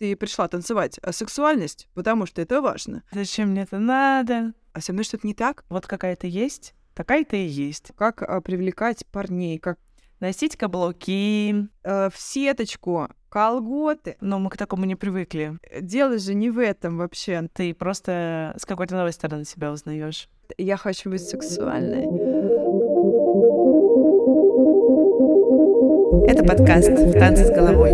ты 0.00 0.16
пришла 0.16 0.48
танцевать, 0.48 0.98
а 1.02 1.12
сексуальность, 1.12 1.86
потому 1.94 2.24
что 2.24 2.40
это 2.40 2.62
важно. 2.62 3.02
Зачем 3.12 3.50
мне 3.50 3.62
это 3.62 3.78
надо? 3.78 4.54
А 4.72 4.80
со 4.80 4.92
мной 4.94 5.04
что-то 5.04 5.26
не 5.26 5.34
так? 5.34 5.64
Вот 5.68 5.86
какая-то 5.86 6.26
есть, 6.26 6.74
такая-то 6.94 7.36
и 7.36 7.46
есть. 7.46 7.92
Как 7.96 8.22
а, 8.22 8.40
привлекать 8.40 9.04
парней, 9.12 9.58
как 9.58 9.78
Носить 10.20 10.56
каблуки. 10.56 11.66
э, 11.82 12.10
в 12.10 12.16
сеточку, 12.16 13.08
колготы. 13.30 14.16
Но 14.20 14.38
мы 14.38 14.50
к 14.50 14.56
такому 14.58 14.84
не 14.84 14.94
привыкли. 14.94 15.58
Э, 15.62 15.80
Дело 15.80 16.18
же 16.18 16.34
не 16.34 16.50
в 16.50 16.58
этом 16.58 16.98
вообще. 16.98 17.48
Ты 17.54 17.72
просто 17.74 18.54
с 18.58 18.66
какой-то 18.66 18.96
новой 18.96 19.12
стороны 19.14 19.44
себя 19.46 19.72
узнаешь. 19.72 20.28
Я 20.58 20.76
хочу 20.76 21.10
быть 21.10 21.22
сексуальной. 21.22 22.59
Это 26.12 26.42
подкаст 26.42 26.90
«В 26.90 27.12
танце 27.12 27.44
с 27.46 27.50
головой». 27.50 27.92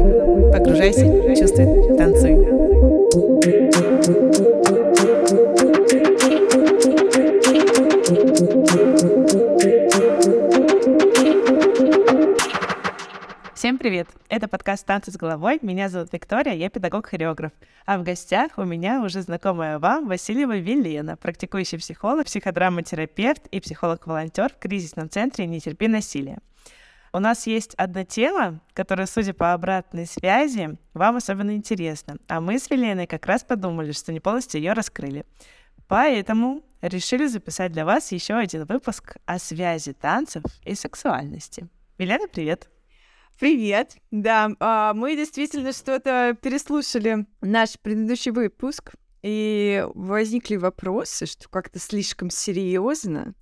Погружайся, 0.50 1.04
чувствуй, 1.36 1.98
танцуй. 1.98 2.32
Всем 13.54 13.76
привет! 13.76 14.08
Это 14.30 14.48
подкаст 14.48 14.86
«Танцы 14.86 15.12
с 15.12 15.16
головой». 15.18 15.58
Меня 15.60 15.90
зовут 15.90 16.10
Виктория, 16.10 16.54
я 16.54 16.70
педагог-хореограф. 16.70 17.52
А 17.84 17.98
в 17.98 18.02
гостях 18.02 18.52
у 18.56 18.64
меня 18.64 19.02
уже 19.02 19.20
знакомая 19.20 19.78
вам 19.78 20.08
Васильева 20.08 20.56
Велена, 20.56 21.16
практикующий 21.16 21.78
психолог, 21.78 22.24
психодраматерапевт 22.24 23.46
и 23.48 23.60
психолог-волонтер 23.60 24.54
в 24.54 24.58
кризисном 24.58 25.10
центре 25.10 25.44
«Не 25.44 25.60
терпи 25.60 25.86
насилия». 25.86 26.38
У 27.16 27.18
нас 27.18 27.46
есть 27.46 27.72
одна 27.76 28.04
тема, 28.04 28.60
которая, 28.74 29.06
судя 29.06 29.32
по 29.32 29.54
обратной 29.54 30.04
связи, 30.04 30.76
вам 30.92 31.16
особенно 31.16 31.56
интересна. 31.56 32.18
А 32.28 32.42
мы 32.42 32.58
с 32.58 32.68
Веленой 32.68 33.06
как 33.06 33.24
раз 33.24 33.42
подумали, 33.42 33.92
что 33.92 34.12
не 34.12 34.20
полностью 34.20 34.60
ее 34.60 34.74
раскрыли. 34.74 35.24
Поэтому 35.88 36.62
решили 36.82 37.26
записать 37.26 37.72
для 37.72 37.86
вас 37.86 38.12
еще 38.12 38.34
один 38.34 38.66
выпуск 38.66 39.16
о 39.24 39.38
связи 39.38 39.94
танцев 39.94 40.42
и 40.62 40.74
сексуальности. 40.74 41.68
Велена, 41.96 42.26
привет! 42.30 42.68
Привет! 43.40 43.96
Да, 44.10 44.50
а, 44.60 44.92
мы 44.92 45.16
действительно 45.16 45.72
что-то 45.72 46.36
переслушали 46.42 47.24
наш 47.40 47.78
предыдущий 47.80 48.30
выпуск, 48.30 48.92
и 49.22 49.86
возникли 49.94 50.56
вопросы, 50.56 51.24
что 51.24 51.48
как-то 51.48 51.78
слишком 51.78 52.28
серьезно. 52.28 53.32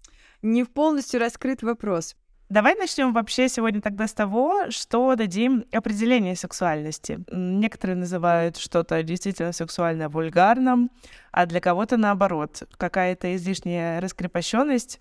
Не 0.43 0.63
полностью 0.63 1.19
раскрыт 1.19 1.65
вопрос. 1.65 2.15
Давай 2.50 2.75
начнем 2.75 3.14
вообще 3.14 3.48
сегодня 3.48 3.81
тогда 3.81 4.06
с 4.06 4.12
того, 4.12 4.70
что 4.70 5.17
дадим 5.17 5.64
определение 5.73 6.37
сексуальности. 6.37 7.20
Некоторые 7.33 7.97
называют 7.97 8.59
что-то 8.59 9.03
действительно 9.03 9.53
сексуально 9.53 10.11
вульгарным, 10.11 10.91
а 11.33 11.47
для 11.47 11.61
кого-то 11.61 11.97
наоборот, 11.97 12.64
какая-то 12.77 13.34
излишняя 13.34 13.98
раскрепощенность 14.01 15.01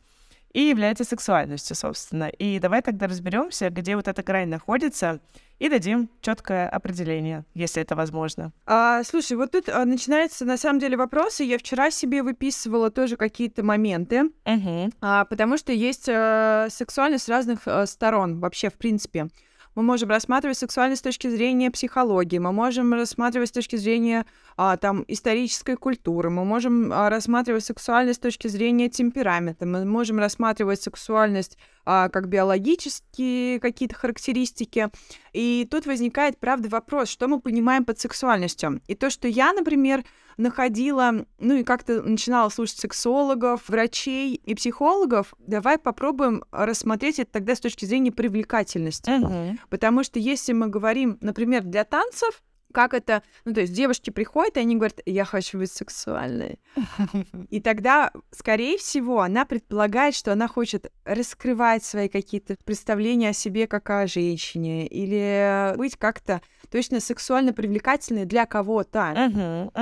и 0.53 0.61
является 0.61 1.03
сексуальностью, 1.03 1.75
собственно. 1.75 2.29
И 2.29 2.59
давай 2.59 2.81
тогда 2.81 3.07
разберемся, 3.07 3.69
где 3.69 3.97
вот 3.97 4.07
эта 4.07 4.23
грань 4.23 4.47
находится, 4.47 5.19
и 5.63 5.69
дадим 5.69 6.09
четкое 6.19 6.67
определение, 6.67 7.45
если 7.53 7.81
это 7.81 7.95
возможно. 7.95 8.51
А, 8.65 9.01
слушай, 9.05 9.37
вот 9.37 9.51
тут 9.51 9.69
а, 9.69 9.85
начинается 9.85 10.43
на 10.43 10.57
самом 10.57 10.79
деле 10.79 10.97
вопросы. 10.97 11.45
Я 11.45 11.57
вчера 11.57 11.89
себе 11.89 12.21
выписывала 12.21 12.91
тоже 12.91 13.15
какие-то 13.15 13.63
моменты, 13.63 14.23
Угу. 14.45 14.91
а, 14.99 15.23
потому 15.23 15.57
что 15.57 15.71
есть 15.71 16.09
э, 16.09 16.67
сексуальность 16.69 17.23
с 17.23 17.29
разных 17.29 17.61
э, 17.65 17.85
сторон 17.85 18.41
вообще, 18.41 18.69
в 18.69 18.73
принципе. 18.73 19.29
Мы 19.75 19.81
можем 19.81 20.09
рассматривать 20.09 20.57
сексуальность 20.57 20.99
с 20.99 21.03
точки 21.03 21.27
зрения 21.27 21.71
психологии, 21.71 22.37
мы 22.37 22.51
можем 22.51 22.93
рассматривать 22.93 23.49
с 23.49 23.51
точки 23.51 23.75
зрения 23.75 24.25
а, 24.55 24.77
там, 24.77 25.03
исторической 25.07 25.75
культуры, 25.75 26.29
мы 26.29 26.45
можем 26.45 26.93
а, 26.93 27.09
рассматривать 27.09 27.65
сексуальность 27.65 28.19
с 28.19 28.21
точки 28.21 28.47
зрения 28.47 28.89
темперамента, 28.89 29.65
мы 29.65 29.83
можем 29.85 30.19
рассматривать 30.19 30.81
сексуальность 30.81 31.57
а, 31.85 32.09
как 32.09 32.27
биологические 32.27 33.59
какие-то 33.59 33.95
характеристики. 33.95 34.89
И 35.33 35.67
тут 35.69 35.85
возникает, 35.85 36.37
правда, 36.39 36.69
вопрос, 36.69 37.09
что 37.09 37.27
мы 37.27 37.41
понимаем 37.41 37.83
под 37.83 37.99
сексуальностью. 37.99 38.79
И 38.87 38.95
то, 38.95 39.09
что 39.09 39.27
я, 39.27 39.53
например, 39.53 40.03
находила, 40.37 41.25
ну 41.39 41.55
и 41.55 41.63
как-то 41.63 42.01
начинала 42.01 42.49
слушать 42.49 42.79
сексологов, 42.79 43.67
врачей 43.67 44.35
и 44.35 44.55
психологов, 44.55 45.33
давай 45.39 45.77
попробуем 45.77 46.43
рассмотреть 46.51 47.19
это 47.19 47.31
тогда 47.31 47.55
с 47.55 47.59
точки 47.59 47.85
зрения 47.85 48.11
привлекательности. 48.11 49.11
Угу. 49.11 49.57
Потому 49.69 50.03
что 50.03 50.19
если 50.19 50.53
мы 50.53 50.67
говорим, 50.67 51.17
например, 51.21 51.63
для 51.63 51.83
танцев, 51.83 52.41
как 52.73 52.93
это, 52.93 53.23
ну 53.45 53.53
то 53.53 53.61
есть 53.61 53.73
девушки 53.73 54.09
приходят, 54.09 54.57
и 54.57 54.59
они 54.59 54.75
говорят, 54.75 54.99
я 55.05 55.23
хочу 55.23 55.59
быть 55.59 55.71
сексуальной. 55.71 56.59
И 57.49 57.61
тогда, 57.61 58.11
скорее 58.31 58.77
всего, 58.77 59.21
она 59.21 59.45
предполагает, 59.45 60.15
что 60.15 60.33
она 60.33 60.47
хочет 60.47 60.91
раскрывать 61.05 61.85
свои 61.85 62.09
какие-то 62.09 62.57
представления 62.65 63.29
о 63.29 63.33
себе 63.33 63.67
как 63.67 63.89
о 63.89 64.07
женщине, 64.07 64.87
или 64.87 65.77
быть 65.77 65.95
как-то 65.95 66.41
точно 66.69 66.99
сексуально 66.99 67.53
привлекательной 67.53 68.25
для 68.25 68.45
кого-то. 68.45 69.13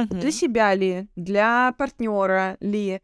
Для 0.10 0.32
себя 0.32 0.76
ли, 0.76 1.08
для 1.16 1.74
партнера 1.78 2.58
ли, 2.60 3.02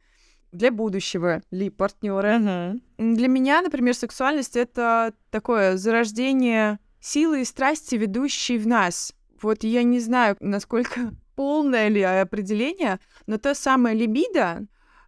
для 0.52 0.72
будущего 0.72 1.42
ли 1.52 1.70
партнера. 1.70 2.76
Для 2.98 3.28
меня, 3.28 3.62
например, 3.62 3.94
сексуальность 3.94 4.56
это 4.56 5.14
такое 5.32 5.78
зарождение 5.78 6.80
силы 7.00 7.42
и 7.42 7.46
страсти, 7.46 7.96
ведущей 7.96 8.58
в 8.58 8.68
нас. 8.68 9.14
Вот 9.42 9.64
я 9.64 9.84
не 9.84 10.00
знаю, 10.00 10.38
насколько 10.40 11.14
полное 11.36 11.88
ли 11.88 12.02
определение, 12.02 13.00
но 13.26 13.38
то 13.38 13.54
самое 13.54 13.96
либидо, 13.96 14.68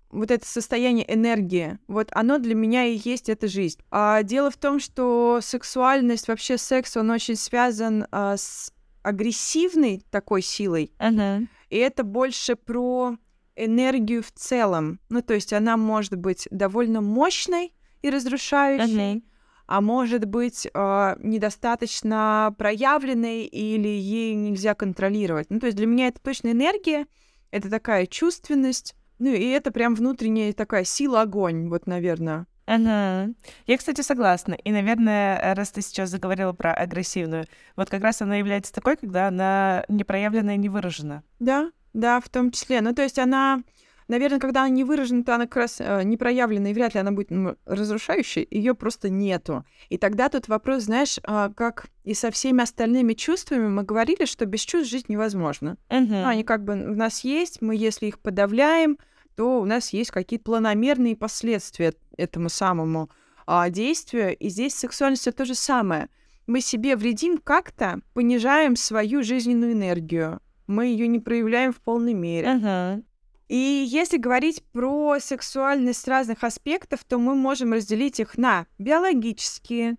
вот 0.09 0.31
это 0.31 0.45
состояние 0.45 1.11
энергии, 1.13 1.77
вот 1.87 2.09
оно 2.13 2.39
для 2.39 2.55
меня 2.55 2.85
и 2.85 2.99
есть 3.03 3.29
эта 3.29 3.47
жизнь. 3.47 3.79
А 3.91 4.23
дело 4.23 4.49
в 4.49 4.57
том, 4.57 4.79
что 4.79 5.39
сексуальность, 5.41 6.27
вообще 6.27 6.57
секс, 6.57 6.97
он 6.97 7.11
очень 7.11 7.35
связан 7.35 8.07
а, 8.11 8.35
с 8.37 8.73
агрессивной 9.03 10.03
такой 10.09 10.41
силой, 10.41 10.91
Угу. 10.99 11.47
и 11.69 11.77
это 11.77 12.03
больше 12.03 12.55
про 12.55 13.17
энергию 13.55 14.23
в 14.23 14.31
целом. 14.31 14.99
Ну, 15.09 15.21
то 15.21 15.33
есть 15.33 15.53
она 15.53 15.77
может 15.77 16.15
быть 16.15 16.47
довольно 16.51 17.01
мощной 17.01 17.73
и 18.01 18.09
разрушающей, 18.09 19.23
а 19.69 19.81
может 19.81 20.25
быть 20.25 20.65
э, 20.65 21.15
недостаточно 21.19 22.55
проявленной 22.57 23.43
или 23.43 23.87
ей 23.87 24.33
нельзя 24.33 24.73
контролировать. 24.73 25.51
Ну, 25.51 25.59
то 25.59 25.67
есть 25.67 25.77
для 25.77 25.85
меня 25.85 26.07
это 26.07 26.19
точно 26.19 26.49
энергия, 26.49 27.05
это 27.51 27.69
такая 27.69 28.07
чувственность, 28.07 28.95
ну 29.19 29.29
и 29.31 29.45
это 29.49 29.69
прям 29.71 29.93
внутренняя 29.93 30.53
такая 30.53 30.85
сила 30.85 31.21
огонь, 31.21 31.69
вот, 31.69 31.85
наверное. 31.85 32.47
Ага. 32.65 33.31
Я, 33.67 33.77
кстати, 33.77 34.01
согласна. 34.01 34.53
И, 34.55 34.71
наверное, 34.71 35.53
раз 35.53 35.69
ты 35.69 35.83
сейчас 35.83 36.09
заговорила 36.09 36.53
про 36.53 36.73
агрессивную, 36.73 37.45
вот 37.75 37.91
как 37.91 38.01
раз 38.01 38.23
она 38.23 38.37
является 38.37 38.73
такой, 38.73 38.97
когда 38.97 39.27
она 39.27 39.85
не 39.87 40.03
проявлена 40.03 40.55
и 40.55 40.57
не 40.57 40.69
выражена. 40.69 41.21
Да, 41.37 41.71
да, 41.93 42.19
в 42.19 42.29
том 42.29 42.49
числе. 42.49 42.81
Ну, 42.81 42.95
то 42.95 43.03
есть 43.03 43.19
она, 43.19 43.61
наверное, 44.09 44.39
когда 44.39 44.61
она 44.61 44.69
не 44.69 44.83
выражена, 44.83 45.23
то 45.23 45.35
она 45.35 45.45
как 45.45 45.55
раз 45.55 45.77
э, 45.79 46.03
не 46.03 46.17
проявлена, 46.17 46.71
и 46.71 46.73
вряд 46.73 46.93
ли 46.93 46.99
она 46.99 47.11
будет 47.11 47.31
ну, 47.31 47.55
разрушающей, 47.65 48.45
ее 48.49 48.75
просто 48.75 49.09
нету. 49.09 49.63
И 49.87 49.97
тогда 49.97 50.27
тут 50.27 50.47
вопрос, 50.49 50.83
знаешь, 50.83 51.19
а, 51.23 51.49
как 51.49 51.87
и 52.03 52.13
со 52.13 52.31
всеми 52.31 52.61
остальными 52.61 53.13
чувствами 53.13 53.67
мы 53.67 53.83
говорили, 53.83 54.25
что 54.25 54.45
без 54.45 54.61
чувств 54.61 54.91
жить 54.91 55.07
невозможно. 55.07 55.77
Ну, 56.23 56.27
они 56.27 56.43
как 56.43 56.65
бы 56.65 56.73
у 56.73 56.95
нас 56.95 57.23
есть, 57.23 57.61
мы 57.61 57.75
если 57.75 58.07
их 58.07 58.19
подавляем, 58.19 58.97
то 59.35 59.61
у 59.61 59.65
нас 59.65 59.93
есть 59.93 60.11
какие-то 60.11 60.43
планомерные 60.43 61.15
последствия 61.15 61.93
этому 62.17 62.49
самому 62.49 63.09
а, 63.45 63.69
действию. 63.69 64.35
И 64.35 64.49
здесь 64.49 64.75
сексуальность 64.75 65.27
это 65.27 65.37
то 65.37 65.45
же 65.45 65.55
самое. 65.55 66.09
Мы 66.47 66.61
себе 66.61 66.95
вредим 66.95 67.37
как-то, 67.37 68.01
понижаем 68.13 68.75
свою 68.75 69.23
жизненную 69.23 69.73
энергию. 69.73 70.41
Мы 70.67 70.87
ее 70.87 71.07
не 71.07 71.19
проявляем 71.19 71.71
в 71.71 71.77
полной 71.77 72.13
мере. 72.13 72.49
Ага. 72.49 73.03
И 73.49 73.83
если 73.87 74.17
говорить 74.17 74.63
про 74.71 75.19
сексуальность 75.19 76.07
разных 76.07 76.43
аспектов, 76.43 77.03
то 77.03 77.17
мы 77.17 77.33
можем 77.33 77.73
разделить 77.73 78.19
их 78.19 78.37
на 78.37 78.67
биологические. 78.77 79.97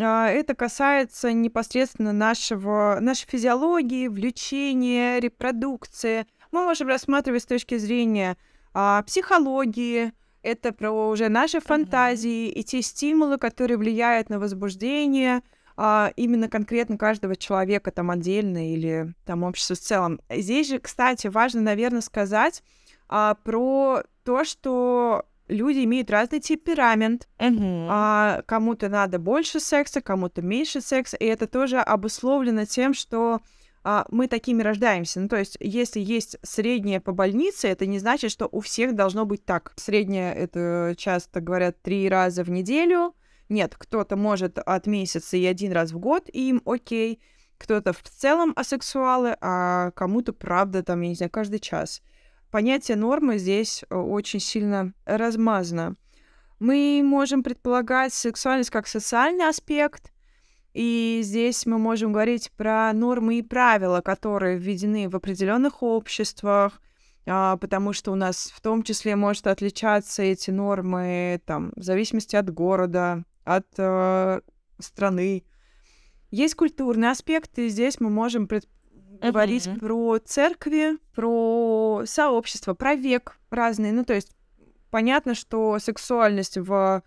А, 0.00 0.28
Это 0.28 0.54
касается 0.54 1.32
непосредственно 1.32 2.12
нашего, 2.12 2.98
нашей 3.00 3.26
физиологии, 3.26 4.06
влечения, 4.06 5.18
репродукции. 5.18 6.26
Мы 6.52 6.62
можем 6.62 6.86
рассматривать 6.86 7.42
с 7.42 7.46
точки 7.46 7.76
зрения 7.78 8.36
а, 8.72 9.02
психологии, 9.02 10.12
это 10.42 10.72
про 10.72 10.92
уже 10.92 11.28
наши 11.28 11.58
фантазии 11.58 12.48
и 12.48 12.62
те 12.62 12.82
стимулы, 12.82 13.38
которые 13.38 13.78
влияют 13.78 14.28
на 14.28 14.38
возбуждение, 14.38 15.42
а, 15.76 16.12
именно 16.14 16.48
конкретно 16.48 16.96
каждого 16.96 17.34
человека 17.34 17.90
там 17.90 18.10
отдельно 18.10 18.72
или 18.72 19.14
там 19.24 19.42
общество 19.42 19.74
в 19.74 19.80
целом. 19.80 20.20
Здесь 20.30 20.68
же, 20.68 20.78
кстати, 20.78 21.26
важно, 21.26 21.60
наверное, 21.60 22.02
сказать 22.02 22.62
а, 23.08 23.34
про 23.34 24.02
то, 24.24 24.44
что 24.44 25.24
люди 25.48 25.84
имеют 25.84 26.10
разный 26.10 26.40
темперамент. 26.40 27.28
Мгм. 27.38 27.86
А, 27.90 28.42
кому-то 28.46 28.88
надо 28.88 29.18
больше 29.18 29.60
секса, 29.60 30.00
кому-то 30.00 30.42
меньше 30.42 30.80
секса, 30.80 31.16
и 31.16 31.24
это 31.26 31.46
тоже 31.46 31.78
обусловлено 31.78 32.64
тем, 32.64 32.94
что 32.94 33.40
а, 33.82 34.06
мы 34.10 34.28
такими 34.28 34.62
рождаемся. 34.62 35.20
Ну, 35.20 35.28
то 35.28 35.36
есть, 35.36 35.58
если 35.60 36.00
есть 36.00 36.36
среднее 36.42 37.00
по 37.00 37.12
больнице, 37.12 37.68
это 37.68 37.86
не 37.86 37.98
значит, 37.98 38.30
что 38.30 38.48
у 38.50 38.60
всех 38.60 38.94
должно 38.94 39.26
быть 39.26 39.44
так. 39.44 39.74
Среднее— 39.76 40.34
это 40.36 40.94
часто 40.96 41.40
говорят 41.40 41.82
три 41.82 42.08
раза 42.08 42.44
в 42.44 42.50
неделю. 42.50 43.14
Нет, 43.50 43.74
кто-то 43.76 44.16
может 44.16 44.58
от 44.58 44.86
месяца 44.86 45.36
и 45.36 45.44
один 45.44 45.72
раз 45.72 45.92
в 45.92 45.98
год, 45.98 46.30
и 46.32 46.48
им 46.48 46.62
окей. 46.64 47.20
Кто-то 47.58 47.92
в 47.92 48.02
целом 48.02 48.54
асексуалы, 48.56 49.36
а 49.40 49.90
кому-то, 49.92 50.32
правда, 50.32 50.82
там, 50.82 51.02
я 51.02 51.08
не 51.10 51.14
знаю, 51.14 51.30
каждый 51.30 51.60
час. 51.60 52.02
Понятие 52.54 52.96
нормы 52.96 53.38
здесь 53.38 53.82
э, 53.82 53.96
очень 53.96 54.38
сильно 54.38 54.94
размазано. 55.06 55.96
Мы 56.60 57.02
можем 57.04 57.42
предполагать 57.42 58.14
сексуальность 58.14 58.70
как 58.70 58.86
социальный 58.86 59.48
аспект, 59.48 60.12
и 60.72 61.18
здесь 61.24 61.66
мы 61.66 61.78
можем 61.78 62.12
говорить 62.12 62.52
про 62.52 62.92
нормы 62.92 63.40
и 63.40 63.42
правила, 63.42 64.02
которые 64.02 64.56
введены 64.56 65.08
в 65.08 65.16
определенных 65.16 65.82
обществах, 65.82 66.80
а, 67.26 67.56
потому 67.56 67.92
что 67.92 68.12
у 68.12 68.14
нас 68.14 68.52
в 68.54 68.60
том 68.60 68.84
числе 68.84 69.16
может 69.16 69.48
отличаться 69.48 70.22
эти 70.22 70.52
нормы 70.52 71.40
там, 71.46 71.72
в 71.74 71.82
зависимости 71.82 72.36
от 72.36 72.50
города, 72.50 73.24
от 73.42 73.66
э, 73.78 74.42
страны. 74.78 75.42
Есть 76.30 76.54
культурный 76.54 77.10
аспект, 77.10 77.58
и 77.58 77.66
здесь 77.66 77.98
мы 77.98 78.10
можем 78.10 78.46
пред... 78.46 78.68
uh-huh. 79.24 79.32
говорить 79.32 79.68
про 79.80 80.18
церкви, 80.18 80.98
про 81.14 82.02
сообщество, 82.06 82.74
про 82.74 82.94
век 82.94 83.38
разные. 83.50 83.92
Ну, 83.92 84.04
то 84.04 84.14
есть 84.14 84.34
понятно, 84.90 85.34
что 85.34 85.78
сексуальность 85.78 86.58
в 86.58 87.02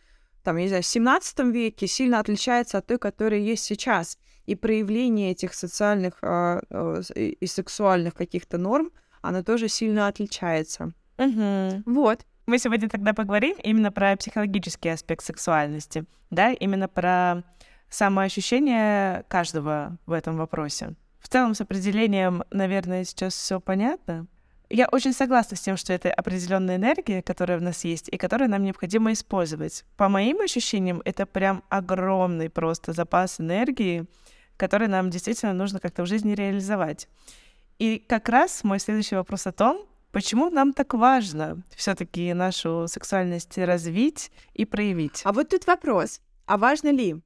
там, 0.47 0.55
я 0.55 0.63
не 0.63 0.67
знаю, 0.69 0.83
в 0.83 0.85
17 0.85 1.39
веке 1.53 1.87
сильно 1.87 2.19
отличается 2.19 2.77
от 2.77 2.87
той, 2.87 2.97
которая 2.97 3.41
есть 3.41 3.65
сейчас. 3.65 4.17
И 4.45 4.55
проявление 4.55 5.31
этих 5.31 5.53
социальных 5.53 6.19
э, 6.21 6.61
э, 6.69 7.01
и 7.17 7.45
сексуальных 7.47 8.13
каких-то 8.13 8.57
норм, 8.57 8.91
оно 9.21 9.43
тоже 9.43 9.67
сильно 9.67 10.07
отличается. 10.07 10.93
Угу. 11.17 11.83
Вот. 11.85 12.25
Мы 12.45 12.59
сегодня 12.59 12.87
тогда 12.87 13.13
поговорим 13.13 13.57
именно 13.61 13.91
про 13.91 14.15
психологический 14.15 14.87
аспект 14.87 15.25
сексуальности, 15.25 16.05
да, 16.29 16.53
именно 16.53 16.87
про 16.87 17.43
самоощущение 17.89 19.25
каждого 19.27 19.97
в 20.05 20.13
этом 20.13 20.37
вопросе. 20.37 20.95
В 21.27 21.29
целом 21.29 21.55
с 21.55 21.59
определением, 21.59 22.45
наверное, 22.51 23.03
сейчас 23.03 23.33
все 23.33 23.59
понятно. 23.59 24.27
Я 24.69 24.87
очень 24.87 25.11
согласна 25.11 25.57
с 25.57 25.59
тем, 25.59 25.75
что 25.75 25.91
это 25.91 26.09
определенная 26.09 26.77
энергия, 26.77 27.21
которая 27.21 27.57
в 27.57 27.61
нас 27.61 27.83
есть, 27.83 28.07
и 28.07 28.15
которую 28.15 28.49
нам 28.49 28.63
необходимо 28.63 29.11
использовать. 29.11 29.83
По 29.97 30.07
моим 30.07 30.39
ощущениям, 30.39 31.01
это 31.03 31.25
прям 31.25 31.65
огромный 31.67 32.49
просто 32.49 32.93
запас 32.93 33.41
энергии, 33.41 34.05
который 34.55 34.87
нам 34.87 35.09
действительно 35.09 35.51
нужно 35.51 35.81
как-то 35.81 36.03
в 36.03 36.05
жизни 36.05 36.33
реализовать. 36.33 37.09
И 37.77 37.99
как 38.07 38.29
раз 38.29 38.63
мой 38.63 38.79
следующий 38.79 39.15
вопрос 39.15 39.47
о 39.47 39.51
том, 39.51 39.85
почему 40.13 40.49
нам 40.49 40.71
так 40.71 40.93
важно 40.93 41.61
все-таки 41.75 42.33
нашу 42.33 42.87
сексуальность 42.87 43.57
развить 43.57 44.31
и 44.53 44.63
проявить. 44.63 45.23
А 45.25 45.33
вот 45.33 45.49
тут 45.49 45.67
вопрос: 45.67 46.21
а 46.45 46.57
важно 46.57 46.89
ли? 46.89 47.21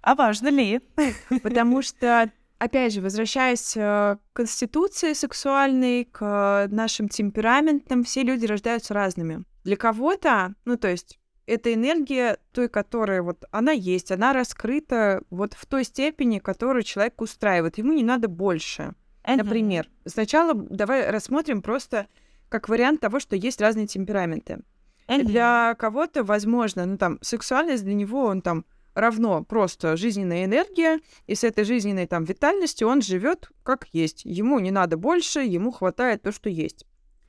А 0.00 0.14
важно 0.14 0.48
ли? 0.48 0.80
Потому 1.42 1.82
что 1.82 2.32
опять 2.58 2.92
же, 2.92 3.00
возвращаясь 3.00 3.76
э, 3.76 3.80
к 3.80 4.20
конституции 4.32 5.12
сексуальной, 5.12 6.04
к 6.04 6.68
нашим 6.70 7.08
темпераментам, 7.08 8.04
все 8.04 8.22
люди 8.22 8.46
рождаются 8.46 8.94
разными. 8.94 9.44
Для 9.64 9.76
кого-то, 9.76 10.54
ну, 10.64 10.76
то 10.76 10.88
есть, 10.88 11.18
эта 11.46 11.72
энергия 11.72 12.38
той, 12.52 12.68
которая 12.68 13.22
вот 13.22 13.44
она 13.50 13.72
есть, 13.72 14.10
она 14.10 14.32
раскрыта 14.32 15.22
вот 15.30 15.54
в 15.54 15.64
той 15.66 15.84
степени, 15.84 16.38
которую 16.38 16.82
человек 16.82 17.20
устраивает. 17.20 17.78
Ему 17.78 17.92
не 17.92 18.02
надо 18.02 18.28
больше. 18.28 18.94
Uh-huh. 19.24 19.36
Например, 19.36 19.88
сначала 20.04 20.54
давай 20.54 21.10
рассмотрим 21.10 21.62
просто 21.62 22.08
как 22.48 22.68
вариант 22.68 23.00
того, 23.00 23.20
что 23.20 23.36
есть 23.36 23.60
разные 23.60 23.86
темпераменты. 23.86 24.60
Uh-huh. 25.08 25.22
Для 25.22 25.76
кого-то, 25.78 26.24
возможно, 26.24 26.84
ну 26.84 26.98
там 26.98 27.18
сексуальность 27.22 27.84
для 27.84 27.94
него 27.94 28.24
он 28.24 28.42
там 28.42 28.64
равно 28.96 29.44
просто 29.44 29.96
жизненная 29.96 30.44
энергия, 30.44 31.00
и 31.26 31.34
с 31.34 31.44
этой 31.44 31.64
жизненной 31.64 32.06
там 32.06 32.24
витальностью 32.24 32.88
он 32.88 33.02
живет 33.02 33.50
как 33.62 33.86
есть. 33.92 34.24
Ему 34.24 34.58
не 34.58 34.70
надо 34.70 34.96
больше, 34.96 35.40
ему 35.40 35.70
хватает 35.70 36.22
то, 36.22 36.32
что 36.32 36.48
есть. 36.48 36.86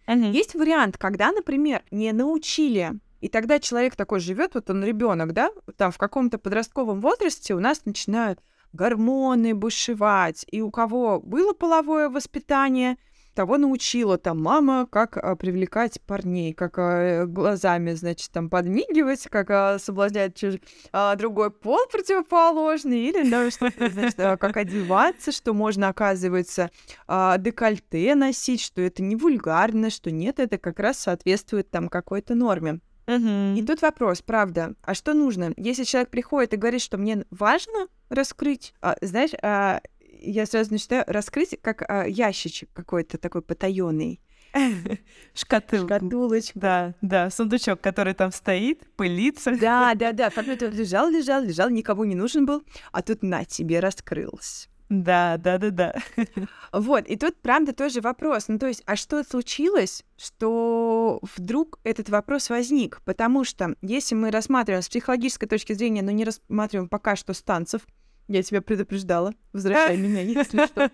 Uh-huh. 0.07 0.31
Есть 0.31 0.55
вариант, 0.55 0.97
когда, 0.97 1.31
например, 1.31 1.83
не 1.91 2.11
научили, 2.13 2.93
и 3.19 3.27
тогда 3.27 3.59
человек 3.59 3.95
такой 3.95 4.19
живет, 4.19 4.53
вот 4.53 4.69
он 4.69 4.83
ребенок, 4.83 5.33
да, 5.33 5.49
там 5.75 5.91
в 5.91 5.97
каком-то 5.97 6.37
подростковом 6.37 7.01
возрасте 7.01 7.53
у 7.55 7.59
нас 7.59 7.85
начинают 7.85 8.39
гормоны 8.73 9.55
бушевать, 9.55 10.45
и 10.49 10.61
у 10.61 10.71
кого 10.71 11.19
было 11.19 11.53
половое 11.53 12.09
воспитание, 12.09 12.97
того 13.37 13.59
научила 13.59 14.17
там 14.17 14.41
мама, 14.41 14.87
как 14.89 15.15
а, 15.15 15.35
привлекать 15.35 16.01
парней, 16.01 16.53
как 16.53 16.79
а, 16.79 17.27
глазами, 17.27 17.91
значит, 17.91 18.31
там 18.31 18.49
подмигивать, 18.49 19.27
как 19.29 19.51
а, 19.51 19.77
соблазнять 19.77 20.35
чуж... 20.35 20.55
а, 20.91 21.15
другой 21.15 21.51
пол 21.51 21.85
противоположный, 21.91 22.97
или, 22.97 23.29
да, 23.29 23.51
что 23.51 23.69
значит, 23.77 24.19
а, 24.19 24.37
как 24.37 24.57
одеваться, 24.57 25.31
что 25.31 25.53
можно, 25.53 25.89
оказывается, 25.89 26.71
а, 27.07 27.37
декольте 27.37 28.15
носить, 28.15 28.61
что 28.61 28.81
это 28.81 29.03
не 29.03 29.15
вульгарно, 29.15 29.91
что 29.91 30.09
нет, 30.09 30.39
это 30.39 30.57
как 30.57 30.79
раз 30.79 30.97
соответствует 30.97 31.69
там 31.69 31.89
какой-то 31.89 32.33
норме. 32.33 32.79
Uh-huh. 33.05 33.55
И 33.55 33.63
тут 33.63 33.83
вопрос, 33.83 34.23
правда, 34.23 34.73
а 34.81 34.95
что 34.95 35.13
нужно? 35.13 35.53
Если 35.57 35.83
человек 35.83 36.09
приходит 36.09 36.53
и 36.53 36.57
говорит, 36.57 36.81
что 36.81 36.97
мне 36.97 37.23
важно 37.29 37.87
раскрыть, 38.09 38.73
а, 38.81 38.97
знаешь, 39.01 39.31
а, 39.43 39.81
я 40.21 40.45
сразу 40.45 40.71
начинаю 40.71 41.03
раскрыть 41.07 41.57
как 41.61 41.83
а, 41.87 42.05
ящичек 42.07 42.69
какой-то 42.73 43.17
такой 43.17 43.41
потаенный. 43.41 44.21
Шкатулку. 45.33 45.85
Шкатулочку. 45.85 46.59
Да, 46.59 46.93
да, 47.01 47.29
сундучок, 47.29 47.81
который 47.81 48.13
там 48.13 48.31
стоит, 48.31 48.87
пылится. 48.95 49.57
Да, 49.57 49.93
да, 49.95 50.11
да. 50.11 50.29
Факт 50.29 50.47
лежал, 50.61 51.09
лежал, 51.09 51.43
лежал, 51.43 51.69
никому 51.69 52.03
не 52.05 52.15
нужен 52.15 52.45
был, 52.45 52.63
а 52.91 53.01
тут 53.01 53.23
на 53.23 53.45
тебе 53.45 53.79
раскрылся. 53.79 54.69
Да, 54.89 55.37
да, 55.37 55.57
да, 55.57 55.69
да. 55.69 55.95
Вот, 56.71 57.07
и 57.07 57.17
тут, 57.17 57.35
правда, 57.41 57.73
тоже 57.73 57.99
вопрос. 57.99 58.47
Ну, 58.47 58.57
то 58.57 58.67
есть, 58.67 58.83
а 58.85 58.95
что 58.95 59.23
случилось, 59.23 60.03
что 60.17 61.19
вдруг 61.35 61.79
этот 61.83 62.09
вопрос 62.09 62.49
возник? 62.49 63.01
Потому 63.03 63.43
что, 63.43 63.75
если 63.81 64.15
мы 64.15 64.31
рассматриваем 64.31 64.81
с 64.81 64.89
психологической 64.89 65.49
точки 65.49 65.73
зрения, 65.73 66.01
но 66.01 66.11
не 66.11 66.23
рассматриваем 66.23 66.87
пока 66.87 67.17
что 67.17 67.33
станцев, 67.33 67.81
я 68.27 68.43
тебя 68.43 68.61
предупреждала. 68.61 69.33
Возвращай 69.53 69.97
меня, 69.97 70.21
если 70.21 70.65
что. 70.65 70.91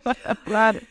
Ладно. 0.47 0.81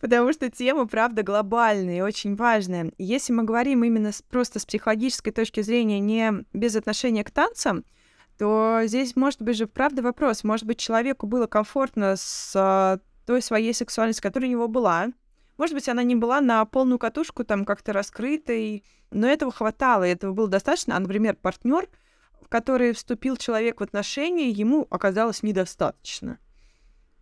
Потому 0.00 0.32
что 0.32 0.50
тема, 0.50 0.86
правда, 0.86 1.22
глобальная 1.22 1.98
и 1.98 2.02
очень 2.02 2.36
важная. 2.36 2.92
Если 2.98 3.32
мы 3.32 3.44
говорим 3.44 3.84
именно 3.84 4.12
с, 4.12 4.22
просто 4.22 4.58
с 4.58 4.66
психологической 4.66 5.32
точки 5.32 5.62
зрения, 5.62 5.98
не 5.98 6.44
без 6.52 6.76
отношения 6.76 7.24
к 7.24 7.30
танцам, 7.30 7.84
то 8.38 8.80
здесь 8.84 9.16
может 9.16 9.40
быть 9.42 9.56
же, 9.56 9.66
правда, 9.66 10.02
вопрос. 10.02 10.44
Может 10.44 10.66
быть, 10.66 10.78
человеку 10.78 11.26
было 11.26 11.46
комфортно 11.46 12.16
с 12.16 12.52
а, 12.54 12.98
той 13.26 13.42
своей 13.42 13.72
сексуальностью, 13.72 14.22
которая 14.22 14.48
у 14.48 14.52
него 14.52 14.68
была. 14.68 15.08
Может 15.58 15.74
быть, 15.74 15.88
она 15.88 16.02
не 16.02 16.16
была 16.16 16.40
на 16.40 16.64
полную 16.64 16.98
катушку, 16.98 17.44
там 17.44 17.64
как-то 17.64 17.92
раскрытой, 17.92 18.84
но 19.10 19.28
этого 19.28 19.52
хватало, 19.52 20.04
этого 20.04 20.32
было 20.32 20.48
достаточно. 20.48 20.96
А, 20.96 21.00
например, 21.00 21.36
партнер 21.36 21.88
в 22.52 22.54
который 22.54 22.92
вступил 22.92 23.38
человек 23.38 23.80
в 23.80 23.82
отношения, 23.82 24.50
ему 24.50 24.86
оказалось 24.90 25.42
недостаточно. 25.42 26.38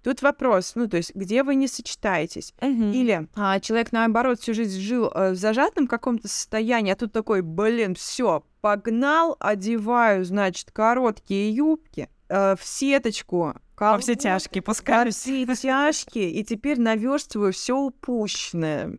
Тут 0.02 0.22
вопрос, 0.22 0.72
ну, 0.74 0.88
то 0.88 0.96
есть, 0.96 1.14
где 1.14 1.44
вы 1.44 1.54
не 1.54 1.68
сочетаетесь? 1.68 2.52
Uh-huh. 2.58 2.92
Или 2.92 3.28
а, 3.36 3.60
человек, 3.60 3.92
наоборот, 3.92 4.40
всю 4.40 4.54
жизнь 4.54 4.80
жил 4.80 5.08
э, 5.14 5.30
в 5.30 5.36
зажатом 5.36 5.86
каком-то 5.86 6.26
состоянии, 6.26 6.92
а 6.92 6.96
тут 6.96 7.12
такой, 7.12 7.42
блин, 7.42 7.94
все, 7.94 8.42
погнал, 8.60 9.36
одеваю, 9.38 10.24
значит, 10.24 10.72
короткие 10.72 11.54
юбки 11.54 12.08
э, 12.28 12.56
в 12.56 12.64
сеточку. 12.64 13.54
Во 13.78 13.98
все 13.98 14.16
тяжкие, 14.16 14.62
пускай. 14.62 15.04
Во 15.04 15.10
все 15.12 15.46
тяжкие, 15.46 16.32
и 16.32 16.42
теперь 16.42 16.80
наверстываю 16.80 17.52
все 17.52 17.76
упущенное. 17.76 18.98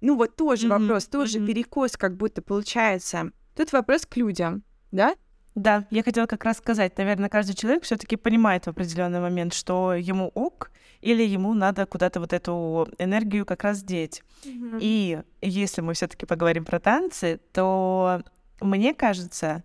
Ну, 0.00 0.16
вот 0.16 0.34
тоже 0.34 0.68
uh-huh. 0.68 0.78
вопрос, 0.78 1.08
тоже 1.08 1.40
uh-huh. 1.40 1.46
перекос 1.46 1.98
как 1.98 2.16
будто 2.16 2.40
получается. 2.40 3.32
Тут 3.54 3.72
вопрос 3.72 4.06
к 4.06 4.16
людям, 4.16 4.64
да? 4.92 5.14
Да, 5.54 5.84
я 5.90 6.02
хотела 6.02 6.26
как 6.26 6.44
раз 6.44 6.58
сказать, 6.58 6.96
наверное, 6.96 7.28
каждый 7.28 7.54
человек 7.54 7.82
все-таки 7.82 8.16
понимает 8.16 8.64
в 8.64 8.68
определенный 8.68 9.20
момент, 9.20 9.52
что 9.52 9.94
ему 9.94 10.28
ок, 10.34 10.70
или 11.02 11.22
ему 11.22 11.52
надо 11.52 11.84
куда-то 11.84 12.20
вот 12.20 12.32
эту 12.32 12.88
энергию 12.98 13.44
как 13.44 13.64
раз 13.64 13.82
деть. 13.82 14.22
Mm-hmm. 14.44 14.78
И 14.80 15.20
если 15.42 15.82
мы 15.82 15.94
все-таки 15.94 16.24
поговорим 16.24 16.64
про 16.64 16.80
танцы, 16.80 17.40
то 17.52 18.22
мне 18.60 18.94
кажется, 18.94 19.62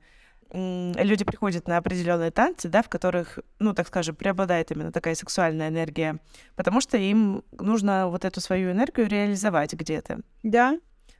люди 0.51 1.23
приходят 1.23 1.67
на 1.67 1.77
определенные 1.77 2.31
танцы, 2.31 2.69
да, 2.69 2.81
в 2.81 2.89
которых, 2.89 3.39
ну, 3.59 3.73
так 3.73 3.87
скажем, 3.87 4.15
преобладает 4.15 4.71
именно 4.71 4.91
такая 4.91 5.15
сексуальная 5.15 5.69
энергия, 5.69 6.19
потому 6.55 6.81
что 6.81 6.97
им 6.97 7.43
нужно 7.51 8.07
вот 8.07 8.25
эту 8.25 8.41
свою 8.41 8.71
энергию 8.71 9.07
реализовать 9.07 9.73
где-то. 9.73 10.19
Да. 10.43 10.79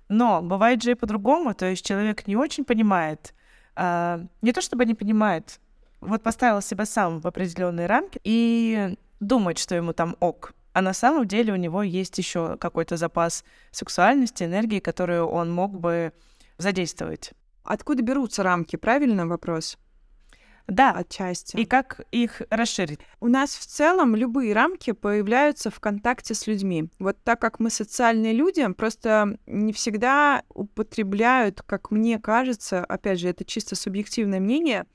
Но 0.10 0.42
бывает 0.42 0.82
же 0.82 0.92
и 0.92 0.96
по-другому, 0.96 1.54
то 1.54 1.66
есть 1.66 1.86
человек 1.86 2.28
не 2.28 2.36
очень 2.36 2.64
понимает, 2.64 3.34
а, 3.78 4.26
не 4.42 4.52
то 4.54 4.62
чтобы 4.62 4.86
не 4.86 4.96
понимает, 4.96 5.60
вот 6.02 6.24
поставил 6.24 6.62
себя 6.62 6.86
сам 6.86 7.22
в 7.22 7.28
определенные 7.28 7.86
рамки 7.86 8.20
и 8.24 8.98
думает, 9.20 9.60
что 9.60 9.76
ему 9.76 9.94
там 9.94 10.16
ок. 10.20 10.54
а 10.74 10.82
на 10.82 10.94
самом 10.94 11.28
деле 11.28 11.54
у 11.54 11.56
него 11.56 11.84
есть 11.84 12.18
еще 12.18 12.58
какой-то 12.58 12.98
запас 12.98 13.44
сексуальности, 13.72 14.44
энергии, 14.44 14.80
которую 14.80 15.28
он 15.28 15.52
мог 15.52 15.80
бы 15.80 16.12
задействовать. 16.58 17.34
Откуда 17.64 18.02
берутся 18.02 18.44
рамки? 18.44 18.76
Правильный 18.76 19.26
вопрос? 19.26 19.78
Да. 20.68 20.92
Отчасти. 20.92 21.56
И 21.56 21.66
как 21.66 22.02
их 22.12 22.42
расширить? 22.50 23.00
У 23.20 23.28
нас 23.28 23.56
в 23.56 23.66
целом 23.66 24.16
любые 24.16 24.54
рамки 24.54 24.92
появляются 24.92 25.72
в 25.72 25.80
контакте 25.80 26.34
с 26.34 26.46
людьми. 26.46 26.90
Вот 27.00 27.18
так 27.24 27.40
как 27.40 27.60
мы 27.60 27.70
социальные 27.70 28.34
люди, 28.34 28.68
просто 28.74 29.38
не 29.46 29.72
всегда 29.72 30.44
употребляют, 30.50 31.62
как 31.62 31.92
мне 31.92 32.20
кажется, 32.20 32.84
опять 32.84 33.20
же, 33.20 33.30
это 33.30 33.46
чисто 33.46 33.76
субъективное 33.76 34.40
мнение, 34.40 34.86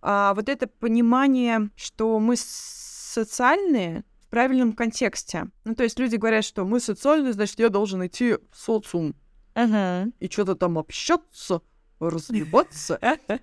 а 0.00 0.34
вот 0.34 0.48
это 0.48 0.66
понимание, 0.66 1.70
что 1.76 2.18
мы 2.18 2.34
социальные 2.36 4.04
в 4.20 4.28
правильном 4.28 4.72
контексте. 4.72 5.46
Ну, 5.64 5.74
то 5.74 5.84
есть 5.84 5.98
люди 5.98 6.16
говорят, 6.16 6.44
что 6.44 6.64
мы 6.64 6.80
социальные, 6.80 7.32
значит, 7.32 7.58
я 7.58 7.68
должен 7.68 8.04
идти 8.06 8.34
в 8.34 8.56
социум. 8.56 9.14
Угу. 9.54 10.12
И 10.18 10.28
что-то 10.30 10.54
там 10.54 10.78
общаться 10.78 11.60
развиваться. 12.10 12.98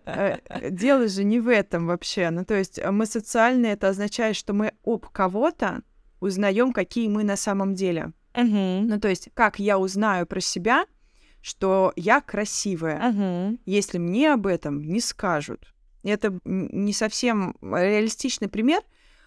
Э, 0.05 0.69
дело 0.69 1.07
же 1.07 1.23
не 1.23 1.39
в 1.39 1.47
этом 1.47 1.87
вообще. 1.87 2.29
Ну, 2.29 2.45
то 2.45 2.55
есть 2.55 2.79
мы 2.83 3.05
социальные, 3.05 3.73
это 3.73 3.89
означает, 3.89 4.35
что 4.35 4.53
мы 4.53 4.73
об 4.83 5.05
кого-то 5.07 5.81
узнаем, 6.19 6.73
какие 6.73 7.07
мы 7.07 7.23
на 7.23 7.35
самом 7.35 7.75
деле. 7.75 8.13
Ну, 8.35 8.99
то 8.99 9.07
есть 9.07 9.29
как 9.33 9.59
я 9.59 9.77
узнаю 9.77 10.25
про 10.25 10.39
себя, 10.39 10.85
что 11.41 11.93
я 11.95 12.21
красивая, 12.21 13.57
если 13.65 13.97
мне 13.97 14.33
об 14.33 14.47
этом 14.47 14.81
не 14.81 14.99
скажут. 14.99 15.73
Это 16.03 16.39
не 16.45 16.93
совсем 16.93 17.57
реалистичный 17.61 18.47
пример, 18.47 18.81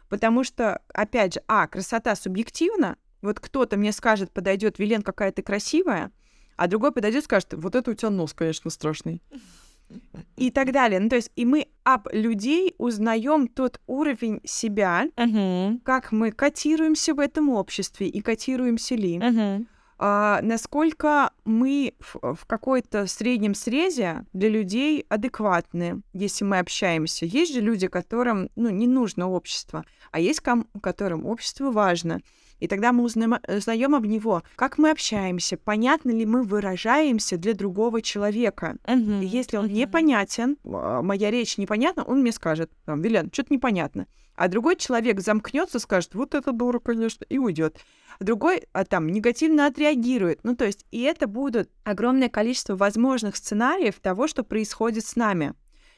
потому 0.08 0.44
что, 0.44 0.80
опять 0.92 1.34
же, 1.34 1.42
а, 1.46 1.66
красота 1.66 2.14
субъективна. 2.16 2.96
Вот 3.20 3.40
кто-то 3.40 3.76
мне 3.76 3.92
скажет, 3.92 4.32
подойдет, 4.32 4.78
Вилен, 4.78 5.02
какая 5.02 5.32
ты 5.32 5.42
красивая, 5.42 6.10
а 6.56 6.68
другой 6.68 6.92
подойдет 6.92 7.22
и 7.22 7.24
скажет, 7.24 7.54
вот 7.54 7.74
это 7.74 7.90
у 7.90 7.94
тебя 7.94 8.10
нос, 8.10 8.32
конечно, 8.32 8.70
страшный. 8.70 9.22
И 10.36 10.50
так 10.50 10.72
далее. 10.72 11.00
Ну, 11.00 11.10
то 11.10 11.16
есть, 11.16 11.30
и 11.36 11.44
мы 11.44 11.66
об 11.84 12.08
людей 12.12 12.74
узнаем 12.78 13.46
тот 13.46 13.78
уровень 13.86 14.40
себя, 14.42 15.06
uh-huh. 15.16 15.80
как 15.84 16.12
мы 16.12 16.32
котируемся 16.32 17.12
в 17.12 17.20
этом 17.20 17.50
обществе 17.50 18.08
и 18.08 18.22
котируемся 18.22 18.94
ли. 18.94 19.18
Uh-huh. 19.18 19.66
А, 20.04 20.40
насколько 20.42 21.30
мы 21.44 21.94
в, 22.00 22.34
в 22.34 22.44
какой-то 22.46 23.06
среднем 23.06 23.54
срезе 23.54 24.24
для 24.32 24.48
людей 24.48 25.06
адекватны, 25.08 26.02
если 26.12 26.44
мы 26.44 26.58
общаемся. 26.58 27.24
Есть 27.24 27.54
же 27.54 27.60
люди, 27.60 27.86
которым 27.86 28.50
ну, 28.56 28.70
не 28.70 28.88
нужно 28.88 29.30
общество, 29.30 29.84
а 30.10 30.18
есть 30.18 30.40
ком- 30.40 30.66
которым 30.82 31.24
общество 31.24 31.70
важно. 31.70 32.20
И 32.62 32.68
тогда 32.68 32.92
мы 32.92 33.02
узнаем, 33.02 33.34
узнаем 33.48 33.92
об 33.96 34.06
него, 34.06 34.44
как 34.54 34.78
мы 34.78 34.92
общаемся, 34.92 35.56
понятно 35.56 36.12
ли 36.12 36.24
мы 36.24 36.44
выражаемся 36.44 37.36
для 37.36 37.54
другого 37.54 38.00
человека. 38.00 38.76
Uh-huh. 38.84 39.20
И 39.20 39.26
если 39.26 39.56
он 39.56 39.66
uh-huh. 39.66 39.72
непонятен, 39.72 40.56
а, 40.62 41.02
моя 41.02 41.32
речь 41.32 41.58
непонятна, 41.58 42.04
он 42.04 42.20
мне 42.20 42.30
скажет, 42.30 42.70
там, 42.84 43.02
Вилен, 43.02 43.30
что-то 43.32 43.52
непонятно. 43.52 44.06
А 44.36 44.46
другой 44.46 44.76
человек 44.76 45.18
замкнется, 45.18 45.80
скажет, 45.80 46.14
вот 46.14 46.36
это 46.36 46.52
дура, 46.52 46.78
конечно, 46.78 47.26
и 47.28 47.36
уйдет. 47.36 47.80
А 48.20 48.22
другой 48.22 48.62
а, 48.72 48.84
там 48.84 49.08
негативно 49.08 49.66
отреагирует. 49.66 50.44
Ну, 50.44 50.54
то 50.54 50.64
есть, 50.64 50.86
и 50.92 51.00
это 51.00 51.26
будут 51.26 51.68
огромное 51.82 52.28
количество 52.28 52.76
возможных 52.76 53.34
сценариев 53.34 53.98
того, 53.98 54.28
что 54.28 54.44
происходит 54.44 55.04
с 55.04 55.16
нами. 55.16 55.54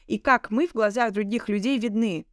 И 0.07 0.17
как 0.17 0.49
мы 0.49 0.65
в 0.65 0.73
глазах 0.73 1.11
других 1.13 1.47
людей 1.47 1.77
видны. 1.77 2.25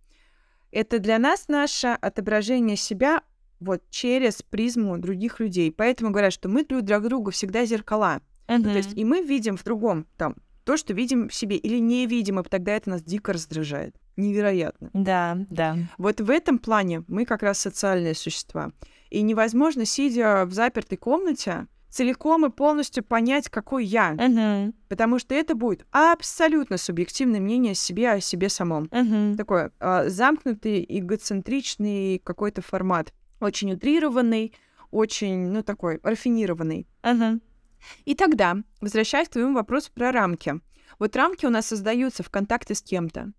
Это 0.71 1.01
для 1.01 1.19
нас 1.19 1.49
наше 1.49 1.89
отображение 1.89 2.79
себя 2.79 3.21
вот 3.63 3.83
через 3.91 4.43
призму 4.43 4.99
других 4.99 5.41
людей. 5.41 5.73
Поэтому 5.73 6.11
говорят, 6.11 6.33
что 6.33 6.49
мы 6.49 6.65
друг 6.65 6.83
для 6.83 7.01
друга 7.01 7.31
всегда 7.31 7.65
зеркала. 7.65 8.21
Uh-huh. 8.49 8.63
То 8.63 8.77
есть 8.77 8.97
и 8.97 9.05
мы 9.05 9.23
видим 9.23 9.57
в 9.57 9.65
другом 9.65 10.07
там 10.17 10.37
то, 10.65 10.77
что 10.77 10.93
видим 10.93 11.29
в 11.29 11.35
себе, 11.35 11.57
или 11.57 11.79
не 11.79 12.07
видим, 12.07 12.39
и 12.39 12.43
тогда 12.45 12.73
это 12.73 12.91
нас 12.91 13.03
дико 13.03 13.33
раздражает. 13.33 13.97
Невероятно. 14.17 14.91
Да, 14.93 15.39
да. 15.51 15.77
Вот 15.99 16.21
в 16.21 16.31
этом 16.31 16.59
плане 16.59 17.03
мы 17.09 17.25
как 17.25 17.43
раз 17.43 17.59
социальные 17.59 18.15
существа. 18.15 18.73
И 19.11 19.23
невозможно, 19.23 19.85
сидя 19.85 20.45
в 20.47 20.53
запертой 20.53 20.99
комнате, 20.99 21.67
целиком 21.89 22.47
и 22.47 22.51
полностью 22.51 23.05
понять, 23.05 23.49
какой 23.49 23.85
я. 23.85 24.15
Uh-huh. 24.15 24.73
Потому 24.89 25.19
что 25.19 25.35
это 25.35 25.55
будет 25.55 25.87
абсолютно 25.91 26.79
субъективное 26.79 27.41
мнение 27.41 27.73
о 27.73 27.75
себе, 27.75 28.11
о 28.11 28.21
себе 28.21 28.49
самом. 28.49 28.85
Uh-huh. 28.85 29.37
Такой 29.37 29.71
э, 29.79 30.09
замкнутый, 30.09 30.85
эгоцентричный 30.89 32.19
какой-то 32.25 32.63
формат 32.63 33.13
очень 33.43 33.73
утрированный, 33.73 34.55
очень, 34.91 35.49
ну, 35.49 35.63
такой 35.63 36.01
рафинированный. 36.03 36.87
Uh-huh. 37.03 37.41
И 38.05 38.15
тогда, 38.15 38.57
возвращаясь 38.81 39.29
к 39.29 39.33
твоему 39.33 39.55
вопросу 39.55 39.91
про 39.93 40.13
рамки. 40.13 40.61
Вот 40.99 41.17
рамки 41.17 41.47
у 41.47 41.51
нас 41.51 41.67
создаются 41.67 42.23
в 42.23 42.31
контакте 42.31 42.75
с 42.75 42.83
кем-то. 42.83 43.33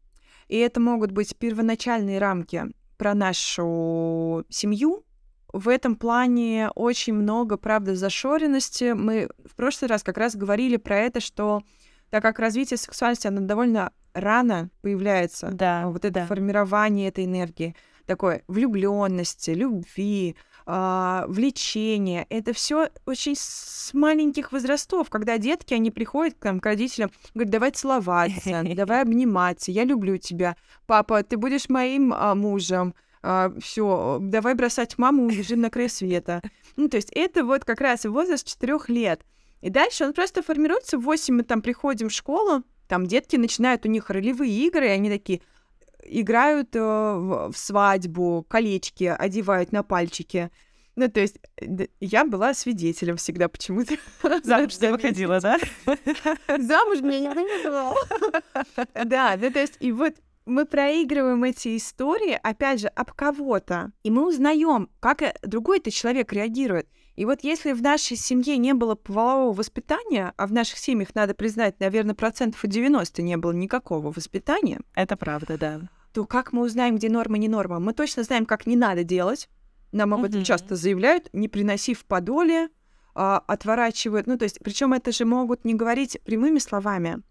И 0.48 0.58
это 0.58 0.80
могут 0.80 1.12
быть 1.12 1.38
первоначальные 1.38 2.20
рамки 2.20 2.66
про 2.98 3.14
нашу 3.14 4.46
семью. 4.50 5.06
В 5.52 5.70
этом 5.70 5.96
плане 5.96 6.70
очень 6.76 7.14
много, 7.14 7.58
правда, 7.58 7.96
зашоренности. 7.96 8.94
Мы 8.94 9.30
в 9.46 9.56
прошлый 9.56 9.90
раз 9.90 10.04
как 10.04 10.18
раз 10.18 10.36
говорили 10.36 10.78
про 10.78 10.98
это, 10.98 11.20
что 11.20 11.62
так 12.10 12.22
как 12.22 12.40
развитие 12.40 12.78
сексуальности, 12.78 13.28
оно 13.28 13.42
довольно 13.42 13.92
рано 14.14 14.70
появляется, 14.82 15.50
да, 15.52 15.88
вот 15.88 16.06
это 16.06 16.14
да. 16.14 16.26
формирование 16.28 17.08
этой 17.08 17.26
энергии, 17.26 17.76
такой 18.06 18.44
влюбленности, 18.48 19.52
любви, 19.52 20.36
э, 20.66 21.24
влечения. 21.28 22.26
Это 22.30 22.54
все 22.54 22.90
очень 23.06 23.36
с 23.38 23.92
маленьких 23.94 24.52
возрастов, 24.52 25.10
когда 25.10 25.38
детки, 25.38 25.74
они 25.74 25.92
приходят 25.92 26.38
там, 26.40 26.60
к 26.60 26.66
родителям, 26.66 27.12
говорят, 27.34 27.52
давай 27.52 27.72
целоваться, 27.72 28.64
давай 28.76 29.02
обниматься, 29.04 29.72
я 29.72 29.84
люблю 29.84 30.18
тебя. 30.18 30.56
Папа, 30.86 31.24
ты 31.24 31.38
будешь 31.38 31.70
моим 31.70 32.14
а, 32.14 32.36
мужем. 32.36 32.94
А, 33.22 33.52
все, 33.62 34.20
давай 34.22 34.54
бросать 34.54 34.98
маму, 34.98 35.26
убежим 35.26 35.62
на 35.62 35.70
край 35.70 35.90
света. 35.90 36.42
Ну, 36.76 36.90
то 36.90 36.98
есть 36.98 37.10
это 37.12 37.46
вот 37.46 37.64
как 37.64 37.82
раз 37.82 38.06
возраст 38.06 38.46
четырех 38.46 38.90
лет. 38.90 39.22
И 39.62 39.70
дальше 39.70 40.06
он 40.06 40.14
просто 40.14 40.44
формируется. 40.44 40.98
В 40.98 41.04
8 41.04 41.34
мы 41.34 41.44
там 41.44 41.62
приходим 41.62 42.10
в 42.10 42.14
школу, 42.14 42.64
там 42.88 43.06
детки 43.08 43.38
начинают, 43.38 43.86
у 43.86 43.90
них 43.90 44.10
ролевые 44.10 44.52
игры, 44.52 44.88
и 44.88 44.90
они 44.90 45.10
такие, 45.10 45.42
играют 46.06 46.76
э, 46.76 46.80
в, 46.80 47.52
в 47.52 47.58
свадьбу, 47.58 48.46
колечки 48.50 49.06
одевают 49.06 49.72
на 49.72 49.84
пальчики. 49.84 50.52
Ну, 50.96 51.10
то 51.10 51.22
есть 51.22 51.40
я 52.00 52.24
была 52.26 52.54
свидетелем 52.54 53.18
всегда 53.18 53.48
почему-то. 53.48 53.96
Замуж 54.44 54.80
не 54.80 54.92
выходила, 54.92 55.40
да? 55.40 55.58
Замуж 56.48 57.02
меня 57.02 57.20
не 57.20 57.30
выходила. 57.30 57.96
Да, 59.06 59.36
ну 59.40 59.52
то 59.52 59.60
есть 59.60 59.78
и 59.80 59.92
вот 59.92 60.14
мы 60.46 60.66
проигрываем 60.66 61.44
эти 61.44 61.78
истории, 61.78 62.40
опять 62.42 62.82
же, 62.82 62.88
об 62.88 63.12
кого-то, 63.14 63.92
и 64.04 64.12
мы 64.12 64.28
узнаем, 64.28 64.90
как 65.00 65.22
э, 65.22 65.34
другой-то 65.42 65.90
человек 65.90 66.32
реагирует. 66.34 66.88
И 67.16 67.26
вот 67.26 67.44
если 67.44 67.74
в 67.74 67.82
нашей 67.82 68.18
семье 68.18 68.58
не 68.58 68.74
было 68.74 68.96
полового 68.96 69.54
воспитания, 69.54 70.34
а 70.36 70.48
в 70.48 70.52
наших 70.52 70.80
семьях, 70.80 71.14
надо 71.14 71.34
признать, 71.34 71.80
наверное, 71.80 72.16
процентов 72.16 72.62
90 72.64 73.22
не 73.22 73.38
было 73.38 73.52
никакого 73.52 74.12
воспитания. 74.12 74.82
Это 74.96 75.16
правда, 75.16 75.58
да. 75.58 75.82
То 76.12 76.26
как 76.26 76.54
мы 76.54 76.64
узнаем, 76.64 76.96
где 76.96 77.10
норма, 77.10 77.38
не 77.38 77.48
норма? 77.48 77.80
Мы 77.80 77.94
точно 77.94 78.24
знаем, 78.24 78.46
как 78.46 78.66
не 78.66 78.76
надо 78.76 79.04
делать. 79.04 79.50
Нам 79.92 80.14
об 80.14 80.24
этом 80.24 80.42
mm-hmm. 80.42 80.46
часто 80.46 80.76
заявляют, 80.76 81.30
не 81.34 81.48
приноси 81.48 81.94
в 81.94 82.06
подоле, 82.06 82.70
а, 83.14 83.44
отворачивают. 83.46 84.26
Ну, 84.26 84.38
то 84.38 84.44
есть, 84.44 84.60
причем 84.64 84.94
это 84.94 85.12
же 85.12 85.26
могут 85.26 85.66
не 85.66 85.76
говорить 85.76 86.20
прямыми 86.26 86.58
словами. 86.58 87.22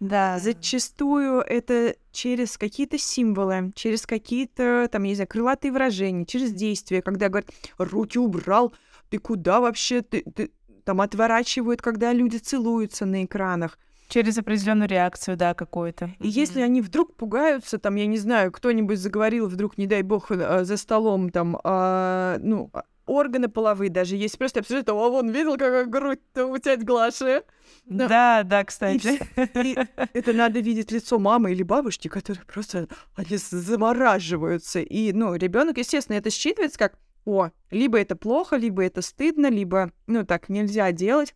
Да. 0.00 0.38
Зачастую 0.38 1.40
это 1.40 1.96
через 2.12 2.56
какие-то 2.56 2.98
символы, 2.98 3.72
через 3.74 4.06
какие-то, 4.06 4.88
там, 4.90 5.02
я 5.04 5.08
не 5.08 5.14
знаю, 5.14 5.28
крылатые 5.28 5.72
выражения, 5.72 6.24
через 6.24 6.52
действия, 6.52 7.02
когда 7.02 7.28
говорят, 7.28 7.50
руки 7.78 8.18
убрал, 8.18 8.72
ты 9.10 9.18
куда 9.18 9.60
вообще, 9.60 10.02
ты, 10.02 10.22
ты... 10.22 10.50
там 10.84 11.00
отворачивают, 11.00 11.82
когда 11.82 12.12
люди 12.12 12.36
целуются 12.36 13.06
на 13.06 13.24
экранах. 13.24 13.78
Через 14.08 14.38
определенную 14.38 14.88
реакцию, 14.88 15.36
да, 15.36 15.52
какую-то. 15.52 16.06
И 16.06 16.08
mm-hmm. 16.08 16.28
если 16.28 16.60
они 16.62 16.80
вдруг 16.80 17.14
пугаются, 17.14 17.78
там, 17.78 17.96
я 17.96 18.06
не 18.06 18.16
знаю, 18.16 18.50
кто-нибудь 18.50 18.98
заговорил, 18.98 19.48
вдруг, 19.48 19.76
не 19.76 19.86
дай 19.86 20.00
бог, 20.02 20.30
э, 20.30 20.64
за 20.64 20.76
столом, 20.78 21.28
там, 21.28 21.58
а, 21.62 22.38
ну, 22.40 22.70
органы 23.08 23.48
половые 23.48 23.90
даже 23.90 24.16
есть. 24.16 24.38
Просто 24.38 24.60
обсуждают, 24.60 24.88
а 24.88 24.94
вон, 24.94 25.30
видел, 25.30 25.52
какая 25.52 25.84
грудь-то 25.84 26.46
у 26.46 26.56
теть 26.58 26.84
Глаши? 26.84 27.42
Но... 27.86 28.08
Да, 28.08 28.42
да, 28.44 28.64
кстати. 28.64 29.20
И, 29.62 29.72
и 29.72 29.78
это 30.14 30.32
надо 30.32 30.60
видеть 30.60 30.90
лицо 30.92 31.18
мамы 31.18 31.52
или 31.52 31.62
бабушки, 31.62 32.08
которые 32.08 32.44
просто, 32.44 32.88
они 33.14 33.36
замораживаются. 33.36 34.80
И, 34.80 35.12
ну, 35.12 35.34
ребенок, 35.34 35.78
естественно, 35.78 36.16
это 36.16 36.30
считывается 36.30 36.78
как, 36.78 36.98
о, 37.28 37.50
либо 37.70 37.98
это 37.98 38.16
плохо, 38.16 38.56
либо 38.56 38.82
это 38.82 39.02
стыдно, 39.02 39.48
либо, 39.50 39.92
ну, 40.06 40.24
так 40.24 40.48
нельзя 40.48 40.90
делать 40.92 41.34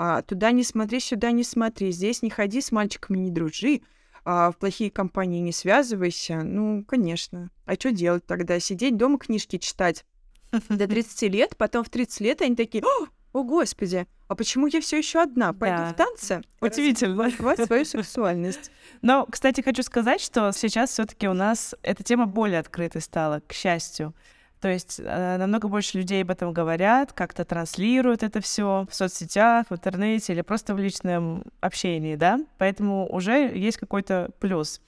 а, 0.00 0.22
туда 0.22 0.52
не 0.52 0.62
смотри, 0.62 1.00
сюда 1.00 1.32
не 1.32 1.42
смотри, 1.42 1.90
здесь 1.90 2.22
не 2.22 2.30
ходи, 2.30 2.60
с 2.60 2.70
мальчиками 2.70 3.18
не 3.18 3.32
дружи, 3.32 3.80
а, 4.24 4.52
в 4.52 4.56
плохие 4.56 4.92
компании 4.92 5.40
не 5.40 5.50
связывайся. 5.50 6.42
Ну, 6.44 6.84
конечно. 6.84 7.50
А 7.66 7.74
что 7.74 7.90
делать 7.90 8.24
тогда? 8.24 8.60
Сидеть 8.60 8.96
дома 8.96 9.18
книжки 9.18 9.58
читать? 9.58 10.04
до 10.68 10.86
30 10.86 11.22
лет, 11.32 11.56
потом 11.56 11.82
в 11.82 11.90
30 11.90 12.20
лет 12.20 12.42
они 12.42 12.54
такие, 12.54 12.84
о, 13.32 13.42
господи, 13.42 14.06
а 14.28 14.36
почему 14.36 14.68
я 14.68 14.80
все 14.80 14.98
еще 14.98 15.20
одна? 15.20 15.52
Пойду 15.52 15.78
Да. 15.78 15.92
в 15.92 15.96
танцы. 15.96 16.42
Удивительно. 16.60 17.24
Развивать 17.24 17.66
свою 17.66 17.84
сексуальность. 17.84 18.70
Но, 19.02 19.26
кстати, 19.26 19.62
хочу 19.62 19.82
сказать, 19.82 20.20
что 20.20 20.52
сейчас 20.52 20.90
все-таки 20.90 21.26
у 21.26 21.34
нас 21.34 21.74
эта 21.82 22.04
тема 22.04 22.26
более 22.26 22.60
открытой 22.60 23.00
стала, 23.02 23.40
к 23.40 23.52
счастью. 23.52 24.14
То 24.60 24.68
есть 24.68 25.00
э, 25.02 25.36
намного 25.36 25.68
больше 25.68 25.98
людей 25.98 26.22
об 26.22 26.30
этом 26.30 26.52
говорят, 26.52 27.12
как-то 27.12 27.44
транслируют 27.44 28.22
это 28.22 28.40
все 28.40 28.86
в 28.90 28.94
соцсетях, 28.94 29.66
в 29.70 29.74
интернете 29.74 30.32
или 30.32 30.40
просто 30.40 30.74
в 30.74 30.78
личном 30.78 31.44
общении, 31.60 32.16
да? 32.16 32.40
Поэтому 32.58 33.06
уже 33.08 33.56
есть 33.56 33.76
какой-то 33.76 34.30
плюс. 34.40 34.80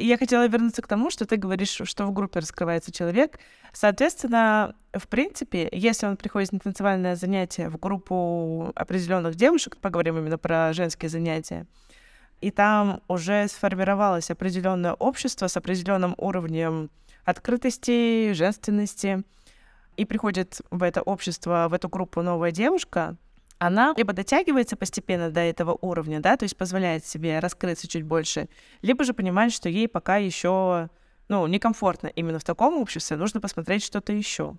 И 0.00 0.06
я 0.06 0.16
хотела 0.16 0.46
вернуться 0.48 0.80
к 0.80 0.86
тому, 0.86 1.10
что 1.10 1.26
ты 1.26 1.36
говоришь, 1.36 1.78
что 1.84 2.06
в 2.06 2.12
группе 2.12 2.40
раскрывается 2.40 2.90
человек. 2.90 3.38
Соответственно, 3.72 4.74
в 4.94 5.06
принципе, 5.08 5.68
если 5.72 6.06
он 6.06 6.16
приходит 6.16 6.52
на 6.52 6.60
танцевальное 6.60 7.16
занятие 7.16 7.68
в 7.68 7.78
группу 7.78 8.72
определенных 8.74 9.34
девушек, 9.34 9.76
поговорим 9.76 10.16
именно 10.16 10.38
про 10.38 10.72
женские 10.72 11.10
занятия, 11.10 11.66
и 12.40 12.50
там 12.50 13.02
уже 13.08 13.46
сформировалось 13.48 14.30
определенное 14.30 14.94
общество 14.94 15.48
с 15.48 15.56
определенным 15.58 16.14
уровнем 16.16 16.90
открытости, 17.24 18.32
женственности, 18.32 19.22
и 19.96 20.04
приходит 20.04 20.60
в 20.70 20.82
это 20.82 21.02
общество, 21.02 21.66
в 21.68 21.74
эту 21.74 21.88
группу 21.88 22.22
новая 22.22 22.52
девушка, 22.52 23.16
она 23.58 23.92
либо 23.96 24.14
дотягивается 24.14 24.76
постепенно 24.76 25.30
до 25.30 25.40
этого 25.40 25.76
уровня, 25.82 26.20
да, 26.20 26.38
то 26.38 26.44
есть 26.44 26.56
позволяет 26.56 27.04
себе 27.04 27.38
раскрыться 27.40 27.86
чуть 27.86 28.04
больше, 28.04 28.48
либо 28.80 29.04
же 29.04 29.12
понимает, 29.12 29.52
что 29.52 29.68
ей 29.68 29.86
пока 29.86 30.16
еще, 30.16 30.88
ну, 31.28 31.46
некомфортно 31.46 32.06
именно 32.06 32.38
в 32.38 32.44
таком 32.44 32.80
обществе, 32.80 33.18
нужно 33.18 33.40
посмотреть 33.40 33.84
что-то 33.84 34.14
еще. 34.14 34.56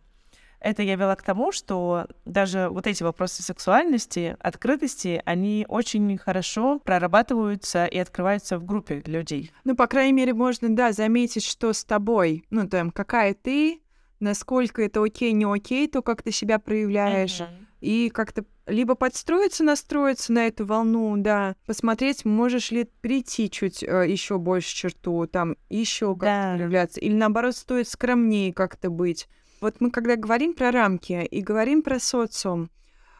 Это 0.61 0.83
я 0.83 0.95
вела 0.95 1.15
к 1.15 1.23
тому, 1.23 1.51
что 1.51 2.05
даже 2.23 2.69
вот 2.69 2.85
эти 2.85 3.01
вопросы 3.01 3.41
сексуальности, 3.41 4.37
открытости, 4.39 5.21
они 5.25 5.65
очень 5.67 6.17
хорошо 6.19 6.79
прорабатываются 6.85 7.85
и 7.85 7.97
открываются 7.97 8.59
в 8.59 8.65
группе 8.65 9.01
людей. 9.07 9.51
Ну, 9.63 9.75
по 9.75 9.87
крайней 9.87 10.13
мере, 10.13 10.33
можно, 10.33 10.73
да, 10.75 10.91
заметить, 10.91 11.43
что 11.43 11.73
с 11.73 11.83
тобой, 11.83 12.45
ну, 12.51 12.67
там, 12.67 12.91
какая 12.91 13.33
ты, 13.33 13.81
насколько 14.19 14.83
это 14.83 15.03
окей, 15.03 15.31
не 15.31 15.45
окей, 15.51 15.87
то, 15.87 16.03
как 16.03 16.21
ты 16.21 16.31
себя 16.31 16.59
проявляешь, 16.59 17.41
и 17.79 18.11
как-то 18.13 18.45
либо 18.67 18.93
подстроиться, 18.93 19.63
настроиться 19.63 20.31
на 20.31 20.45
эту 20.45 20.67
волну, 20.67 21.15
да, 21.17 21.55
посмотреть, 21.65 22.23
можешь 22.23 22.69
ли 22.69 22.87
прийти 23.01 23.49
чуть 23.49 23.81
еще 23.81 24.37
больше 24.37 24.75
черту, 24.75 25.25
там, 25.25 25.55
еще 25.69 26.13
как-то 26.13 26.25
Да. 26.51 26.53
проявляться, 26.55 26.99
или 26.99 27.15
наоборот, 27.15 27.55
стоит 27.55 27.89
скромнее 27.89 28.53
как-то 28.53 28.91
быть. 28.91 29.27
Вот 29.61 29.79
мы 29.79 29.91
когда 29.91 30.15
говорим 30.15 30.55
про 30.55 30.71
рамки 30.71 31.23
и 31.23 31.41
говорим 31.41 31.83
про 31.83 31.99
социум, 31.99 32.71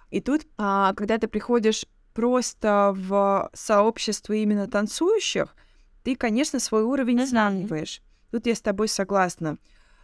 и 0.10 0.20
тут, 0.20 0.42
а, 0.58 0.94
когда 0.96 1.20
ты 1.20 1.28
приходишь 1.28 1.86
просто 2.14 2.94
в 2.96 3.50
сообщество 3.54 4.34
именно 4.34 4.68
танцующих, 4.68 5.56
ты, 6.04 6.16
конечно, 6.16 6.60
свой 6.60 6.84
уровень 6.84 7.26
сравниваешь. 7.26 8.02
Тут 8.32 8.48
я 8.48 8.56
с 8.56 8.62
тобой 8.62 8.88
согласна. 8.88 9.58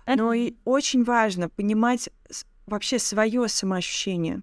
Но 0.06 0.32
и 0.32 0.54
очень 0.64 1.04
важно 1.04 1.50
понимать 1.50 2.10
вообще 2.68 3.00
свое 3.00 3.48
самоощущение. 3.48 4.42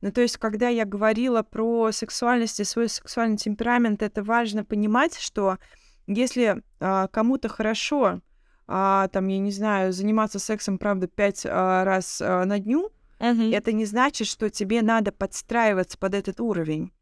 Ну, 0.00 0.10
то 0.10 0.22
есть, 0.22 0.38
когда 0.38 0.68
я 0.68 0.84
говорила 0.84 1.42
про 1.42 1.92
сексуальность 1.92 2.58
и 2.58 2.64
свой 2.64 2.88
сексуальный 2.88 3.36
темперамент, 3.36 4.02
это 4.02 4.22
важно 4.22 4.64
понимать, 4.64 5.18
что 5.18 5.58
если 6.06 6.62
а, 6.80 7.08
кому-то 7.08 7.48
хорошо, 7.48 8.20
а, 8.66 9.08
там, 9.08 9.28
я 9.28 9.38
не 9.38 9.50
знаю, 9.50 9.92
заниматься 9.92 10.38
сексом, 10.38 10.78
правда, 10.78 11.06
пять 11.06 11.46
а, 11.46 11.84
раз 11.84 12.20
а, 12.20 12.44
на 12.44 12.58
дню, 12.58 12.90
Мгм. 13.20 13.52
это 13.52 13.72
не 13.72 13.84
значит, 13.84 14.26
что 14.26 14.50
тебе 14.50 14.82
надо 14.82 15.12
подстраиваться 15.12 15.98
под 15.98 16.14
этот 16.14 16.40
уровень. 16.40 16.92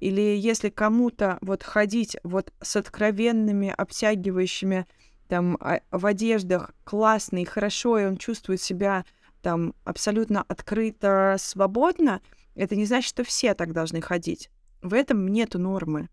Или 0.00 0.36
если 0.36 0.68
кому-то 0.68 1.38
вот 1.40 1.62
ходить 1.62 2.16
вот 2.24 2.52
с 2.60 2.76
откровенными, 2.76 3.72
обтягивающими 3.76 4.86
там 5.28 5.56
а, 5.60 5.80
в 5.90 6.04
одеждах 6.06 6.72
классно 6.84 7.38
и 7.38 7.44
хорошо, 7.44 7.98
и 7.98 8.04
он 8.04 8.16
чувствует 8.16 8.60
себя 8.60 9.04
там 9.42 9.74
абсолютно 9.84 10.42
открыто, 10.48 11.36
свободно, 11.38 12.20
это 12.54 12.76
не 12.76 12.86
значит, 12.86 13.08
что 13.08 13.24
все 13.24 13.54
так 13.54 13.72
должны 13.72 14.00
ходить. 14.00 14.50
В 14.82 14.94
этом 14.94 15.28
нету 15.28 15.58
нормы. 15.58 16.08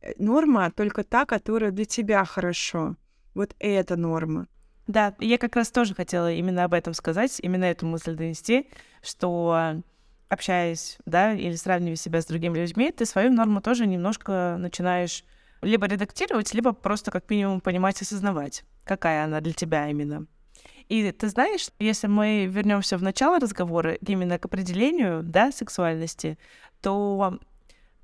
Э, 0.00 0.12
Норма 0.18 0.70
только 0.70 1.04
та, 1.04 1.24
которая 1.24 1.70
для 1.70 1.84
тебя 1.84 2.24
хорошо. 2.24 2.96
Вот 3.34 3.54
это 3.58 3.96
норма. 3.96 4.46
Да, 4.86 5.14
я 5.20 5.38
как 5.38 5.54
раз 5.56 5.70
тоже 5.70 5.94
хотела 5.94 6.32
именно 6.32 6.64
об 6.64 6.74
этом 6.74 6.94
сказать, 6.94 7.38
именно 7.40 7.64
эту 7.64 7.86
мысль 7.86 8.14
донести, 8.14 8.68
что 9.02 9.82
общаясь, 10.28 10.98
да, 11.06 11.32
или 11.32 11.54
сравнивая 11.54 11.96
себя 11.96 12.20
с 12.20 12.26
другими 12.26 12.58
людьми, 12.58 12.90
ты 12.92 13.04
свою 13.04 13.30
норму 13.30 13.60
тоже 13.60 13.86
немножко 13.86 14.56
начинаешь 14.58 15.24
либо 15.62 15.86
редактировать, 15.86 16.54
либо 16.54 16.72
просто 16.72 17.10
как 17.10 17.28
минимум 17.28 17.60
понимать 17.60 18.00
и 18.00 18.04
осознавать, 18.04 18.64
какая 18.84 19.24
она 19.24 19.40
для 19.40 19.52
тебя 19.52 19.88
именно. 19.88 20.26
И 20.88 21.10
ты 21.12 21.28
знаешь, 21.28 21.68
если 21.78 22.08
мы 22.08 22.46
вернемся 22.46 22.96
в 22.96 23.02
начало 23.02 23.38
разговора 23.38 23.94
именно 23.94 24.38
к 24.38 24.44
определению, 24.46 25.22
да, 25.22 25.52
сексуальности, 25.52 26.36
то 26.80 27.38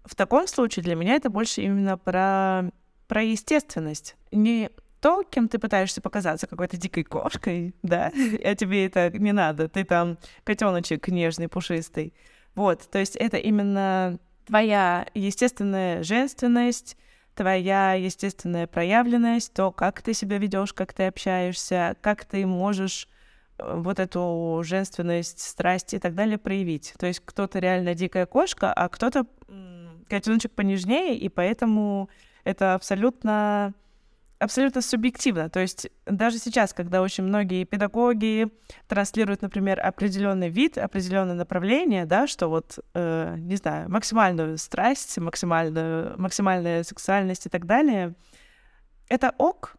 в 0.04 0.14
таком 0.14 0.46
случае 0.46 0.84
для 0.84 0.94
меня 0.94 1.14
это 1.14 1.30
больше 1.30 1.62
именно 1.62 1.98
про, 1.98 2.70
про 3.08 3.22
естественность. 3.22 4.16
Не 4.30 4.70
то, 5.00 5.22
кем 5.22 5.48
ты 5.48 5.58
пытаешься 5.58 6.00
показаться, 6.00 6.46
какой-то 6.46 6.76
дикой 6.76 7.04
кошкой, 7.04 7.74
да, 7.82 8.12
а 8.44 8.54
тебе 8.54 8.86
это 8.86 9.10
не 9.10 9.32
надо, 9.32 9.68
ты 9.68 9.84
там 9.84 10.18
котеночек 10.44 11.08
нежный, 11.08 11.48
пушистый. 11.48 12.14
Вот, 12.54 12.88
то 12.90 12.98
есть 12.98 13.16
это 13.16 13.36
именно 13.36 14.18
твоя 14.46 15.06
естественная 15.14 16.02
женственность, 16.02 16.96
твоя 17.34 17.92
естественная 17.92 18.66
проявленность, 18.66 19.52
то, 19.52 19.70
как 19.70 20.00
ты 20.00 20.14
себя 20.14 20.38
ведешь, 20.38 20.72
как 20.72 20.94
ты 20.94 21.06
общаешься, 21.08 21.96
как 22.00 22.24
ты 22.24 22.46
можешь 22.46 23.08
э, 23.58 23.74
вот 23.76 23.98
эту 23.98 24.62
женственность, 24.64 25.40
страсть 25.40 25.92
и 25.92 25.98
так 25.98 26.14
далее 26.14 26.38
проявить. 26.38 26.94
То 26.98 27.06
есть 27.06 27.20
кто-то 27.24 27.58
реально 27.58 27.94
дикая 27.94 28.24
кошка, 28.24 28.72
а 28.72 28.88
кто-то 28.88 29.26
котеночек 30.08 30.52
понежнее, 30.52 31.16
и 31.16 31.28
поэтому 31.28 32.08
это 32.44 32.74
абсолютно 32.74 33.74
абсолютно 34.38 34.82
субъективно. 34.82 35.48
То 35.48 35.60
есть 35.60 35.88
даже 36.04 36.38
сейчас, 36.38 36.72
когда 36.72 37.02
очень 37.02 37.24
многие 37.24 37.64
педагоги 37.64 38.48
транслируют, 38.88 39.42
например, 39.42 39.80
определенный 39.84 40.48
вид, 40.48 40.78
определенное 40.78 41.34
направление, 41.34 42.04
да, 42.04 42.26
что 42.26 42.48
вот, 42.48 42.78
э, 42.94 43.34
не 43.38 43.56
знаю, 43.56 43.90
максимальную 43.90 44.58
страсть, 44.58 45.18
максимальную, 45.18 46.18
максимальная 46.20 46.82
сексуальность 46.82 47.46
и 47.46 47.48
так 47.48 47.66
далее, 47.66 48.14
это 49.08 49.34
ок, 49.38 49.76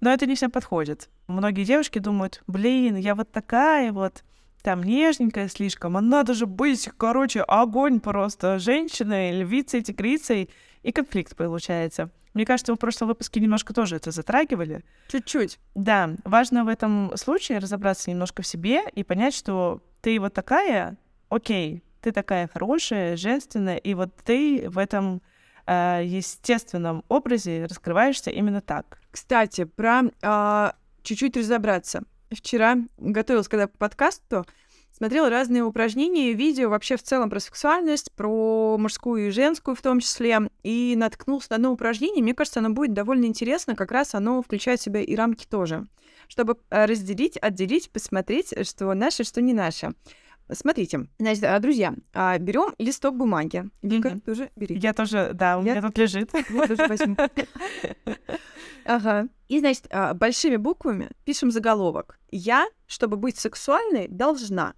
но 0.00 0.10
это 0.10 0.26
не 0.26 0.34
всем 0.34 0.50
подходит. 0.50 1.08
Многие 1.26 1.64
девушки 1.64 1.98
думают, 1.98 2.42
блин, 2.46 2.96
я 2.96 3.14
вот 3.14 3.32
такая 3.32 3.92
вот, 3.92 4.24
там 4.62 4.82
нежненькая 4.82 5.48
слишком, 5.48 5.96
а 5.96 6.00
надо 6.00 6.34
же 6.34 6.46
быть, 6.46 6.88
короче, 6.96 7.42
огонь 7.42 8.00
просто, 8.00 8.58
женщиной, 8.58 9.32
львицей, 9.32 9.82
тигрицей, 9.82 10.50
и 10.82 10.92
конфликт 10.92 11.36
получается. 11.36 12.10
Мне 12.34 12.44
кажется, 12.46 12.74
в 12.74 12.78
прошлом 12.78 13.08
выпуске 13.08 13.40
немножко 13.40 13.74
тоже 13.74 13.96
это 13.96 14.10
затрагивали. 14.10 14.84
Чуть-чуть. 15.08 15.58
Да, 15.74 16.10
важно 16.24 16.64
в 16.64 16.68
этом 16.68 17.16
случае 17.16 17.58
разобраться 17.58 18.10
немножко 18.10 18.42
в 18.42 18.46
себе 18.46 18.82
и 18.94 19.02
понять, 19.02 19.34
что 19.34 19.82
ты 20.00 20.20
вот 20.20 20.32
такая, 20.34 20.96
окей, 21.28 21.82
ты 22.00 22.12
такая 22.12 22.48
хорошая, 22.48 23.16
женственная, 23.16 23.76
и 23.76 23.94
вот 23.94 24.14
ты 24.24 24.68
в 24.68 24.78
этом 24.78 25.22
э, 25.66 26.02
естественном 26.04 27.04
образе 27.08 27.66
раскрываешься 27.66 28.30
именно 28.30 28.60
так. 28.60 29.00
Кстати, 29.10 29.64
про 29.64 30.02
а, 30.22 30.74
чуть-чуть 31.02 31.36
разобраться. 31.36 32.04
Вчера 32.30 32.76
готовилась 32.98 33.48
когда 33.48 33.66
к 33.66 33.76
подкасту, 33.76 34.46
смотрела 34.92 35.30
разные 35.30 35.62
упражнения, 35.62 36.32
видео 36.32 36.68
вообще 36.68 36.96
в 36.96 37.02
целом 37.02 37.30
про 37.30 37.40
сексуальность, 37.40 38.12
про 38.12 38.76
мужскую 38.78 39.28
и 39.28 39.30
женскую 39.30 39.74
в 39.74 39.82
том 39.82 40.00
числе, 40.00 40.38
и 40.62 40.94
наткнулась 40.96 41.50
на 41.50 41.56
одно 41.56 41.72
упражнение. 41.72 42.22
Мне 42.22 42.34
кажется, 42.34 42.60
оно 42.60 42.70
будет 42.70 42.92
довольно 42.92 43.24
интересно, 43.24 43.74
как 43.74 43.92
раз 43.92 44.14
оно 44.14 44.42
включает 44.42 44.80
в 44.80 44.84
себя 44.84 45.00
и 45.00 45.14
рамки 45.14 45.46
тоже, 45.46 45.86
чтобы 46.28 46.58
а, 46.70 46.86
разделить, 46.86 47.38
отделить, 47.40 47.90
посмотреть, 47.90 48.54
что 48.66 48.92
наше, 48.94 49.24
что 49.24 49.40
не 49.40 49.52
наше. 49.52 49.94
Смотрите, 50.52 51.06
значит, 51.18 51.44
а, 51.44 51.58
друзья, 51.58 51.94
берем 52.40 52.74
листок 52.78 53.16
бумаги. 53.16 53.64
Вика, 53.82 54.10
Мгм. 54.10 54.20
тоже 54.20 54.50
бери. 54.56 54.78
Я 54.78 54.92
тоже, 54.92 55.30
да, 55.34 55.58
у 55.58 55.62
Я- 55.64 55.72
меня 55.72 55.82
тут 55.82 55.96
лежит. 55.98 56.30
Вот 56.50 56.68
тоже 56.68 56.86
возьму. 56.88 57.16
Ага. 58.84 59.28
И, 59.48 59.60
значит, 59.60 59.86
а, 59.90 60.14
большими 60.14 60.56
буквами 60.56 61.10
пишем 61.24 61.50
заголовок. 61.50 62.18
Я, 62.30 62.68
чтобы 62.86 63.16
быть 63.16 63.38
сексуальной, 63.38 64.08
должна. 64.08 64.74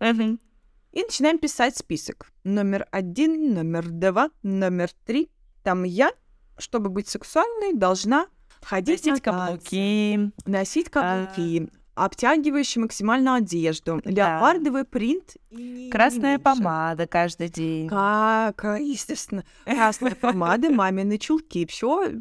И 0.93 1.01
начинаем 1.03 1.39
писать 1.39 1.77
список. 1.77 2.27
Номер 2.45 2.87
один, 2.91 3.55
номер 3.55 3.89
два, 3.89 4.31
номер 4.43 4.91
три. 5.07 5.31
Там 5.63 5.85
я, 5.85 6.13
чтобы 6.59 6.91
быть 6.91 7.09
сексуальной, 7.09 7.73
должна 7.73 8.27
ходить 8.61 9.07
Носить 9.07 9.25
на 9.25 9.33
танцы, 9.33 9.47
каблуки, 9.47 10.33
носить 10.45 10.91
каблуки, 10.91 11.71
обтягивающую 11.95 12.83
максимально 12.83 13.37
одежду, 13.37 14.01
леопардовый 14.05 14.85
принт 14.85 15.37
и 15.51 15.89
Красная 15.91 16.39
меньше. 16.39 16.43
помада 16.45 17.07
каждый 17.07 17.49
день. 17.49 17.89
Как, 17.89 18.65
естественно, 18.81 19.45
красная 19.65 20.15
помада, 20.15 20.71
мамины 20.71 21.19
чулки, 21.19 21.67
все 21.67 22.13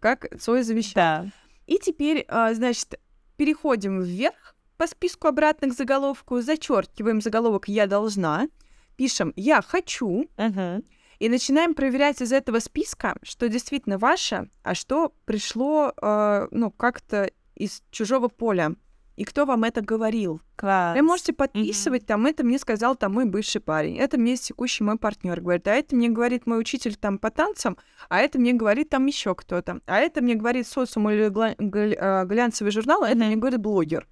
как 0.00 0.26
Цой 0.40 0.62
завещал. 0.62 0.92
Да. 0.94 1.30
И 1.66 1.78
теперь, 1.78 2.24
а, 2.28 2.54
значит, 2.54 3.00
переходим 3.36 4.00
вверх 4.00 4.54
по 4.76 4.86
списку 4.86 5.26
обратно 5.28 5.68
к 5.68 5.74
заголовку, 5.74 6.40
зачеркиваем 6.40 7.20
заголовок 7.20 7.66
«Я 7.68 7.86
должна», 7.86 8.46
пишем 8.96 9.32
«Я 9.36 9.62
хочу», 9.62 10.28
Мгм. 10.36 10.84
и 11.18 11.28
начинаем 11.28 11.74
проверять 11.74 12.20
из 12.22 12.30
этого 12.30 12.58
списка, 12.60 13.16
что 13.22 13.48
действительно 13.48 13.98
ваше, 13.98 14.48
а 14.62 14.74
что 14.74 15.12
пришло, 15.24 15.92
э, 16.00 16.48
ну, 16.50 16.70
как-то 16.70 17.30
из 17.56 17.82
чужого 17.90 18.28
поля. 18.28 18.72
И 19.16 19.24
кто 19.24 19.46
вам 19.46 19.64
это 19.64 19.80
говорил? 19.80 20.42
Класс. 20.56 20.94
Вы 20.94 21.02
можете 21.02 21.32
подписывать, 21.32 22.04
там, 22.06 22.26
это 22.26 22.44
мне 22.44 22.58
сказал 22.58 22.96
там 22.96 23.14
мой 23.14 23.24
бывший 23.24 23.60
парень, 23.62 23.96
это 23.98 24.18
мне 24.18 24.36
текущий 24.36 24.84
мой 24.84 24.98
партнер 24.98 25.40
говорит, 25.40 25.66
а 25.68 25.72
это 25.72 25.96
мне 25.96 26.10
говорит 26.10 26.46
мой 26.46 26.60
учитель 26.60 26.96
там 26.96 27.18
по 27.18 27.30
танцам, 27.30 27.78
а 28.10 28.18
это 28.20 28.38
мне 28.38 28.52
говорит 28.52 28.90
там 28.90 29.06
еще 29.06 29.34
кто-то, 29.34 29.80
а 29.86 29.98
это 29.98 30.20
мне 30.20 30.34
говорит 30.34 30.66
социум 30.66 31.08
или 31.10 31.28
гла- 31.28 31.54
гля- 31.56 31.96
э, 32.22 32.26
глянцевый 32.26 32.70
журнал, 32.72 33.02
а 33.04 33.08
это 33.08 33.16
Мгм. 33.18 33.26
мне 33.28 33.36
говорит 33.36 33.60
блогер. 33.60 34.06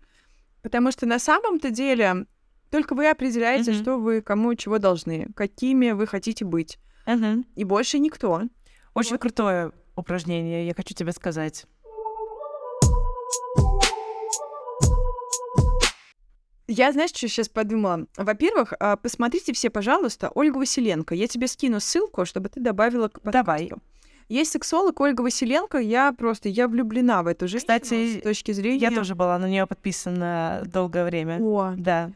Потому 0.63 0.91
что 0.91 1.05
на 1.07 1.19
самом-то 1.19 1.71
деле 1.71 2.27
только 2.71 2.95
вы 2.95 3.09
определяете, 3.11 3.73
Мгм. 3.73 3.81
что 3.83 3.97
вы 3.99 4.23
кому 4.23 4.55
чего 4.55 4.79
должны, 4.79 5.29
какими 5.37 5.91
вы 5.91 6.07
хотите 6.07 6.47
быть. 6.47 6.79
Мгм. 7.07 7.45
И 7.55 7.65
больше 7.65 7.99
никто. 7.99 8.43
Очень 8.95 9.13
Вот. 9.13 9.21
крутое 9.21 9.73
упражнение, 9.97 10.67
я 10.67 10.73
хочу 10.75 10.95
тебе 10.95 11.13
сказать. 11.13 11.67
Я, 16.67 16.93
знаешь, 16.93 17.11
что 17.11 17.29
сейчас 17.29 17.49
подумала? 17.49 18.07
Во-первых, 18.17 18.73
а, 18.81 18.97
посмотрите 18.97 19.53
все, 19.53 19.69
пожалуйста, 19.71 20.31
Ольгу 20.35 20.59
Василенко. 20.61 21.15
Я 21.15 21.27
тебе 21.29 21.47
скину 21.47 21.79
ссылку, 21.81 22.25
чтобы 22.25 22.49
ты 22.49 22.61
добавила 22.61 23.09
к 23.09 23.21
Давай. 23.23 23.69
подкасту. 23.69 23.83
Есть 24.31 24.53
сексолог 24.53 24.99
Ольга 25.01 25.21
Василенко. 25.21 25.77
Я 25.79 26.13
просто, 26.13 26.49
я 26.49 26.67
влюблена 26.67 27.23
в 27.23 27.27
эту 27.27 27.47
женщину 27.47 27.79
Кстати, 27.81 28.19
с 28.19 28.23
точки 28.23 28.53
зрения... 28.53 28.79
Я 28.79 28.91
тоже 28.91 29.15
была 29.15 29.39
на 29.39 29.47
нее 29.49 29.67
подписана 29.67 30.63
долгое 30.65 31.05
время. 31.05 31.39
О, 31.43 31.75
Да. 31.77 32.11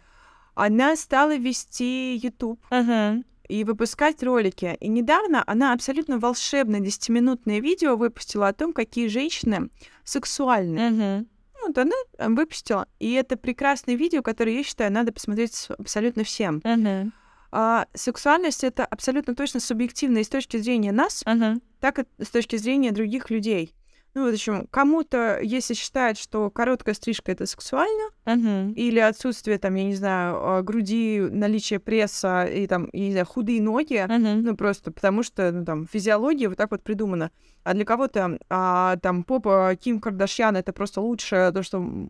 она 0.54 0.96
стала 0.96 1.36
вести 1.36 2.16
YouTube 2.16 2.58
Мгм. 2.70 3.24
и 3.48 3.64
выпускать 3.64 4.22
ролики. 4.22 4.78
И 4.80 4.88
недавно 4.88 5.44
она 5.46 5.74
абсолютно 5.74 6.18
волшебное 6.18 6.80
10-минутное 6.80 7.60
видео 7.60 7.96
выпустила 7.96 8.48
о 8.48 8.52
том, 8.54 8.72
какие 8.72 9.08
женщины 9.08 9.68
сексуальны. 10.04 10.90
Мгм. 10.90 11.28
Вот 11.68 11.78
она 11.78 11.94
э, 12.16 12.28
выпустила. 12.28 12.88
И 12.98 13.12
это 13.12 13.36
прекрасное 13.36 13.94
видео, 13.94 14.22
которое, 14.22 14.56
я 14.56 14.62
считаю, 14.64 14.90
надо 14.90 15.12
посмотреть 15.12 15.68
абсолютно 15.78 16.24
всем. 16.24 16.62
Мгм. 16.64 17.12
А, 17.50 17.86
сексуальность 17.94 18.64
это 18.64 18.84
абсолютно 18.84 19.34
точно 19.34 19.60
субъективно 19.60 20.18
и 20.18 20.24
с 20.24 20.28
точки 20.28 20.56
зрения 20.56 20.92
нас, 20.92 21.22
Мгм. 21.26 21.62
так 21.80 21.98
и 21.98 22.24
с 22.24 22.30
точки 22.30 22.56
зрения 22.56 22.90
других 22.90 23.30
людей. 23.30 23.74
Ну, 24.14 24.28
в 24.28 24.32
общем, 24.32 24.66
кому-то, 24.70 25.38
если 25.40 25.74
считает, 25.74 26.18
что 26.18 26.50
короткая 26.50 26.94
стрижка 26.94 27.30
это 27.30 27.46
сексуально, 27.46 28.10
Мгм. 28.24 28.72
или 28.72 28.98
отсутствие, 28.98 29.58
там, 29.58 29.74
я 29.74 29.84
не 29.84 29.94
знаю, 29.94 30.36
а, 30.36 30.62
груди, 30.62 31.20
наличие 31.20 31.78
пресса 31.78 32.44
и 32.44 32.66
там, 32.66 32.88
я 32.92 33.00
не 33.00 33.10
знаю, 33.12 33.26
худые 33.26 33.62
ноги, 33.62 34.04
Мгм. 34.08 34.42
ну, 34.42 34.56
просто 34.56 34.90
потому 34.90 35.22
что, 35.22 35.52
ну, 35.52 35.64
там, 35.64 35.86
физиология 35.86 36.48
вот 36.48 36.56
так 36.58 36.70
вот 36.70 36.82
придумана. 36.82 37.30
А 37.64 37.74
для 37.74 37.84
кого-то, 37.84 38.38
а, 38.48 38.96
там, 38.96 39.22
попа 39.24 39.76
Ким 39.80 40.00
Кардашьян 40.00 40.56
это 40.56 40.72
просто 40.72 41.00
лучшее 41.00 41.52
то, 41.52 41.62
что 41.62 42.08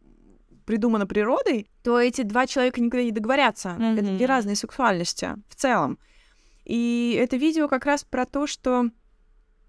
придумано 0.65 1.07
природой, 1.07 1.69
то 1.83 1.99
эти 1.99 2.23
два 2.23 2.47
человека 2.47 2.81
никогда 2.81 3.03
не 3.05 3.13
договорятся. 3.13 3.71
Это 3.81 4.03
две 4.17 4.27
разные 4.27 4.55
сексуальности 4.57 5.31
в 5.49 5.55
целом. 5.57 5.99
И 6.65 7.19
это 7.19 7.37
видео 7.39 7.69
как 7.69 7.87
раз 7.87 8.05
про 8.05 8.25
то, 8.27 8.47
что 8.47 8.91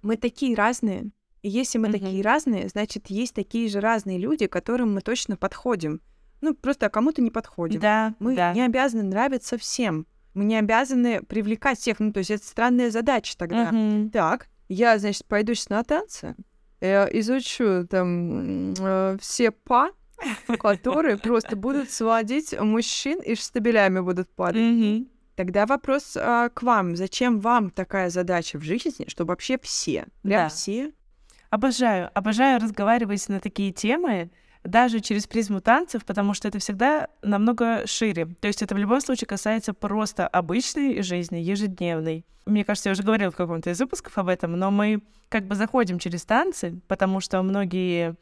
мы 0.02 0.18
такие 0.18 0.56
разные. 0.56 1.12
И 1.42 1.50
если 1.50 1.78
мы 1.78 1.88
Мгм. 1.90 2.00
такие 2.00 2.22
разные, 2.22 2.68
значит, 2.70 3.08
есть 3.10 3.34
такие 3.34 3.70
же 3.70 3.80
разные 3.80 4.18
люди, 4.18 4.48
которым 4.48 4.94
мы 4.94 5.02
точно 5.02 5.38
подходим. 5.38 6.02
Ну, 6.42 6.54
просто 6.54 6.86
а 6.86 6.90
кому-то 6.90 7.22
не 7.22 7.32
подходим. 7.32 7.80
Да, 7.80 8.14
Мы 8.20 8.36
да. 8.36 8.54
не 8.54 8.62
обязаны 8.62 9.04
нравиться 9.04 9.58
всем. 9.58 10.06
Мы 10.34 10.46
не 10.46 10.58
обязаны 10.58 11.22
привлекать 11.24 11.80
всех. 11.80 12.00
Ну, 12.00 12.14
то 12.14 12.20
есть 12.20 12.32
это 12.32 12.46
странная 12.46 12.92
задача 12.92 13.38
тогда. 13.38 13.72
Мгм. 13.72 14.10
Так, 14.12 14.48
я, 14.70 14.98
значит, 15.00 15.26
пойду 15.26 15.54
сейчас 15.54 15.70
на 15.70 15.84
танцы, 15.84 16.36
я 16.82 17.10
изучу 17.12 17.86
там 17.90 18.74
э, 18.80 19.18
все 19.20 19.52
па, 19.52 19.92
которые 20.60 21.18
просто 21.18 21.56
будут 21.56 21.90
сводить 21.92 22.58
мужчин 22.60 23.20
и 23.22 23.36
штабелями 23.36 24.00
будут 24.00 24.30
падать. 24.30 25.06
Тогда 25.36 25.66
вопрос 25.66 26.18
а, 26.20 26.50
к 26.50 26.64
вам. 26.64 26.98
Зачем 26.98 27.40
вам 27.40 27.70
такая 27.70 28.10
задача 28.10 28.58
в 28.58 28.62
жизни, 28.62 29.06
чтобы 29.08 29.30
вообще 29.30 29.58
все, 29.62 30.06
прям 30.22 30.44
Да. 30.44 30.50
все 30.50 30.92
Обожаю, 31.50 32.12
обожаю 32.14 32.60
разговаривать 32.60 33.28
на 33.30 33.40
такие 33.40 33.72
темы, 33.72 34.30
даже 34.64 35.00
через 35.00 35.26
призму 35.26 35.62
танцев, 35.62 36.06
потому 36.06 36.34
что 36.34 36.48
это 36.48 36.60
всегда 36.60 37.08
намного 37.22 37.88
шире. 37.88 38.26
То 38.40 38.48
есть 38.48 38.62
это 38.62 38.76
в 38.76 38.78
любом 38.78 39.02
случае 39.02 39.28
касается 39.28 39.74
просто 39.74 40.28
обычной 40.28 41.02
жизни, 41.02 41.38
ежедневной. 41.38 42.26
Мне 42.46 42.66
кажется, 42.66 42.90
я 42.90 42.94
уже 42.94 43.04
говорила 43.04 43.32
в 43.32 43.36
каком-то 43.36 43.70
из 43.70 43.80
выпусков 43.80 44.18
об 44.18 44.28
этом, 44.28 44.54
но 44.54 44.70
мы 44.70 45.02
как 45.30 45.46
бы 45.46 45.56
заходим 45.56 46.00
через 46.00 46.26
танцы, 46.26 46.80
потому 46.88 47.20
что 47.20 47.42
многие 47.42 48.16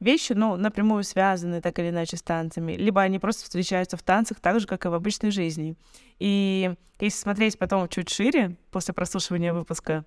вещи, 0.00 0.32
ну, 0.32 0.56
напрямую 0.56 1.04
связаны 1.04 1.60
так 1.60 1.78
или 1.78 1.90
иначе 1.90 2.16
с 2.16 2.22
танцами, 2.22 2.72
либо 2.72 3.02
они 3.02 3.18
просто 3.18 3.44
встречаются 3.44 3.96
в 3.96 4.02
танцах 4.02 4.40
так 4.40 4.60
же, 4.60 4.66
как 4.66 4.84
и 4.84 4.88
в 4.88 4.94
обычной 4.94 5.30
жизни. 5.30 5.76
И 6.18 6.74
если 7.00 7.18
смотреть 7.18 7.58
потом 7.58 7.88
чуть 7.88 8.08
шире, 8.08 8.56
после 8.70 8.94
прослушивания 8.94 9.52
выпуска, 9.52 10.04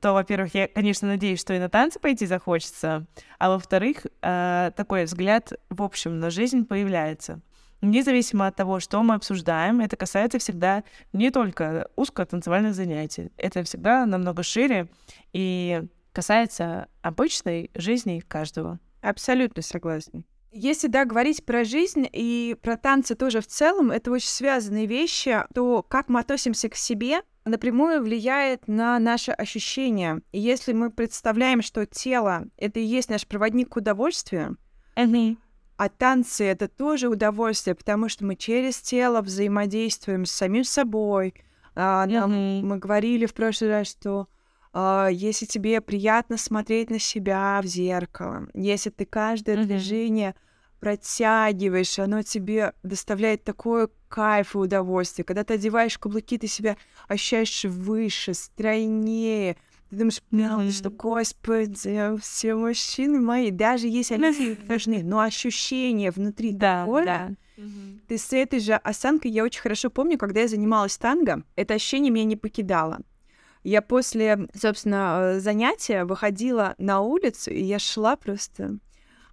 то, 0.00 0.12
во-первых, 0.12 0.54
я, 0.54 0.68
конечно, 0.68 1.08
надеюсь, 1.08 1.40
что 1.40 1.54
и 1.54 1.58
на 1.58 1.68
танцы 1.68 1.98
пойти 1.98 2.26
захочется, 2.26 3.06
а 3.38 3.50
во-вторых, 3.50 4.06
э, 4.22 4.70
такой 4.76 5.04
взгляд 5.04 5.52
в 5.70 5.82
общем 5.82 6.20
на 6.20 6.30
жизнь 6.30 6.64
появляется. 6.64 7.40
Независимо 7.80 8.46
от 8.46 8.56
того, 8.56 8.80
что 8.80 9.02
мы 9.02 9.14
обсуждаем, 9.14 9.80
это 9.80 9.96
касается 9.96 10.38
всегда 10.38 10.84
не 11.12 11.30
только 11.30 11.88
узко 11.96 12.24
танцевальных 12.24 12.74
занятий. 12.74 13.30
Это 13.36 13.62
всегда 13.62 14.06
намного 14.06 14.42
шире 14.42 14.88
и 15.32 15.82
касается 16.12 16.86
обычной 17.02 17.70
жизни 17.74 18.20
каждого. 18.26 18.78
Абсолютно 19.02 19.60
согласна. 19.62 20.24
Если, 20.56 20.86
да, 20.86 21.04
говорить 21.04 21.44
про 21.44 21.64
жизнь 21.64 22.06
и 22.12 22.56
про 22.62 22.76
танцы 22.76 23.16
тоже 23.16 23.40
в 23.40 23.46
целом, 23.48 23.90
это 23.90 24.12
очень 24.12 24.28
связанные 24.28 24.86
вещи, 24.86 25.42
то 25.52 25.82
как 25.82 26.08
мы 26.08 26.20
относимся 26.20 26.68
к 26.68 26.76
себе 26.76 27.22
напрямую 27.44 28.00
влияет 28.02 28.68
на 28.68 28.96
наши 29.00 29.32
ощущения. 29.32 30.22
И 30.30 30.38
если 30.38 30.72
мы 30.72 30.90
представляем, 30.90 31.60
что 31.60 31.84
тело— 31.86 32.44
это 32.56 32.78
и 32.78 32.84
есть 32.84 33.10
наш 33.10 33.26
проводник 33.26 33.70
к 33.70 33.76
удовольствию, 33.76 34.56
а 35.76 35.88
танцы— 35.88 36.44
это 36.46 36.68
тоже 36.68 37.08
удовольствие, 37.08 37.74
потому 37.74 38.08
что 38.08 38.24
мы 38.24 38.36
через 38.36 38.78
тело 38.78 39.22
взаимодействуем 39.22 40.24
с 40.24 40.30
самим 40.30 40.62
собой. 40.62 41.34
А, 41.74 42.06
нам- 42.06 42.30
Мгм. 42.30 42.68
мы 42.68 42.78
говорили 42.78 43.26
в 43.26 43.34
прошлый 43.34 43.70
раз, 43.70 43.88
что 43.88 44.28
а, 44.74 45.08
если 45.08 45.46
тебе 45.46 45.80
приятно 45.80 46.36
смотреть 46.36 46.90
на 46.90 46.98
себя 46.98 47.60
в 47.62 47.66
зеркало, 47.66 48.48
если 48.54 48.90
ты 48.90 49.04
каждое 49.06 49.56
Мгм. 49.56 49.66
движение 49.68 50.34
протягиваешь, 50.80 51.98
оно 51.98 52.22
тебе 52.22 52.74
доставляет 52.82 53.44
такое 53.44 53.88
кайф 54.08 54.54
и 54.54 54.58
удовольствие. 54.58 55.24
Когда 55.24 55.44
ты 55.44 55.54
одеваешь 55.54 55.98
каблуки, 55.98 56.36
ты 56.38 56.46
себя 56.46 56.76
ощущаешь 57.08 57.64
выше, 57.64 58.34
стройнее. 58.34 59.56
Ты 59.90 59.96
думаешь, 59.96 60.20
«Бля, 60.30 60.56
Мгм. 60.56 60.70
что, 60.72 60.90
господи, 60.90 62.18
все 62.20 62.54
мужчины 62.54 63.20
мои, 63.20 63.50
даже 63.50 63.86
если 63.86 64.14
они 64.14 64.56
важны, 64.68 65.02
но 65.04 65.20
ощущение 65.20 66.10
внутри 66.10 66.52
Да, 66.52 66.84
такое, 66.84 67.04
да. 67.04 67.30
ты 68.08 68.18
с 68.18 68.32
этой 68.32 68.58
же 68.60 68.74
осанкой, 68.74 69.30
я 69.30 69.44
очень 69.44 69.60
хорошо 69.60 69.88
помню, 69.88 70.18
когда 70.18 70.40
я 70.40 70.48
занималась 70.48 70.98
танго, 70.98 71.44
это 71.54 71.74
ощущение 71.74 72.10
меня 72.10 72.24
не 72.24 72.36
покидало. 72.36 73.00
Я 73.64 73.80
после, 73.80 74.46
собственно, 74.54 75.18
э, 75.36 75.40
занятия 75.40 76.04
выходила 76.04 76.74
на 76.78 77.00
улицу, 77.00 77.50
и 77.50 77.62
я 77.62 77.78
шла 77.78 78.14
просто, 78.14 78.78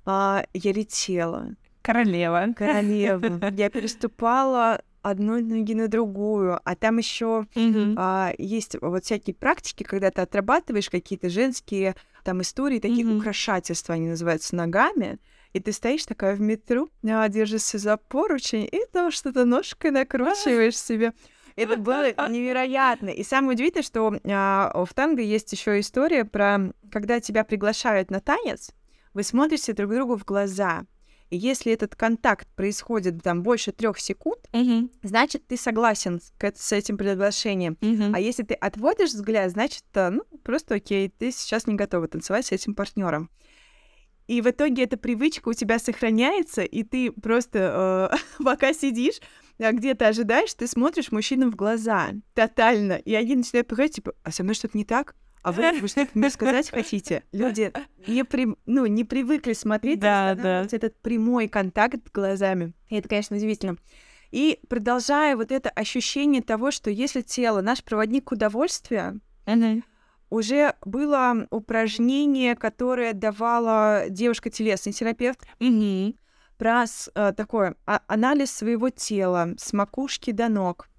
а, 0.06 0.46
я 0.54 0.72
летела, 0.72 1.50
Королева. 1.82 2.54
королева. 2.56 3.40
Я 3.58 3.70
переступала 3.70 4.82
одной 5.02 5.42
ноги 5.42 5.74
на 5.74 5.88
другую, 5.88 6.60
а 6.64 6.76
там 6.76 7.00
еще 7.00 7.48
Мгм. 7.56 7.96
а, 7.98 8.32
есть 8.38 8.76
вот 8.82 9.04
всякие 9.04 9.34
практики, 9.34 9.84
когда 9.84 10.12
ты 10.12 10.22
отрабатываешь 10.22 10.90
какие-то 10.90 11.30
женские 11.30 11.96
там 12.24 12.42
истории, 12.42 12.80
такие 12.80 13.06
Мгм. 13.06 13.18
украшательства, 13.18 13.96
они 13.96 14.10
называются 14.10 14.56
ногами, 14.56 15.18
и 15.54 15.60
ты 15.60 15.72
стоишь 15.74 16.06
такая 16.06 16.36
в 16.36 16.40
метро, 16.40 16.88
а, 17.04 17.28
держишься 17.30 17.80
за 17.80 17.98
поручень, 17.98 18.70
и 18.72 18.82
там 18.94 19.12
что-то 19.12 19.44
ножкой 19.44 19.90
накручиваешь 19.92 20.78
себе. 20.78 21.14
Это 21.56 21.78
было 21.78 22.14
невероятно. 22.30 23.10
И 23.10 23.24
самое 23.24 23.54
удивительное, 23.56 23.84
что 23.84 24.14
а, 24.26 24.84
в 24.86 24.94
танго 24.94 25.22
есть 25.22 25.52
еще 25.52 25.80
история 25.80 26.26
про, 26.26 26.74
когда 26.92 27.20
тебя 27.20 27.44
приглашают 27.44 28.12
на 28.12 28.20
танец, 28.20 28.72
вы 29.14 29.24
смотрите 29.24 29.74
друг 29.74 29.94
другу 29.94 30.16
в 30.18 30.24
глаза, 30.26 30.86
И 31.30 31.38
если 31.38 31.72
этот 31.74 31.96
контакт 31.96 32.48
происходит 32.56 33.22
там 33.24 33.42
больше 33.44 33.72
трех 33.72 34.00
секунд, 34.00 34.40
значит, 35.04 35.48
ты 35.48 35.58
согласен 35.58 36.20
с, 36.20 36.34
к- 36.38 36.54
с 36.56 36.72
этим 36.74 36.98
приглашением. 36.98 37.78
А 38.16 38.20
если 38.20 38.44
ты 38.44 38.54
отводишь 38.54 39.10
взгляд, 39.14 39.52
значит, 39.52 39.84
э, 39.94 40.10
ну, 40.10 40.24
просто 40.44 40.76
окей, 40.76 41.08
ты 41.10 41.32
сейчас 41.32 41.68
не 41.68 41.76
готова 41.76 42.08
танцевать 42.08 42.46
с 42.48 42.52
этим 42.52 42.74
партнером. 42.76 43.30
И 44.28 44.42
в 44.42 44.48
итоге 44.50 44.84
эта 44.84 44.98
привычка 44.98 45.50
у 45.50 45.54
тебя 45.54 45.80
сохраняется, 45.80 46.62
и 46.64 46.84
ты 46.84 47.12
просто 47.12 48.12
э, 48.40 48.44
пока 48.44 48.74
сидишь, 48.74 49.20
а 49.62 49.72
где 49.72 49.94
ты 49.96 50.06
ожидаешь, 50.06 50.54
ты 50.54 50.68
смотришь 50.68 51.12
мужчинам 51.12 51.52
в 51.52 51.56
глаза 51.56 52.10
тотально, 52.34 52.94
и 52.94 53.14
они 53.14 53.36
начинают 53.36 53.68
приходить, 53.68 53.96
типа, 53.96 54.14
а 54.24 54.32
со 54.32 54.44
мной 54.44 54.56
что-то 54.56 54.78
не 54.78 54.86
так? 54.86 55.16
А 55.44 55.52
вы, 55.52 55.72
вы 55.80 55.88
что-то 55.88 56.12
мне 56.14 56.30
сказать 56.30 56.70
хотите? 56.70 57.24
Люди 57.32 57.74
не, 58.06 58.24
при, 58.24 58.48
ну, 58.66 58.86
не 58.86 59.04
привыкли 59.04 59.54
смотреть, 59.54 60.00
Да, 60.00 60.34
устанавливать 60.34 60.74
этот 60.74 60.96
прямой 61.02 61.48
контакт 61.48 62.12
глазами. 62.14 62.74
И 62.90 62.96
это, 62.96 63.10
конечно, 63.10 63.36
удивительно. 63.36 63.78
И 64.30 64.60
продолжая 64.70 65.36
вот 65.36 65.52
это 65.52 65.70
ощущение 65.70 66.42
того, 66.42 66.72
что 66.72 66.90
если 66.90 67.22
тело 67.22 67.62
наш 67.62 67.84
проводник 67.84 68.32
удовольствия, 68.32 69.20
уже 70.30 70.76
было 70.86 71.48
упражнение, 71.50 72.56
которое 72.56 73.14
давала 73.14 74.06
девушка-телесный 74.10 74.94
терапевт 74.94 75.42
про 76.62 76.86
э, 77.16 77.34
такой 77.36 77.74
а- 77.88 78.02
анализ 78.06 78.52
своего 78.52 78.92
тела 78.92 79.56
с 79.58 79.74
макушки 79.74 80.30
до 80.30 80.48
ног. 80.48 80.90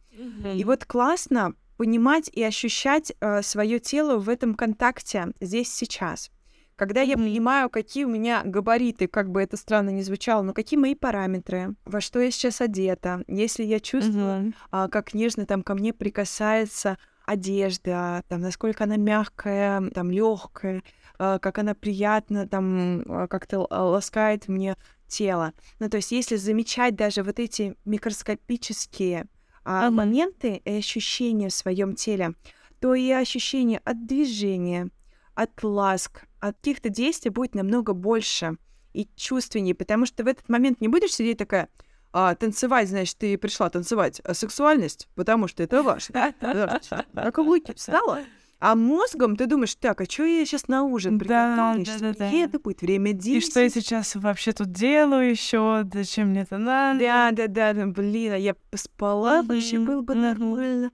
И 0.57 0.65
вот 0.65 0.85
классно 0.85 1.55
понимать 1.77 2.29
и 2.33 2.43
ощущать 2.43 3.13
свое 3.43 3.79
тело 3.79 4.19
в 4.19 4.29
этом 4.29 4.55
контакте 4.55 5.29
здесь 5.41 5.73
сейчас. 5.73 6.31
Когда 6.75 7.01
я 7.03 7.17
понимаю, 7.17 7.71
какие 7.71 8.05
у 8.05 8.09
меня 8.09 8.43
габариты, 8.45 9.07
как 9.07 9.31
бы 9.31 9.41
это 9.41 9.57
странно 9.57 9.91
ни 9.91 10.03
звучало, 10.03 10.43
но 10.43 10.53
какие 10.53 10.79
мои 10.81 10.97
параметры, 10.97 11.77
во 11.85 12.01
что 12.01 12.21
я 12.21 12.33
сейчас 12.33 12.61
одета, 12.61 13.23
если 13.29 13.63
я 13.63 13.79
чувствую, 13.79 14.53
а, 14.73 14.89
как 14.89 15.15
нежно 15.15 15.47
там 15.47 15.63
ко 15.63 15.75
мне 15.75 15.93
прикасается 15.93 16.99
одежда, 17.25 18.25
там, 18.29 18.41
насколько 18.41 18.83
она 18.85 18.97
мягкая, 18.97 19.81
там, 19.91 20.11
легкая, 20.11 20.83
как 21.19 21.59
она 21.59 21.75
приятно 21.75 22.49
там 22.49 23.03
а, 23.07 23.29
как-то 23.29 23.65
а, 23.71 23.85
ласкает 23.85 24.49
мне 24.49 24.77
тело. 25.13 25.53
Ну, 25.79 25.89
то 25.89 25.99
есть, 25.99 26.11
если 26.13 26.37
замечать 26.37 26.97
даже 26.97 27.23
вот 27.23 27.39
эти 27.39 27.77
микроскопические 27.85 29.27
а, 29.65 29.87
Мгм. 29.87 29.97
моменты 29.97 30.63
и 30.65 30.71
ощущения 30.79 31.49
в 31.49 31.55
своем 31.55 31.95
теле, 31.95 32.35
то 32.81 32.95
и 32.95 33.11
ощущение 33.13 33.81
от 33.85 34.07
движения, 34.07 34.91
от 35.35 35.63
ласк, 35.63 36.25
от 36.41 36.57
каких-то 36.57 36.89
действий 36.89 37.31
будет 37.31 37.55
намного 37.55 37.93
больше 37.93 38.57
и 38.93 39.09
чувственнее, 39.17 39.75
потому 39.75 40.07
что 40.07 40.25
в 40.25 40.27
этот 40.27 40.49
момент 40.49 40.81
не 40.81 40.89
будешь 40.89 41.15
сидеть 41.15 41.39
такая, 41.39 41.69
а, 42.13 42.35
танцевать, 42.35 42.89
значит, 42.89 43.17
ты 43.19 43.39
пришла 43.39 43.71
танцевать, 43.71 44.21
а 44.25 44.35
сексуальность, 44.35 45.09
потому 45.15 45.49
что 45.49 45.63
это 45.63 45.83
важно. 45.83 46.35
На 47.13 47.31
каблуки 47.31 47.73
встала, 47.75 48.21
а 48.65 48.77
мозгом 48.77 49.35
ты 49.37 49.47
думаешь, 49.47 49.75
так, 49.75 50.01
а 50.01 50.05
что 50.05 50.25
я 50.25 50.47
сейчас 50.47 50.69
на 50.69 50.85
ужин 50.85 51.19
Да, 51.19 51.25
приготовлю? 51.25 51.79
Я 51.81 51.85
щас 51.85 52.01
да-да-да. 52.01 52.29
приеду, 52.29 52.61
будет 52.61 52.81
время 52.81 53.11
И 53.11 53.15
10. 53.15 53.51
что 53.51 53.61
я 53.61 53.69
сейчас 53.69 54.15
вообще 54.15 54.53
тут 54.53 54.71
делаю 54.71 55.29
еще? 55.29 55.85
Зачем 55.93 56.29
мне 56.29 56.43
это 56.43 56.59
надо? 56.59 57.01
Да, 57.01 57.31
да, 57.33 57.49
да, 57.49 57.73
да, 57.73 57.87
блин, 57.87 58.35
а 58.35 58.39
я 58.39 58.55
поспала, 58.71 59.43
вообще 59.43 59.81
было 59.81 60.03
бы 60.03 60.15
нормально. 60.15 60.93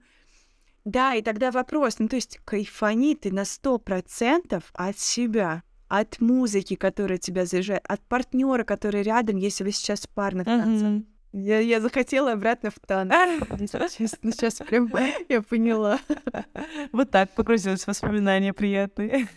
Да, 0.83 1.13
и 1.13 1.21
тогда 1.21 1.51
вопрос, 1.51 1.99
ну 1.99 2.07
то 2.07 2.15
есть 2.15 2.39
кайфани 2.43 3.13
ты 3.15 3.31
на 3.31 3.45
сто 3.45 3.77
процентов 3.77 4.63
от 4.73 4.97
себя, 4.97 5.61
от 5.87 6.19
музыки, 6.19 6.75
которая 6.75 7.19
тебя 7.19 7.45
заряжает, 7.45 7.83
от 7.87 8.01
партнера, 8.01 8.63
который 8.63 9.03
рядом, 9.03 9.37
если 9.37 9.63
вы 9.63 9.71
сейчас 9.71 10.01
в 10.01 10.09
парных 10.09 10.45
танцах. 10.45 11.03
Я, 11.31 11.59
я 11.59 11.79
захотела 11.79 12.31
обратно 12.31 12.71
в 12.71 12.79
танц. 12.79 13.13
Честно, 13.97 14.31
сейчас 14.31 14.55
прям 14.55 14.91
я 15.29 15.41
поняла. 15.41 15.99
Вот 16.91 17.11
так 17.11 17.33
погрузилась 17.35 17.83
в 17.83 17.87
воспоминания 17.87 18.53
приятные. 18.53 19.27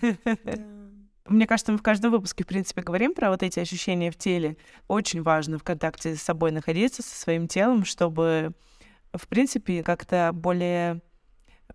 Мне 1.27 1.47
кажется, 1.47 1.73
мы 1.73 1.79
в 1.79 1.83
каждом 1.83 2.11
выпуске, 2.11 2.45
в 2.45 2.47
принципе, 2.47 2.83
говорим 2.83 3.15
про 3.15 3.31
вот 3.31 3.43
эти 3.43 3.61
ощущения 3.61 4.11
в 4.11 4.17
теле. 4.17 4.57
Очень 4.89 5.23
важно 5.23 5.59
в 5.59 5.63
контакте 5.63 6.17
с 6.17 6.23
собой 6.23 6.51
находиться, 6.51 7.03
со 7.03 7.15
своим 7.15 7.47
телом, 7.47 7.85
чтобы, 7.85 8.53
в 9.13 9.29
принципе, 9.29 9.83
как-то 9.83 10.31
более, 10.33 11.01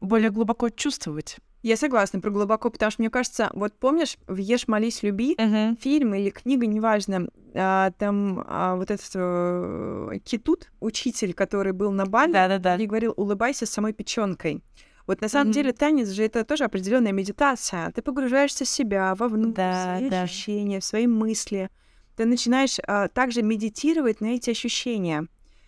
более 0.01 0.31
глубоко 0.31 0.69
чувствовать. 0.69 1.37
Я 1.67 1.75
согласна 1.75 2.21
про 2.21 2.31
глубоко, 2.31 2.69
потому 2.69 2.89
что 2.91 3.01
мне 3.01 3.09
кажется, 3.09 3.49
вот 3.53 3.73
помнишь, 3.73 4.15
в 4.25 4.37
«Ешь, 4.37 4.69
молись, 4.69 5.03
люби» 5.03 5.35
фильм 5.81 6.13
или 6.13 6.29
книга, 6.29 6.65
неважно, 6.65 7.27
а, 7.53 7.91
там 7.97 8.41
а, 8.47 8.75
вот 8.77 8.89
этот 8.89 9.09
э, 9.15 10.19
Китут, 10.23 10.71
учитель, 10.79 11.33
который 11.33 11.73
был 11.73 11.91
на 11.91 12.05
Да-да-да. 12.05 12.77
и 12.77 12.85
говорил, 12.85 13.13
улыбайся 13.17 13.65
самой 13.65 13.91
печенкой. 13.91 14.63
Вот 15.07 15.19
на 15.19 15.27
самом 15.27 15.47
Мгм. 15.47 15.53
деле 15.55 15.73
танец 15.73 16.07
же 16.09 16.23
это 16.23 16.45
тоже 16.45 16.63
определенная 16.63 17.11
медитация. 17.11 17.91
Ты 17.91 18.01
погружаешься 18.01 18.63
в 18.63 18.69
себя, 18.69 19.13
вовнутрь, 19.15 19.55
Да, 19.55 19.71
в 19.71 19.97
свои 19.97 20.09
да. 20.09 20.21
ощущения, 20.23 20.79
в 20.79 20.85
свои 20.85 21.05
мысли. 21.05 21.69
Ты 22.15 22.23
начинаешь 22.25 22.77
а, 22.87 23.09
также 23.09 23.41
медитировать 23.41 24.21
на 24.21 24.27
эти 24.27 24.51
ощущения, 24.51 25.27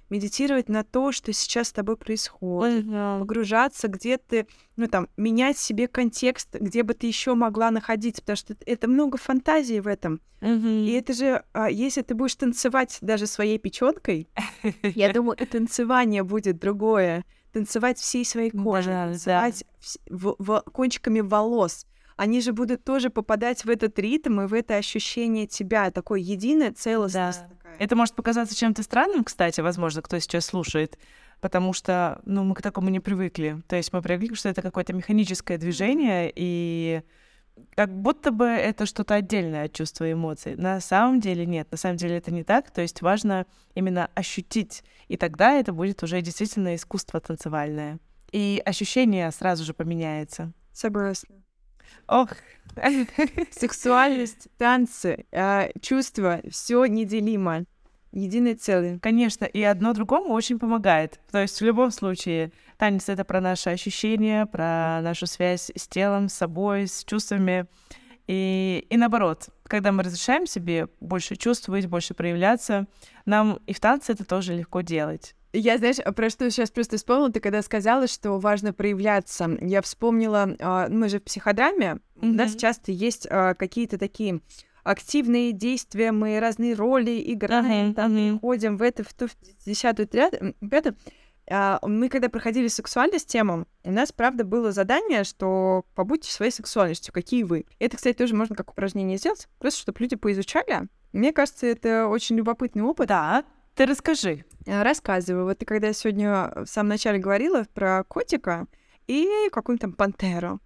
медитировать 0.09 0.69
на 0.69 0.83
то, 0.83 1.11
что 1.11 1.31
сейчас 1.33 1.69
с 1.69 1.71
тобой 1.71 1.97
происходит 1.97 2.85
Мгм. 2.85 3.19
погружаться, 3.19 3.87
где 3.87 4.17
ты, 4.17 4.47
ну 4.75 4.87
там, 4.87 5.07
менять 5.17 5.57
себе 5.57 5.87
контекст, 5.87 6.55
где 6.55 6.83
бы 6.83 6.93
ты 6.93 7.07
еще 7.07 7.33
могла 7.35 7.71
находиться, 7.71 8.21
потому 8.21 8.37
что 8.37 8.55
это 8.65 8.87
много 8.87 9.17
фантазии 9.17 9.79
в 9.79 9.87
этом. 9.87 10.21
Мгм. 10.41 10.67
И 10.85 10.91
это 10.91 11.13
же, 11.13 11.43
а, 11.53 11.69
если 11.69 12.01
ты 12.01 12.15
будешь 12.15 12.35
танцевать 12.35 12.97
даже 13.01 13.27
своей 13.27 13.57
печенкой, 13.59 14.29
я 14.83 15.11
думаю, 15.13 15.37
танцевание 15.37 16.23
будет 16.23 16.59
другое. 16.59 17.25
Танцевать 17.51 17.97
всей 17.97 18.23
своей 18.25 18.51
кожей, 18.51 18.93
танцевать 18.93 19.63
вс- 19.81 19.97
в- 20.07 20.35
в- 20.37 20.61
кончиками 20.71 21.19
волос. 21.19 21.87
Они 22.19 22.41
же 22.41 22.51
будут 22.51 22.83
тоже 22.83 23.09
попадать 23.09 23.63
в 23.63 23.69
этот 23.69 23.97
ритм 23.97 24.41
и 24.41 24.45
в 24.45 24.53
это 24.53 24.75
ощущение 24.75 25.47
тебя, 25.47 25.89
такое 25.89 26.19
единое, 26.19 26.73
целостность. 26.73 27.43
Да. 27.43 27.55
такая. 27.55 27.77
Это 27.77 27.95
может 27.95 28.13
показаться 28.13 28.53
чем-то 28.57 28.83
странным, 28.83 29.23
кстати, 29.23 29.61
возможно, 29.61 30.01
кто 30.01 30.19
сейчас 30.19 30.47
слушает, 30.47 30.99
потому 31.39 31.71
что, 31.71 32.19
ну, 32.25 32.43
мы 32.43 32.55
к 32.55 32.61
такому 32.61 32.89
не 32.89 32.99
привыкли. 32.99 33.61
То 33.69 33.77
есть 33.77 33.93
мы 33.93 34.01
привыкли, 34.01 34.35
что 34.35 34.49
это 34.49 34.61
какое-то 34.61 34.91
механическое 34.91 35.57
движение, 35.57 36.29
и 36.35 37.03
как 37.73 37.89
будто 37.89 38.31
бы 38.31 38.47
это 38.47 38.85
что-то 38.85 39.13
отдельное 39.13 39.67
от 39.67 39.71
чувства 39.71 40.09
и 40.09 40.11
эмоций. 40.11 40.57
На 40.57 40.81
самом 40.81 41.21
деле 41.21 41.45
нет, 41.45 41.71
на 41.71 41.77
самом 41.77 41.95
деле 41.95 42.17
это 42.17 42.31
не 42.31 42.43
так. 42.43 42.69
То 42.69 42.81
есть 42.81 43.01
важно 43.01 43.45
именно 43.75 44.09
ощутить, 44.13 44.83
и 45.07 45.15
тогда 45.15 45.53
это 45.53 45.71
будет 45.71 46.03
уже 46.03 46.21
действительно 46.21 46.75
искусство 46.75 47.21
танцевальное. 47.21 47.97
И 48.33 48.61
ощущение 48.65 49.31
сразу 49.31 49.63
же 49.63 49.73
поменяется. 49.73 50.51
Согласна. 50.73 51.39
Ох, 52.07 52.29
Сексуальность, 53.51 54.47
танцы, 54.57 55.25
а, 55.31 55.69
чувства, 55.81 56.41
все 56.49 56.85
неделимо. 56.85 57.65
Единое 58.11 58.55
целое. 58.55 58.97
Конечно, 58.99 59.45
и 59.45 59.61
одно 59.61 59.93
другому 59.93 60.33
очень 60.33 60.57
помогает. 60.57 61.19
То 61.31 61.41
есть 61.41 61.61
в 61.61 61.65
любом 61.65 61.91
случае 61.91 62.51
танец— 62.77 63.03
это 63.09 63.23
про 63.23 63.39
наши 63.39 63.69
ощущения, 63.69 64.47
про 64.47 65.01
нашу 65.01 65.27
связь 65.27 65.71
с 65.75 65.87
телом, 65.87 66.27
с 66.27 66.33
собой, 66.33 66.87
с 66.87 67.03
чувствами. 67.03 67.67
И, 68.25 68.85
и 68.89 68.97
наоборот, 68.97 69.49
когда 69.63 69.91
мы 69.91 70.03
разрешаем 70.03 70.47
себе 70.47 70.87
больше 70.99 71.35
чувствовать, 71.35 71.85
больше 71.85 72.15
проявляться, 72.15 72.87
нам 73.25 73.59
и 73.67 73.73
в 73.73 73.79
танце 73.79 74.13
это 74.13 74.25
тоже 74.25 74.55
легко 74.55 74.81
делать. 74.81 75.35
Я, 75.51 75.77
знаешь, 75.77 75.97
а 75.99 76.11
про 76.11 76.29
что 76.29 76.49
сейчас 76.51 76.69
просто 76.69 76.97
вспомнила, 76.97 77.31
ты 77.31 77.39
когда 77.39 77.61
сказала, 77.61 78.07
что 78.07 78.37
важно 78.37 78.71
проявляться. 78.71 79.57
Я 79.61 79.81
вспомнила, 79.81 80.55
а, 80.59 80.87
мы 80.89 81.09
же 81.09 81.19
в 81.19 81.23
психодраме, 81.23 81.99
у 82.21 82.27
нас 82.27 82.55
часто 82.55 82.91
есть 82.91 83.27
а, 83.29 83.55
какие-то 83.55 83.97
такие 83.97 84.41
активные 84.83 85.51
действия, 85.51 86.11
мы 86.11 86.39
разные 86.39 86.73
роли 86.73 87.21
играем, 87.33 87.87
Мгм, 87.87 87.93
там 87.95 88.13
мгм. 88.13 88.39
ходим 88.39 88.77
в 88.77 88.81
это, 88.81 89.03
в 89.03 89.13
ту, 89.13 89.27
в 89.27 89.65
десятую, 89.65 90.07
пятую. 90.07 90.55
А, 91.51 91.79
Мы 91.81 92.09
когда 92.09 92.29
проходили 92.29 92.67
сексуальность 92.67 93.27
тему, 93.27 93.65
у 93.83 93.91
нас, 93.91 94.11
правда, 94.11 94.43
было 94.43 94.71
задание, 94.71 95.23
что 95.23 95.83
побудьте 95.95 96.31
своей 96.31 96.51
сексуальностью, 96.51 97.11
какие 97.11 97.41
вы. 97.43 97.65
Это, 97.79 97.97
кстати, 97.97 98.15
тоже 98.15 98.35
можно 98.35 98.55
как 98.55 98.69
упражнение 98.71 99.17
сделать, 99.17 99.47
просто 99.57 99.81
чтобы 99.81 99.99
люди 99.99 100.15
поизучали. 100.15 100.87
Мне 101.11 101.33
кажется, 101.33 101.65
это 101.65 102.07
очень 102.07 102.35
любопытный 102.35 102.83
опыт. 102.83 103.07
Да, 103.07 103.43
ты 103.79 103.85
расскажи. 103.85 104.43
Э, 104.65 104.83
Рассказываю. 104.83 105.45
Вот 105.45 105.59
ты 105.59 105.65
когда 105.65 105.93
сегодня 105.93 106.51
в 106.53 106.65
самом 106.65 106.89
начале 106.89 107.17
говорила 107.17 107.65
про 107.73 108.03
котика 108.03 108.67
и 109.07 109.47
какую-нибудь 109.53 109.81
там 109.81 109.93
пантеру. 109.93 110.59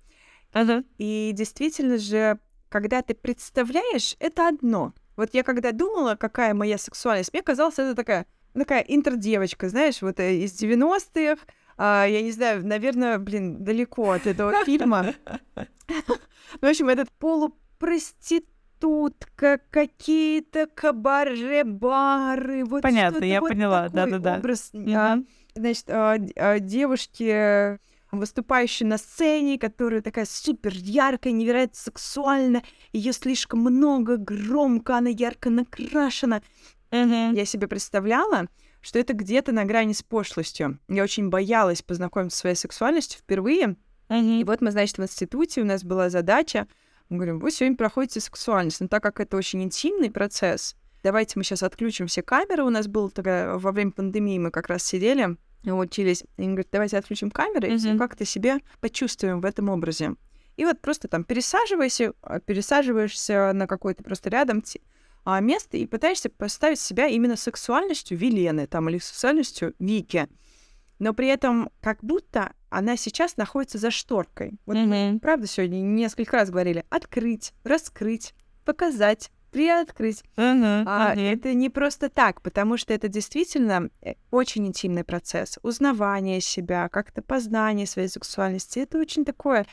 И 0.98 1.32
действительно 1.36 2.00
же, 2.00 2.40
когда 2.70 3.04
ты 3.04 3.14
представляешь, 3.14 4.16
это 4.18 4.48
одно. 4.48 4.94
Вот 5.16 5.30
я 5.34 5.44
когда 5.44 5.72
думала, 5.72 6.16
какая 6.16 6.56
моя 6.56 6.80
сексуальность, 6.80 7.32
мне 7.34 7.44
казалось, 7.44 7.76
это 7.78 7.94
такая, 7.94 8.26
такая 8.56 8.82
интердевочка, 8.82 9.70
знаешь, 9.70 10.02
вот 10.02 10.20
э, 10.20 10.38
из 10.38 10.60
90-х, 10.60 11.40
а, 11.78 12.08
я 12.08 12.24
не 12.24 12.32
знаю, 12.32 12.66
наверное, 12.66 13.20
блин, 13.20 13.64
далеко 13.64 14.10
от 14.10 14.26
этого 14.26 14.54
фильма. 14.66 15.14
Ну, 16.62 16.68
В 16.68 16.70
общем, 16.70 16.90
этот 16.90 17.12
проститутка, 18.84 19.62
какие-то 19.70 20.68
кабаре-бары. 20.68 22.66
Вот 22.66 22.82
Понятно, 22.82 23.24
я 23.24 23.40
вот 23.40 23.50
поняла, 23.50 23.90
да-да-да. 23.90 24.38
Образ, 24.38 24.72
а, 24.74 25.20
значит, 25.56 25.90
а, 25.90 26.18
а, 26.36 26.60
девушки 26.60 27.80
выступающей 28.12 28.86
на 28.86 28.98
сцене, 28.98 29.58
которая 29.58 30.02
такая 30.02 30.26
супер 30.26 30.74
яркая, 30.76 31.34
невероятно 31.34 31.76
сексуальная, 31.76 32.64
ее 32.92 33.12
слишком 33.12 33.62
много, 33.62 34.18
громко, 34.18 34.98
она 34.98 35.10
ярко 35.10 35.50
накрашена. 35.50 36.42
Мгм. 36.92 37.34
Я 37.34 37.46
себе 37.46 37.68
представляла, 37.68 38.48
что 38.82 39.00
это 39.00 39.14
где-то 39.14 39.52
на 39.52 39.66
грани 39.66 39.94
с 39.94 40.04
пошлостью. 40.04 40.80
Я 40.88 41.04
очень 41.04 41.30
боялась 41.30 41.82
познакомиться 41.82 42.38
со 42.38 42.42
своей 42.42 42.56
сексуальностью 42.56 43.20
впервые. 43.20 43.78
Мгм. 44.10 44.42
И 44.42 44.44
вот 44.44 44.62
мы, 44.62 44.70
значит, 44.70 45.00
в 45.00 45.02
институте 45.02 45.62
у 45.62 45.66
нас 45.66 45.84
была 45.84 46.12
задача, 46.12 46.68
мы 47.10 47.18
говорим, 47.18 47.40
вы 47.40 47.52
сегодня 47.52 47.78
проходите 47.78 48.20
сексуальность, 48.20 48.82
но 48.82 48.88
так 48.88 49.04
как 49.04 49.20
это 49.20 49.38
очень 49.38 49.64
интимный 49.64 50.10
процесс, 50.10 50.76
давайте 51.04 51.34
мы 51.36 51.44
сейчас 51.44 51.64
отключим 51.64 52.08
все 52.08 52.22
камеры. 52.24 52.64
У 52.64 52.70
нас 52.70 52.88
было 52.88 53.10
такая, 53.10 53.58
во 53.58 53.72
время 53.72 53.92
пандемии 53.92 54.40
мы 54.40 54.52
как 54.52 54.68
раз 54.68 54.84
сидели, 54.84 55.38
учились. 55.66 56.24
И 56.38 56.42
он 56.42 56.50
говорит, 56.50 56.70
давайте 56.72 56.98
отключим 56.98 57.32
камеры 57.32 57.74
и 57.74 57.78
всё 57.78 57.90
Мгм. 57.90 58.00
как-то 58.00 58.26
себя 58.26 58.60
почувствуем 58.82 59.42
в 59.42 59.46
этом 59.46 59.70
образе. 59.70 60.16
И 60.58 60.66
вот 60.66 60.82
просто 60.82 61.08
там 61.08 61.24
пересаживайся, 61.24 62.14
а, 62.22 62.40
пересаживаешься 62.40 63.52
на 63.54 63.68
какое-то 63.68 64.04
просто 64.04 64.30
рядом 64.30 64.64
а, 65.26 65.40
место 65.40 65.78
и 65.78 65.86
пытаешься 65.86 66.30
поставить 66.30 66.80
себя 66.80 67.08
именно 67.08 67.38
сексуальностью 67.38 68.18
Вилены 68.18 68.68
там, 68.68 68.90
или 68.90 68.98
сексуальностью 68.98 69.74
Вики. 69.80 70.28
Но 71.00 71.14
при 71.14 71.28
этом 71.28 71.70
как 71.82 72.04
будто 72.04 72.54
она 72.74 72.98
сейчас 72.98 73.38
находится 73.38 73.78
за 73.78 73.92
шторкой. 73.92 74.60
Вот 74.66 74.76
мы, 74.76 75.10
Мгм. 75.12 75.20
правда, 75.20 75.48
сегодня 75.48 75.78
несколько 75.78 76.38
раз 76.38 76.50
говорили 76.50 76.84
открыть, 76.90 77.54
раскрыть, 77.64 78.34
показать, 78.66 79.32
приоткрыть. 79.52 80.24
Мгм. 80.36 80.84
А, 80.88 81.14
Мгм. 81.14 81.24
это 81.24 81.54
не 81.54 81.70
просто 81.70 82.10
так, 82.10 82.42
потому 82.42 82.78
что 82.78 82.94
это 82.94 83.08
действительно 83.08 83.90
э, 84.02 84.14
очень 84.32 84.66
интимный 84.68 85.04
процесс. 85.04 85.60
Узнавание 85.62 86.42
себя, 86.42 86.90
как-то 86.90 87.22
познание 87.22 87.86
своей 87.86 88.10
сексуальности. 88.10 88.80
Это 88.80 88.98
очень 88.98 89.24
такое 89.24 89.66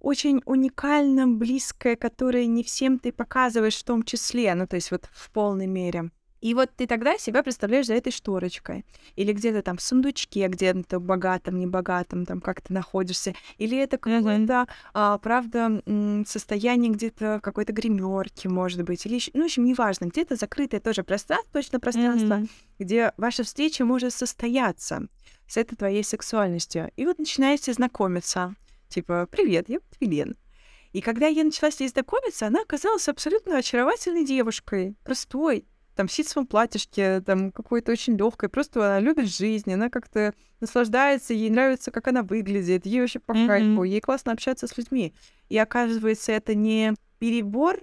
очень 0.00 0.40
уникально 0.44 1.26
близкое, 1.26 1.96
которое 1.96 2.46
не 2.46 2.62
всем 2.62 3.00
ты 3.00 3.10
показываешь 3.10 3.76
в 3.76 3.82
том 3.84 4.04
числе, 4.04 4.54
ну 4.54 4.68
то 4.68 4.76
есть 4.76 4.92
вот 4.92 5.08
в 5.12 5.30
полной 5.32 5.66
мере. 5.66 6.10
И 6.44 6.52
вот 6.52 6.68
ты 6.76 6.86
тогда 6.86 7.16
себя 7.16 7.42
представляешь 7.42 7.86
за 7.86 7.94
этой 7.94 8.12
шторочкой. 8.12 8.84
Или 9.16 9.32
где-то 9.32 9.62
там 9.62 9.78
в 9.78 9.80
сундучке, 9.82 10.46
где-то 10.48 11.00
богатом, 11.00 11.58
небогатом, 11.58 12.26
там 12.26 12.42
как 12.42 12.60
ты 12.60 12.70
находишься. 12.74 13.34
Или 13.56 13.78
это 13.78 13.96
какое-то, 13.96 14.66
а, 14.92 15.16
правда, 15.16 15.82
состояние 16.26 16.92
где-то 16.92 17.40
какой-то 17.42 17.72
гримерки, 17.72 18.46
может 18.46 18.82
быть. 18.82 19.06
Или 19.06 19.14
ещё- 19.14 19.30
ну, 19.32 19.40
в 19.40 19.44
общем, 19.46 19.64
неважно. 19.64 20.04
Где-то 20.04 20.36
закрытое 20.36 20.80
тоже 20.80 21.02
пространство, 21.02 21.50
точно 21.62 21.80
пространство, 21.80 22.34
Мгм. 22.34 22.48
где 22.78 23.14
ваша 23.16 23.42
встреча 23.42 23.86
может 23.86 24.12
состояться 24.12 25.08
с 25.48 25.56
этой 25.56 25.76
твоей 25.76 26.04
сексуальностью. 26.04 26.90
И 26.96 27.06
вот 27.06 27.18
начинаете 27.18 27.72
знакомиться. 27.72 28.54
Типа, 28.90 29.26
привет, 29.30 29.70
я 29.70 29.76
вот 29.76 29.96
Вилен. 29.98 30.36
И 30.92 31.00
когда 31.00 31.26
я 31.26 31.42
начала 31.42 31.70
с 31.70 31.80
ней 31.80 31.88
знакомиться, 31.88 32.46
она 32.48 32.60
оказалась 32.60 33.08
абсолютно 33.08 33.56
очаровательной 33.56 34.26
девушкой, 34.26 34.94
простой, 35.04 35.64
там, 35.94 36.08
ситцевом 36.08 36.46
платьишке, 36.46 37.20
там, 37.20 37.52
какой-то 37.52 37.92
очень 37.92 38.16
легкой. 38.16 38.48
Просто 38.48 38.84
она 38.84 39.00
любит 39.00 39.28
жизнь, 39.28 39.72
она 39.72 39.88
как-то 39.90 40.34
наслаждается, 40.60 41.34
ей 41.34 41.50
нравится, 41.50 41.90
как 41.90 42.08
она 42.08 42.22
выглядит, 42.22 42.86
ей 42.86 43.00
вообще 43.00 43.18
по 43.20 43.34
кайфу, 43.46 43.82
ей 43.84 44.00
классно 44.00 44.32
общаться 44.32 44.66
с 44.66 44.76
людьми. 44.76 45.14
И 45.48 45.58
оказывается, 45.58 46.32
это 46.32 46.54
не 46.54 46.94
перебор 47.18 47.80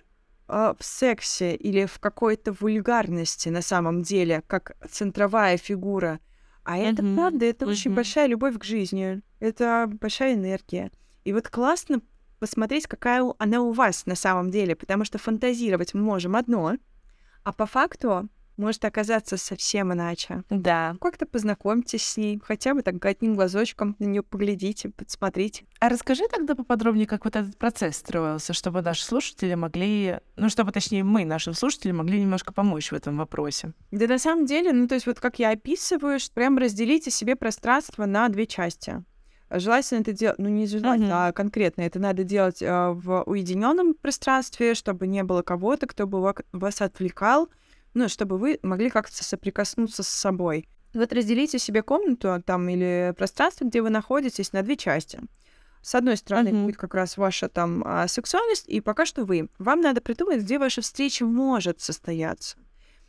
а, 0.47 0.75
в 0.77 0.83
сексе 0.83 1.55
или 1.55 1.85
в 1.85 1.99
какой-то 1.99 2.51
вульгарности 2.51 3.49
на 3.49 3.61
самом 3.61 4.01
деле, 4.01 4.43
как 4.47 4.75
центровая 4.89 5.57
фигура, 5.57 6.19
а 6.63 6.77
это 6.77 7.01
Мгм. 7.01 7.15
правда, 7.15 7.45
это 7.45 7.65
очень 7.65 7.91
Мгм. 7.91 7.95
большая 7.95 8.27
любовь 8.27 8.57
к 8.59 8.63
жизни, 8.63 9.21
это 9.39 9.89
большая 9.99 10.33
энергия. 10.35 10.91
И 11.23 11.33
вот 11.33 11.47
классно 11.47 12.01
посмотреть, 12.39 12.87
какая 12.87 13.23
она 13.37 13.61
у 13.61 13.71
вас 13.71 14.05
на 14.05 14.15
самом 14.15 14.51
деле, 14.51 14.75
потому 14.75 15.05
что 15.05 15.17
фантазировать 15.17 15.93
мы 15.93 16.01
можем 16.01 16.35
одно, 16.35 16.75
а 17.43 17.53
по 17.53 17.65
факту 17.65 18.29
может 18.57 18.85
оказаться 18.85 19.37
совсем 19.37 19.91
иначе. 19.91 20.43
Да. 20.49 20.95
Как-то 21.01 21.25
познакомьтесь 21.25 22.05
с 22.05 22.17
ней, 22.17 22.39
хотя 22.43 22.73
бы 22.73 22.83
так 22.83 23.03
одним 23.03 23.35
глазочком 23.35 23.95
на 23.99 24.05
нее 24.05 24.23
поглядите, 24.23 24.89
подсмотрите. 24.89 25.65
А 25.79 25.89
расскажи 25.89 26.23
тогда 26.29 26.55
поподробнее, 26.55 27.07
как 27.07 27.25
вот 27.25 27.35
этот 27.35 27.57
процесс 27.57 27.97
строился, 27.97 28.53
чтобы 28.53 28.81
наши 28.81 29.03
слушатели 29.03 29.55
могли, 29.55 30.19
ну, 30.35 30.49
чтобы, 30.49 30.71
точнее, 30.71 31.03
мы, 31.03 31.25
нашим 31.25 31.53
слушателям, 31.53 31.97
могли 31.97 32.21
немножко 32.21 32.53
помочь 32.53 32.91
в 32.91 32.93
этом 32.93 33.17
вопросе. 33.17 33.73
Да 33.89 34.07
на 34.07 34.19
самом 34.19 34.45
деле, 34.45 34.73
ну 34.73 34.87
то 34.87 34.95
есть 34.95 35.07
вот 35.07 35.19
как 35.19 35.39
я 35.39 35.51
описываю, 35.51 36.19
что 36.19 36.33
прям 36.33 36.57
разделите 36.57 37.09
себе 37.09 37.35
пространство 37.35 38.05
на 38.05 38.29
две 38.29 38.45
части. 38.45 39.03
Желательно 39.53 39.99
это 40.01 40.13
делать, 40.13 40.37
ну 40.39 40.49
не 40.49 40.65
желательно, 40.65 41.07
Мгм. 41.07 41.15
а 41.15 41.31
конкретно 41.33 41.81
это 41.81 41.99
надо 41.99 42.23
делать 42.23 42.61
э, 42.61 42.89
в 42.91 43.23
уединенном 43.23 43.93
пространстве, 43.95 44.75
чтобы 44.75 45.07
не 45.07 45.23
было 45.23 45.41
кого-то, 45.41 45.87
кто 45.87 46.07
бы 46.07 46.21
ва- 46.21 46.35
вас 46.53 46.81
отвлекал, 46.81 47.49
ну 47.93 48.07
чтобы 48.07 48.37
вы 48.37 48.59
могли 48.63 48.89
как-то 48.89 49.23
соприкоснуться 49.23 50.03
с 50.03 50.07
собой. 50.07 50.67
Вот 50.93 51.11
разделите 51.13 51.59
себе 51.59 51.83
комнату 51.83 52.41
там 52.45 52.67
или 52.69 53.13
пространство, 53.17 53.65
где 53.65 53.81
вы 53.81 53.89
находитесь, 53.89 54.53
на 54.53 54.61
две 54.61 54.75
части. 54.77 55.19
С 55.81 55.95
одной 55.95 56.15
стороны 56.15 56.51
Мгм. 56.51 56.65
будет 56.65 56.77
как 56.77 56.93
раз 56.93 57.17
ваша 57.17 57.49
там 57.49 57.81
а, 57.85 58.07
сексуальность, 58.07 58.67
и 58.67 58.81
пока 58.81 59.05
что 59.05 59.25
вы. 59.25 59.49
Вам 59.57 59.81
надо 59.81 59.99
придумать, 59.99 60.41
где 60.41 60.59
ваша 60.59 60.81
встреча 60.81 61.25
может 61.25 61.81
состояться. 61.81 62.57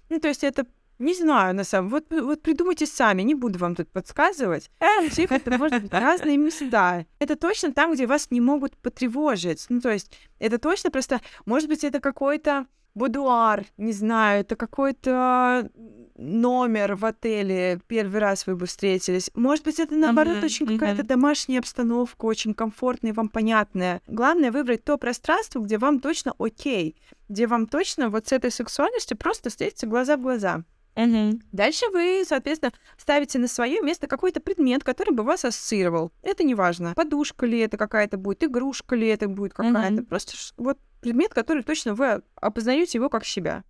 Ну, 0.09 0.19
то 0.21 0.29
есть 0.29 0.43
это, 0.43 0.67
не 1.03 1.15
знаю, 1.15 1.55
на 1.55 1.65
самом 1.65 1.91
вот, 1.91 2.05
вот 2.11 2.43
придумайте 2.43 2.87
сами, 2.87 3.23
не 3.23 3.35
буду 3.35 3.59
вам 3.59 3.75
тут 3.75 3.89
подсказывать. 3.91 4.71
Всех 5.11 5.33
это 5.33 5.59
может 5.59 5.83
быть 5.83 5.93
разные 5.93 6.37
места. 6.37 7.07
Это 7.19 7.37
точно 7.37 7.73
там, 7.73 7.93
где 7.93 8.07
вас 8.07 8.31
не 8.31 8.41
могут 8.41 8.77
потревожить. 8.77 9.67
Ну, 9.69 9.81
то 9.81 9.91
есть 9.91 10.13
это 10.39 10.59
точно 10.59 10.91
просто, 10.91 11.21
может 11.45 11.69
быть, 11.69 11.85
это 11.85 12.01
какой-то 12.01 12.67
будуар, 12.95 13.65
не 13.77 13.93
знаю, 13.93 14.41
это 14.41 14.57
какой-то 14.57 15.71
номер 16.17 16.95
в 16.95 17.05
отеле, 17.05 17.81
первый 17.87 18.21
раз 18.21 18.47
вы 18.47 18.55
бы 18.55 18.67
встретились. 18.67 19.31
Может 19.35 19.65
быть, 19.65 19.81
это 19.81 19.95
наоборот 19.95 20.37
Мгм, 20.37 20.45
очень 20.45 20.67
какая-то 20.67 21.03
домашняя 21.03 21.61
обстановка, 21.61 22.27
очень 22.27 22.55
комфортная, 22.55 23.13
вам 23.13 23.29
понятная. 23.29 24.01
Главное 24.07 24.53
выбрать 24.53 24.85
то 24.85 24.99
пространство, 24.99 25.61
где 25.61 25.79
вам 25.79 26.01
точно 26.01 26.35
окей, 26.39 26.97
где 27.29 27.47
вам 27.47 27.67
точно 27.67 28.11
вот 28.11 28.29
с 28.29 28.33
этой 28.33 28.51
сексуальностью 28.51 29.17
просто 29.17 29.51
встретиться 29.51 29.87
глаза 29.87 30.17
в 30.17 30.23
глаза. 30.23 30.65
Мгм. 30.95 31.41
Дальше 31.53 31.87
вы, 31.91 32.23
соответственно, 32.27 32.73
ставите 32.97 33.39
на 33.39 33.49
свое 33.49 33.81
место 33.81 34.07
какой-то 34.07 34.41
предмет, 34.41 34.85
который 34.85 35.15
бы 35.15 35.23
вас 35.23 35.45
ассоциировал. 35.45 36.13
Это 36.23 36.45
не 36.45 36.55
важно. 36.55 36.93
Подушка 36.95 37.47
ли 37.47 37.59
это 37.61 37.77
какая-то 37.77 38.19
будет, 38.19 38.45
игрушка 38.45 38.95
ли 38.95 39.09
это 39.09 39.29
будет 39.29 39.55
какая-то. 39.55 40.03
Мгм. 40.03 40.07
Просто 40.07 40.37
вот 40.57 40.79
предмет, 41.01 41.33
который 41.35 41.63
точно 41.63 41.95
вы 41.95 42.23
опознаете 42.37 42.99
его 42.99 43.09
как 43.09 43.25
себя. 43.25 43.65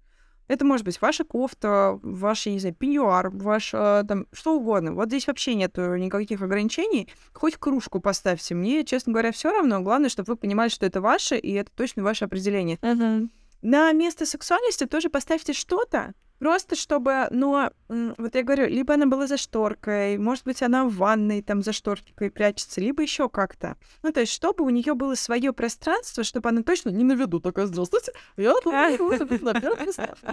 Это 0.48 0.64
может 0.64 0.84
быть 0.84 1.00
ваша 1.00 1.24
кофта, 1.24 1.98
ваш, 2.02 2.46
я 2.46 2.52
не 2.52 2.58
знаю, 2.58 2.74
пеньюар, 2.74 3.30
ваш 3.30 3.72
э, 3.72 4.04
там 4.06 4.26
что 4.32 4.56
угодно. 4.56 4.92
Вот 4.92 5.08
здесь 5.08 5.26
вообще 5.26 5.54
нет 5.54 5.76
никаких 5.78 6.42
ограничений. 6.42 7.08
Хоть 7.32 7.56
кружку 7.56 8.00
поставьте. 8.00 8.54
Мне, 8.54 8.84
честно 8.84 9.12
говоря, 9.12 9.32
все 9.32 9.50
равно. 9.50 9.80
Главное, 9.80 10.10
чтобы 10.10 10.32
вы 10.32 10.36
понимали, 10.36 10.68
что 10.68 10.84
это 10.84 11.00
ваше, 11.00 11.38
и 11.38 11.52
это 11.52 11.70
точно 11.74 12.02
ваше 12.02 12.24
определение. 12.24 12.78
Мгм. 12.82 13.30
На 13.62 13.92
место 13.92 14.26
сексуальности 14.26 14.86
тоже 14.86 15.08
поставьте 15.08 15.52
что-то, 15.52 16.12
просто 16.42 16.74
чтобы, 16.74 17.28
но, 17.30 17.70
вот 17.88 18.34
я 18.34 18.42
говорю, 18.42 18.66
либо 18.66 18.94
она 18.94 19.06
была 19.06 19.28
за 19.28 19.36
шторкой, 19.36 20.18
может 20.18 20.42
быть, 20.44 20.60
она 20.60 20.84
в 20.86 20.96
ванной 20.96 21.40
там 21.40 21.62
за 21.62 21.72
шторкой 21.72 22.32
прячется, 22.32 22.80
либо 22.80 23.00
еще 23.00 23.28
как-то. 23.28 23.76
Ну, 24.02 24.10
то 24.10 24.18
есть, 24.18 24.32
чтобы 24.32 24.64
у 24.64 24.70
нее 24.70 24.94
было 24.94 25.14
свое 25.14 25.52
пространство, 25.52 26.24
чтобы 26.24 26.48
она 26.48 26.64
точно 26.64 26.90
не 26.90 27.04
на 27.04 27.12
виду 27.12 27.38
такая, 27.38 27.66
здравствуйте, 27.66 28.10
я 28.36 28.54
тут 28.54 28.72
месте 28.96 29.24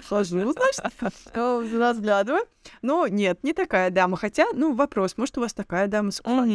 хожу, 0.10 0.52
значит, 0.52 0.84
разглядываю. 1.78 2.41
Но 2.82 3.05
нет, 3.05 3.43
не 3.43 3.53
такая 3.53 3.91
дама, 3.91 4.18
хотя, 4.18 4.47
ну, 4.53 4.74
вопрос, 4.74 5.16
может, 5.16 5.38
у 5.38 5.41
вас 5.41 5.53
такая 5.53 5.86
дама 5.86 6.10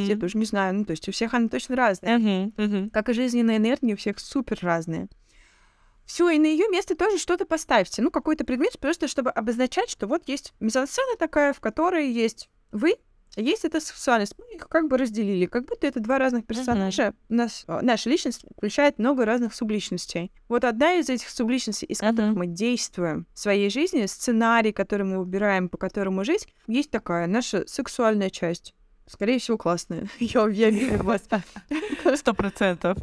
я 0.08 0.16
тоже 0.16 0.36
не 0.36 0.46
знаю, 0.46 0.74
ну, 0.74 0.84
то 0.84 0.90
есть, 0.90 1.08
у 1.08 1.12
всех 1.12 1.32
она 1.32 1.48
точно 1.48 1.76
разная. 1.76 2.18
Как 2.92 3.08
и 3.08 3.12
жизненная 3.12 3.58
энергия 3.58 3.94
у 3.94 3.96
всех 3.96 4.18
супер 4.18 4.58
разные. 4.62 5.08
Все, 6.14 6.30
и 6.30 6.38
на 6.38 6.46
ее 6.46 6.68
место 6.68 6.94
тоже 6.94 7.18
что-то 7.18 7.44
поставьте. 7.44 8.00
Ну, 8.00 8.08
какой-то 8.12 8.44
предмет, 8.44 8.78
просто 8.78 9.08
чтобы 9.08 9.30
обозначать, 9.30 9.90
что 9.90 10.06
вот 10.06 10.28
есть 10.28 10.52
мизансцена 10.60 11.16
такая, 11.18 11.52
в 11.52 11.58
которой 11.58 12.08
есть 12.08 12.50
вы, 12.70 12.98
а 13.36 13.40
есть 13.40 13.64
эта 13.64 13.80
сексуальность. 13.80 14.36
Мы 14.38 14.54
их 14.54 14.68
как 14.68 14.86
бы 14.86 14.96
разделили, 14.96 15.46
как 15.46 15.66
будто 15.66 15.88
это 15.88 15.98
два 15.98 16.20
разных 16.20 16.46
персонажа. 16.46 17.14
У 17.28 17.34
нас, 17.34 17.64
э, 17.66 17.80
наша 17.82 18.08
личность 18.08 18.44
включает 18.56 19.00
много 19.00 19.24
разных 19.24 19.56
субличностей. 19.56 20.30
Вот 20.48 20.62
одна 20.62 20.94
из 20.94 21.08
этих 21.08 21.28
субличностей, 21.28 21.86
из 21.86 21.98
которых 21.98 22.30
Мгм. 22.30 22.38
мы 22.38 22.46
действуем 22.46 23.26
в 23.34 23.38
своей 23.40 23.68
жизни, 23.68 24.06
сценарий, 24.06 24.70
который 24.70 25.04
мы 25.04 25.18
выбираем, 25.18 25.68
по 25.68 25.78
которому 25.78 26.22
жить, 26.22 26.46
есть 26.68 26.92
такая 26.92 27.26
наша 27.26 27.66
сексуальная 27.66 28.30
часть. 28.30 28.72
Скорее 29.06 29.38
всего, 29.38 29.58
классная. 29.58 30.08
Я, 30.18 30.48
я 30.48 30.70
верю 30.70 30.98
в 30.98 31.04
вас. 31.04 31.22
Сто 32.14 32.32
процентов. 32.32 32.96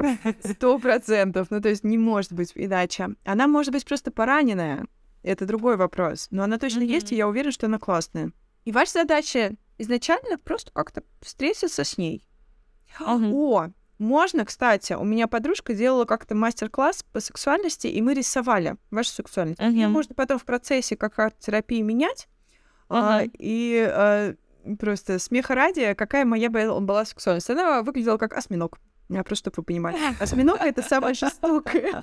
Сто 0.44 0.78
процентов. 0.78 1.48
Ну, 1.50 1.60
то 1.60 1.68
есть 1.68 1.84
не 1.84 1.96
может 1.96 2.32
быть 2.32 2.52
иначе. 2.54 3.10
Она 3.24 3.46
может 3.46 3.72
быть 3.72 3.84
просто 3.84 4.10
пораненная. 4.10 4.86
Это 5.22 5.46
другой 5.46 5.76
вопрос. 5.76 6.26
Но 6.30 6.42
она 6.42 6.58
точно 6.58 6.80
mm-hmm. 6.80 6.86
есть, 6.86 7.12
и 7.12 7.16
я 7.16 7.28
уверена, 7.28 7.52
что 7.52 7.66
она 7.66 7.78
классная. 7.78 8.32
И 8.64 8.72
ваша 8.72 8.92
задача 8.92 9.52
изначально 9.78 10.38
просто 10.38 10.72
как-то 10.72 11.04
встретиться 11.20 11.84
с 11.84 11.96
ней. 11.96 12.26
Mm-hmm. 12.98 13.30
О, 13.32 13.68
можно, 13.98 14.44
кстати, 14.44 14.94
у 14.94 15.04
меня 15.04 15.28
подружка 15.28 15.74
делала 15.74 16.04
как-то 16.04 16.34
мастер-класс 16.34 17.04
по 17.12 17.20
сексуальности, 17.20 17.86
и 17.86 18.02
мы 18.02 18.14
рисовали 18.14 18.76
вашу 18.90 19.10
сексуальность. 19.10 19.60
Mm-hmm. 19.60 19.88
можно 19.88 20.14
потом 20.16 20.40
в 20.40 20.44
процессе 20.44 20.96
как 20.96 21.18
арт-терапии 21.20 21.82
менять. 21.82 22.26
Uh-huh. 22.88 22.98
А, 22.98 23.22
и 23.38 23.88
а, 23.88 24.34
просто 24.78 25.18
смеха 25.18 25.54
ради, 25.54 25.94
какая 25.94 26.24
моя 26.24 26.50
была 26.50 27.04
сексуальность. 27.04 27.50
Она 27.50 27.82
выглядела 27.82 28.18
как 28.18 28.32
осьминог. 28.34 28.78
Я 29.08 29.24
просто, 29.24 29.50
чтобы 29.50 29.56
вы 29.58 29.64
понимали. 29.64 29.98
Осьминог— 30.20 30.60
это 30.60 30.82
самое 30.82 31.14
жестокое. 31.14 32.02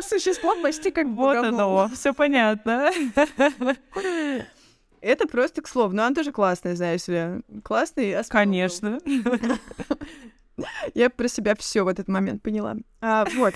Существо 0.00 0.54
почти 0.62 0.90
как 0.90 1.06
Вот 1.08 1.36
оно, 1.36 1.88
все 1.94 2.12
понятно. 2.12 2.90
Это 5.00 5.26
просто 5.26 5.62
к 5.62 5.68
слову. 5.68 5.94
Но 5.94 6.04
она 6.04 6.14
тоже 6.14 6.32
классная, 6.32 6.76
знаешь 6.76 7.06
ли. 7.08 7.42
Классный 7.62 8.16
Конечно. 8.28 9.00
Я 10.94 11.10
про 11.10 11.28
себя 11.28 11.54
все 11.56 11.82
в 11.82 11.88
этот 11.88 12.08
момент 12.08 12.42
поняла. 12.42 12.76
А, 13.00 13.26
вот. 13.34 13.54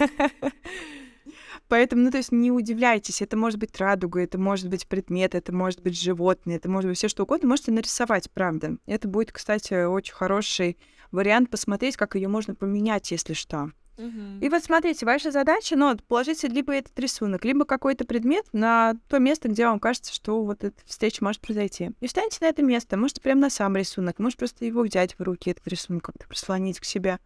Поэтому, 1.69 2.03
ну, 2.03 2.11
то 2.11 2.16
есть 2.16 2.33
не 2.33 2.51
удивляйтесь, 2.51 3.21
это 3.21 3.37
может 3.37 3.59
быть 3.59 3.79
радуга, 3.79 4.21
это 4.21 4.39
может 4.39 4.69
быть 4.69 4.87
предмет, 4.87 5.35
это 5.35 5.53
может 5.53 5.83
быть 5.83 6.01
животное, 6.01 6.57
это 6.57 6.71
может 6.71 6.89
быть 6.89 6.99
все 6.99 7.09
что 7.09 7.25
угодно. 7.25 7.49
Можете 7.49 7.73
нарисовать, 7.73 8.31
правда. 8.31 8.79
Это 8.87 9.07
будет, 9.07 9.33
кстати, 9.33 9.85
очень 9.85 10.14
хороший 10.14 10.79
вариант 11.12 11.51
посмотреть, 11.51 11.97
как 11.97 12.14
ее 12.14 12.29
можно 12.29 12.55
поменять, 12.55 13.11
если 13.11 13.35
что. 13.35 13.71
Угу. 13.99 14.39
И 14.41 14.49
вот 14.49 14.62
смотрите, 14.62 15.05
ваша 15.05 15.31
задача, 15.31 15.77
ну, 15.77 15.95
положите 16.07 16.47
либо 16.47 16.73
этот 16.73 16.99
рисунок, 16.99 17.45
либо 17.45 17.64
какой-то 17.64 18.05
предмет 18.05 18.47
на 18.53 18.95
то 19.09 19.19
место, 19.19 19.49
где 19.49 19.66
вам 19.66 19.81
кажется, 19.81 20.14
что 20.14 20.43
вот 20.45 20.62
эта 20.62 20.77
встреча 20.87 21.23
может 21.23 21.43
произойти. 21.43 21.91
И 22.01 22.07
встаньте 22.07 22.39
на 22.41 22.47
это 22.47 22.62
место, 22.62 22.97
можете 22.97 23.21
прямо 23.21 23.43
на 23.43 23.51
сам 23.51 23.77
рисунок, 23.77 24.21
можете 24.21 24.39
просто 24.39 24.64
его 24.64 24.83
взять 24.83 25.19
в 25.19 25.23
руки, 25.23 25.51
этот 25.51 25.66
рисунок, 25.66 26.05
как-то 26.05 26.29
прислонить 26.29 26.79
к 26.79 26.85
себе, 26.85 27.19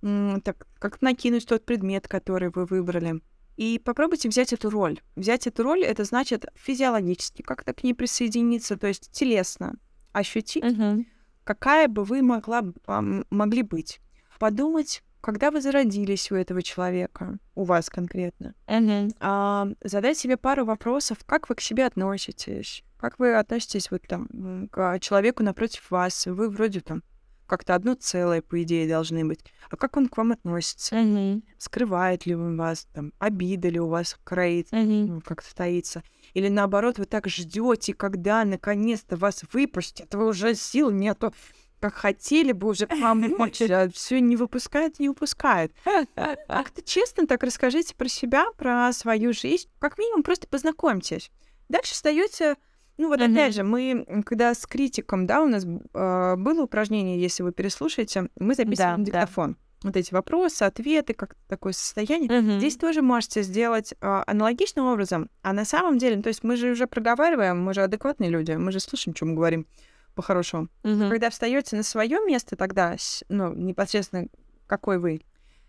так, 0.00 0.66
как 0.78 1.02
накинуть 1.02 1.46
тот 1.46 1.64
предмет, 1.66 2.08
который 2.08 2.48
вы 2.48 2.64
выбрали. 2.64 3.20
И 3.56 3.78
попробуйте 3.78 4.28
взять 4.28 4.52
эту 4.52 4.70
роль. 4.70 5.00
Взять 5.16 5.46
эту 5.46 5.62
роль 5.62 5.82
это 5.82 6.04
значит 6.04 6.46
физиологически 6.54 7.42
как-то 7.42 7.72
к 7.72 7.82
ней 7.82 7.94
присоединиться, 7.94 8.76
то 8.76 8.86
есть 8.86 9.10
телесно 9.12 9.74
ощутить, 10.12 10.64
угу. 10.64 11.04
какая 11.44 11.88
бы 11.88 12.04
вы 12.04 12.22
могла, 12.22 12.64
могли 12.86 13.62
быть. 13.62 14.00
Подумать, 14.38 15.02
когда 15.20 15.50
вы 15.50 15.60
зародились 15.60 16.30
у 16.30 16.36
этого 16.36 16.62
человека, 16.62 17.38
у 17.54 17.64
вас 17.64 17.90
конкретно, 17.90 18.54
uh-huh. 18.68 19.12
а, 19.18 19.66
задать 19.82 20.16
себе 20.16 20.36
пару 20.36 20.64
вопросов, 20.64 21.18
как 21.26 21.48
вы 21.48 21.56
к 21.56 21.60
себе 21.60 21.86
относитесь, 21.86 22.84
как 22.96 23.18
вы 23.18 23.34
относитесь 23.34 23.90
вот 23.90 24.02
там 24.06 24.68
к 24.70 25.00
человеку 25.00 25.42
напротив 25.42 25.90
вас, 25.90 26.26
вы 26.26 26.48
вроде 26.48 26.80
там 26.80 27.02
как-то 27.46 27.74
одно 27.74 27.94
целое, 27.94 28.42
по 28.42 28.62
идее, 28.62 28.88
должны 28.88 29.24
быть. 29.24 29.40
А 29.70 29.76
как 29.76 29.96
он 29.96 30.08
к 30.08 30.16
вам 30.16 30.32
относится? 30.32 30.94
Uh-huh. 30.94 31.42
Скрывает 31.58 32.26
ли 32.26 32.34
он 32.34 32.56
вас? 32.56 32.86
Там, 32.92 33.12
обида 33.18 33.68
ли 33.68 33.80
у 33.80 33.88
вас 33.88 34.16
кроит, 34.24 34.68
uh-huh. 34.72 35.20
как-то 35.22 35.54
таится? 35.54 36.02
Или 36.34 36.48
наоборот, 36.48 36.98
вы 36.98 37.06
так 37.06 37.28
ждете, 37.28 37.94
когда 37.94 38.44
наконец-то 38.44 39.16
вас 39.16 39.42
выпустят, 39.52 40.14
вы 40.14 40.26
уже 40.26 40.54
сил 40.54 40.90
нету 40.90 41.32
как 41.80 41.94
хотели 41.94 42.52
бы 42.52 42.68
уже 42.68 42.86
помочь, 42.86 43.60
а 43.70 43.88
все 43.90 44.20
не 44.20 44.36
выпускает, 44.36 44.98
не 44.98 45.08
выпускает. 45.08 45.72
Как-то 46.14 46.82
честно 46.82 47.26
так 47.26 47.42
расскажите 47.42 47.94
про 47.94 48.08
себя, 48.08 48.46
про 48.56 48.92
свою 48.92 49.32
жизнь. 49.32 49.68
Как 49.78 49.98
минимум, 49.98 50.22
просто 50.22 50.48
познакомьтесь. 50.48 51.30
Дальше 51.68 51.92
встаете 51.92 52.56
ну 52.98 53.08
вот 53.08 53.20
mm-hmm. 53.20 53.32
опять 53.32 53.54
же, 53.54 53.62
мы, 53.62 54.22
когда 54.24 54.54
с 54.54 54.66
критиком, 54.66 55.26
да, 55.26 55.42
у 55.42 55.48
нас 55.48 55.64
э, 55.64 56.34
было 56.36 56.62
упражнение, 56.62 57.20
если 57.20 57.42
вы 57.42 57.52
переслушаете, 57.52 58.28
мы 58.38 58.54
записываем 58.54 59.04
да, 59.04 59.04
диктофон. 59.04 59.52
Да. 59.52 59.58
Вот 59.82 59.96
эти 59.96 60.12
вопросы, 60.14 60.62
ответы, 60.62 61.12
как 61.12 61.36
такое 61.48 61.72
состояние. 61.72 62.30
Mm-hmm. 62.30 62.58
Здесь 62.58 62.76
тоже 62.76 63.02
можете 63.02 63.42
сделать 63.42 63.92
э, 63.92 64.22
аналогичным 64.26 64.86
образом. 64.86 65.28
А 65.42 65.52
на 65.52 65.64
самом 65.64 65.98
деле, 65.98 66.22
то 66.22 66.28
есть 66.28 66.42
мы 66.42 66.56
же 66.56 66.70
уже 66.70 66.86
проговариваем, 66.86 67.62
мы 67.62 67.74
же 67.74 67.82
адекватные 67.82 68.30
люди, 68.30 68.52
мы 68.52 68.72
же 68.72 68.80
слушаем, 68.80 69.14
что 69.14 69.26
мы 69.26 69.34
говорим 69.34 69.66
по-хорошему. 70.14 70.68
Угу. 70.82 71.10
Когда 71.10 71.28
встаете 71.30 71.76
на 71.76 71.82
свое 71.82 72.18
место, 72.26 72.56
тогда, 72.56 72.96
ну, 73.28 73.52
непосредственно 73.52 74.28
какой 74.66 74.98
вы, 74.98 75.20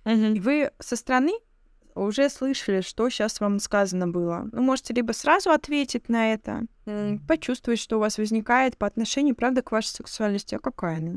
угу. 0.05 0.13
и 0.13 0.39
вы 0.39 0.71
со 0.79 0.95
стороны 0.95 1.33
уже 1.97 2.29
слышали, 2.29 2.81
что 2.81 3.09
сейчас 3.09 3.39
вам 3.39 3.59
сказано 3.59 4.07
было. 4.07 4.47
Ну, 4.51 4.61
можете 4.61 4.93
либо 4.93 5.11
сразу 5.11 5.51
ответить 5.51 6.09
на 6.09 6.33
это, 6.33 6.63
почувствовать, 7.27 7.79
что 7.79 7.97
у 7.97 7.99
вас 7.99 8.17
возникает 8.17 8.77
по 8.77 8.87
отношению, 8.87 9.35
правда, 9.35 9.61
к 9.61 9.71
вашей 9.71 9.89
сексуальности, 9.89 10.55
а 10.55 10.59
какая 10.59 10.97
она. 10.97 11.15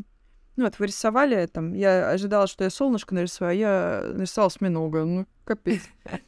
Ну, 0.56 0.64
вот 0.64 0.78
вы 0.78 0.86
рисовали, 0.86 1.46
там, 1.46 1.72
я 1.74 2.10
ожидала, 2.10 2.46
что 2.46 2.64
я 2.64 2.70
солнышко 2.70 3.14
нарисую, 3.14 3.50
а 3.50 3.54
я 3.54 4.02
нарисовала 4.14 4.48
осьминога. 4.48 5.04
Ну, 5.04 5.26
капец. 5.44 5.82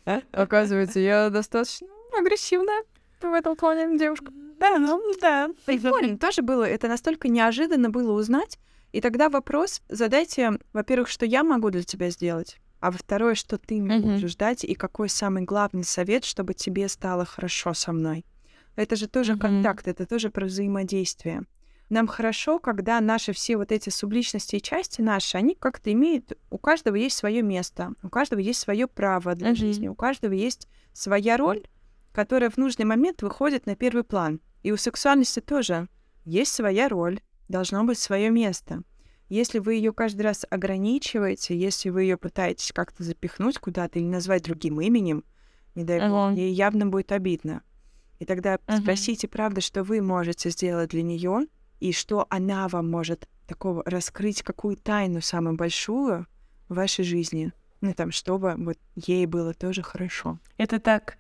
Оказывается, 0.33 1.01
я 1.01 1.29
достаточно 1.29 1.89
агрессивная 2.19 2.83
в 3.21 3.33
этом 3.33 3.57
плане 3.57 3.99
девушка. 3.99 4.33
Да, 4.59 4.79
ну 4.79 5.01
да. 5.21 5.51
Прикольно 5.67 6.19
тоже 6.19 6.43
было. 6.43 6.65
Это 6.65 6.89
настолько 6.89 7.29
неожиданно 7.29 7.91
было 7.91 8.13
узнать. 8.13 8.59
И 8.93 9.01
тогда 9.01 9.29
вопрос 9.29 9.83
задайте, 9.89 10.59
во-первых, 10.73 11.09
что 11.09 11.25
я 11.27 11.43
могу 11.43 11.71
для 11.71 11.83
тебя 11.83 12.11
сделать, 12.11 12.59
а 12.83 12.91
во-второе, 12.91 13.37
что 13.37 13.59
ты 13.59 13.81
можешь 13.81 14.33
ждать, 14.33 14.65
и 14.65 14.75
какой 14.75 15.09
самый 15.09 15.45
главный 15.45 15.85
совет, 15.85 16.25
чтобы 16.25 16.53
тебе 16.53 16.89
стало 16.89 17.25
хорошо 17.25 17.75
со 17.75 17.93
мной. 17.93 18.27
Это 18.75 18.97
же 18.97 19.07
тоже 19.07 19.37
контакт, 19.39 19.87
это 19.87 20.05
тоже 20.05 20.31
про 20.31 20.47
взаимодействие. 20.47 21.45
Нам 21.91 22.09
хорошо, 22.09 22.59
когда 22.59 23.01
наши 23.01 23.33
все 23.33 23.57
вот 23.57 23.71
эти 23.71 23.89
субличности 23.89 24.57
и 24.57 24.63
части 24.63 25.01
наши, 25.01 25.37
они 25.37 25.55
как-то 25.55 25.93
имеют, 25.93 26.33
у 26.51 26.59
каждого 26.59 26.97
есть 26.97 27.17
свое 27.17 27.43
место, 27.43 27.93
у 28.03 28.09
каждого 28.09 28.41
есть 28.41 28.59
свое 28.59 28.89
право 28.89 29.37
для 29.37 29.55
жизни, 29.55 29.87
у 29.87 29.95
каждого 29.95 30.33
есть 30.33 30.67
своя 30.93 31.37
роль, 31.37 31.63
которая 32.13 32.51
в 32.51 32.57
нужный 32.57 32.85
момент 32.85 33.23
выходит 33.23 33.67
на 33.67 33.77
первый 33.77 34.03
план. 34.03 34.41
И 34.65 34.73
у 34.73 34.77
сексуальности 34.77 35.39
тоже 35.39 35.89
есть 36.25 36.53
своя 36.53 36.89
роль, 36.89 37.21
должно 37.49 37.85
быть 37.85 37.99
свое 37.99 38.31
место. 38.31 38.83
Если 39.33 39.61
вы 39.61 39.77
ее 39.77 39.95
каждый 39.95 40.21
раз 40.21 40.45
ограничиваете, 40.51 41.57
если 41.57 41.89
вы 41.89 42.03
ее 42.03 42.19
пытаетесь 42.19 42.71
как-то 42.71 43.03
запихнуть 43.03 43.57
куда-то 43.57 43.99
или 43.99 44.05
назвать 44.05 44.43
другим 44.43 44.79
именем, 44.79 45.25
не 45.75 45.85
дай 45.85 46.07
бог, 46.07 46.37
ей 46.37 46.53
явно 46.53 46.85
будет 46.85 47.13
обидно. 47.13 47.63
И 48.19 48.27
тогда 48.27 48.57
uh-huh. 48.57 48.83
спросите, 48.83 49.29
правда, 49.29 49.63
что 49.63 49.85
вы 49.85 50.03
можете 50.03 50.51
сделать 50.51 50.91
для 50.91 51.03
нее, 51.03 51.47
и 51.81 51.93
что 51.93 52.27
она 52.29 52.69
вам 52.69 52.91
может 52.91 53.27
такого 53.47 53.83
раскрыть, 53.87 54.43
какую 54.43 54.77
тайну 54.77 55.23
самую 55.23 55.57
большую 55.57 56.27
в 56.69 56.75
вашей 56.75 57.03
жизни. 57.03 57.55
Ну, 57.81 57.95
там, 57.95 58.11
чтобы 58.11 58.55
вот 58.59 58.77
ей 58.97 59.25
было 59.25 59.55
тоже 59.55 59.81
хорошо. 59.81 60.41
Это 60.59 60.79
так 60.79 61.17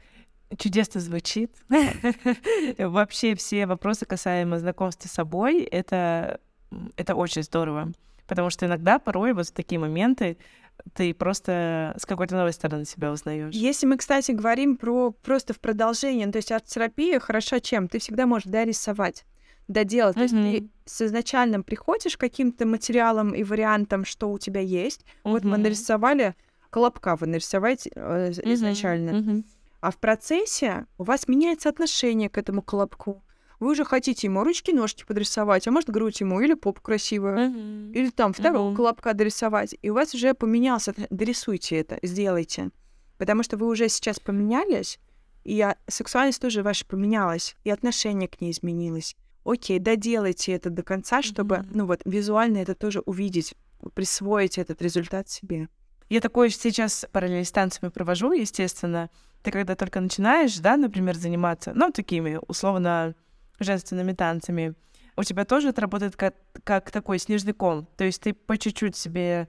чудесно 0.58 1.00
звучит. 1.00 1.56
Вообще 2.78 3.34
все 3.36 3.64
вопросы 3.64 4.04
касаемо 4.04 4.58
знакомства 4.58 5.08
с 5.08 5.12
собой, 5.12 5.62
это, 5.62 6.42
это 6.96 7.14
очень 7.14 7.42
здорово. 7.42 7.92
Потому 8.26 8.50
что 8.50 8.66
иногда, 8.66 8.98
порой, 8.98 9.32
вот 9.32 9.48
в 9.48 9.52
такие 9.52 9.78
моменты 9.78 10.38
ты 10.94 11.14
просто 11.14 11.94
с 11.98 12.06
какой-то 12.06 12.34
новой 12.34 12.52
стороны 12.52 12.84
себя 12.84 13.12
узнаешь. 13.12 13.54
Если 13.54 13.86
мы, 13.86 13.96
кстати, 13.96 14.32
говорим 14.32 14.76
про 14.76 15.10
просто 15.10 15.54
в 15.54 15.60
продолжение, 15.60 16.30
то 16.30 16.38
есть 16.38 16.50
арт-терапия 16.50 17.20
хороша 17.20 17.60
чем? 17.60 17.88
Ты 17.88 17.98
всегда 17.98 18.26
можешь 18.26 18.50
дорисовать, 18.50 19.24
доделать. 19.68 20.16
Mm-hmm. 20.16 20.28
То 20.28 20.36
есть 20.36 20.64
ты 20.64 20.70
с 20.84 21.02
изначальным 21.02 21.62
приходишь 21.62 22.16
к 22.16 22.20
каким-то 22.20 22.66
материалам 22.66 23.34
и 23.34 23.42
вариантам, 23.44 24.04
что 24.04 24.30
у 24.30 24.38
тебя 24.38 24.60
есть. 24.60 25.02
Mm-hmm. 25.02 25.30
Вот 25.30 25.44
мы 25.44 25.58
нарисовали 25.58 26.34
колобка, 26.70 27.16
вы 27.16 27.26
нарисовать 27.26 27.88
э, 27.94 28.32
изначально. 28.32 29.10
Mm-hmm. 29.10 29.44
А 29.80 29.90
в 29.90 29.98
процессе 29.98 30.86
у 30.96 31.04
вас 31.04 31.28
меняется 31.28 31.68
отношение 31.68 32.28
к 32.28 32.38
этому 32.38 32.62
колобку. 32.62 33.22
Вы 33.62 33.70
уже 33.70 33.84
хотите 33.84 34.26
ему 34.26 34.42
ручки-ножки 34.42 35.04
подрисовать, 35.04 35.68
а 35.68 35.70
может 35.70 35.88
грудь 35.88 36.20
ему, 36.20 36.40
или 36.40 36.54
поп 36.54 36.80
красивую, 36.80 37.36
uh-huh. 37.36 37.92
или 37.92 38.10
там 38.10 38.32
второго 38.32 38.72
uh-huh. 38.72 38.74
колобка 38.74 39.14
дорисовать. 39.14 39.76
И 39.80 39.88
у 39.88 39.94
вас 39.94 40.16
уже 40.16 40.34
поменялся, 40.34 40.92
дорисуйте 41.10 41.76
это, 41.76 42.00
сделайте. 42.02 42.70
Потому 43.18 43.44
что 43.44 43.56
вы 43.56 43.68
уже 43.68 43.88
сейчас 43.88 44.18
поменялись, 44.18 44.98
и 45.44 45.64
сексуальность 45.86 46.42
тоже 46.42 46.64
ваша 46.64 46.84
поменялась, 46.84 47.54
и 47.62 47.70
отношение 47.70 48.26
к 48.26 48.40
ней 48.40 48.50
изменилось. 48.50 49.14
Окей, 49.44 49.78
доделайте 49.78 50.50
это 50.54 50.68
до 50.68 50.82
конца, 50.82 51.22
чтобы, 51.22 51.54
mm-hmm. 51.54 51.70
ну 51.72 51.86
вот, 51.86 52.00
визуально 52.04 52.58
это 52.58 52.74
тоже 52.74 52.98
увидеть, 53.06 53.54
присвоить 53.94 54.58
этот 54.58 54.82
результат 54.82 55.28
себе. 55.28 55.68
Я 56.08 56.20
такое 56.20 56.48
сейчас 56.48 57.06
параллель 57.12 57.44
с 57.44 57.52
танцами 57.52 57.90
провожу, 57.90 58.32
естественно 58.32 59.08
ты 59.44 59.52
когда 59.52 59.76
только 59.76 60.00
начинаешь, 60.00 60.58
да, 60.58 60.76
например, 60.76 61.14
заниматься, 61.14 61.72
ну, 61.76 61.92
такими 61.92 62.40
условно 62.48 63.14
женственными 63.58 64.12
танцами, 64.12 64.74
у 65.16 65.24
тебя 65.24 65.44
тоже 65.44 65.68
это 65.68 65.80
работает 65.80 66.16
как, 66.16 66.34
как 66.64 66.90
такой 66.90 67.18
снежный 67.18 67.52
ком. 67.52 67.86
То 67.96 68.04
есть 68.04 68.22
ты 68.22 68.32
по 68.32 68.56
чуть-чуть 68.56 68.96
себе 68.96 69.48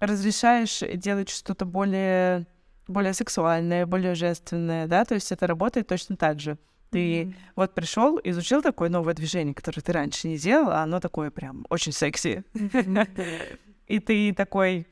разрешаешь 0.00 0.82
делать 0.94 1.28
что-то 1.28 1.64
более, 1.64 2.46
более 2.88 3.12
сексуальное, 3.12 3.86
более 3.86 4.14
женственное, 4.14 4.86
да, 4.86 5.04
то 5.04 5.14
есть 5.14 5.30
это 5.32 5.46
работает 5.46 5.86
точно 5.88 6.16
так 6.16 6.40
же. 6.40 6.58
Ты 6.90 7.22
mm-hmm. 7.22 7.34
вот 7.56 7.74
пришел, 7.74 8.20
изучил 8.22 8.62
такое 8.62 8.88
новое 8.88 9.14
движение, 9.14 9.54
которое 9.54 9.80
ты 9.80 9.92
раньше 9.92 10.28
не 10.28 10.36
делал, 10.36 10.70
а 10.70 10.82
оно 10.82 11.00
такое 11.00 11.30
прям 11.30 11.66
очень 11.68 11.92
секси. 11.92 12.44
И 13.86 13.98
ты 13.98 14.32
такой 14.32 14.86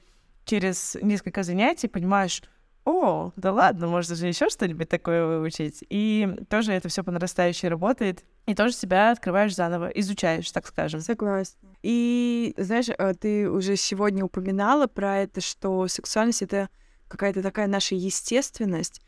через 0.45 0.97
несколько 1.01 1.43
занятий 1.45 1.89
понимаешь, 1.89 2.43
о, 2.85 3.31
да 3.37 3.53
ладно, 3.53 3.87
можно 3.87 4.17
же 4.17 4.27
еще 4.27 4.49
что-нибудь 4.49 4.89
такое 4.89 5.25
выучить. 5.25 5.85
И 5.89 6.29
тоже 6.51 6.73
это 6.73 6.89
все 6.89 7.05
по 7.05 7.13
нарастающей 7.13 7.69
работает. 7.69 8.25
И 8.47 8.55
тоже 8.55 8.75
себя 8.75 9.13
открываешь 9.13 9.55
заново, 9.55 9.89
изучаешь, 9.89 10.51
так 10.51 10.67
скажем. 10.67 11.01
Согласна. 11.01 11.69
И, 11.83 12.55
знаешь, 12.57 12.89
э, 12.89 13.15
ты 13.15 13.49
уже 13.49 13.77
сегодня 13.77 14.25
упоминала 14.25 14.87
про 14.87 15.19
это, 15.19 15.41
что 15.41 15.87
сексуальность— 15.87 16.43
это 16.43 16.69
какая-то 17.09 17.43
такая 17.43 17.69
наша 17.69 17.95
естественность. 17.95 19.01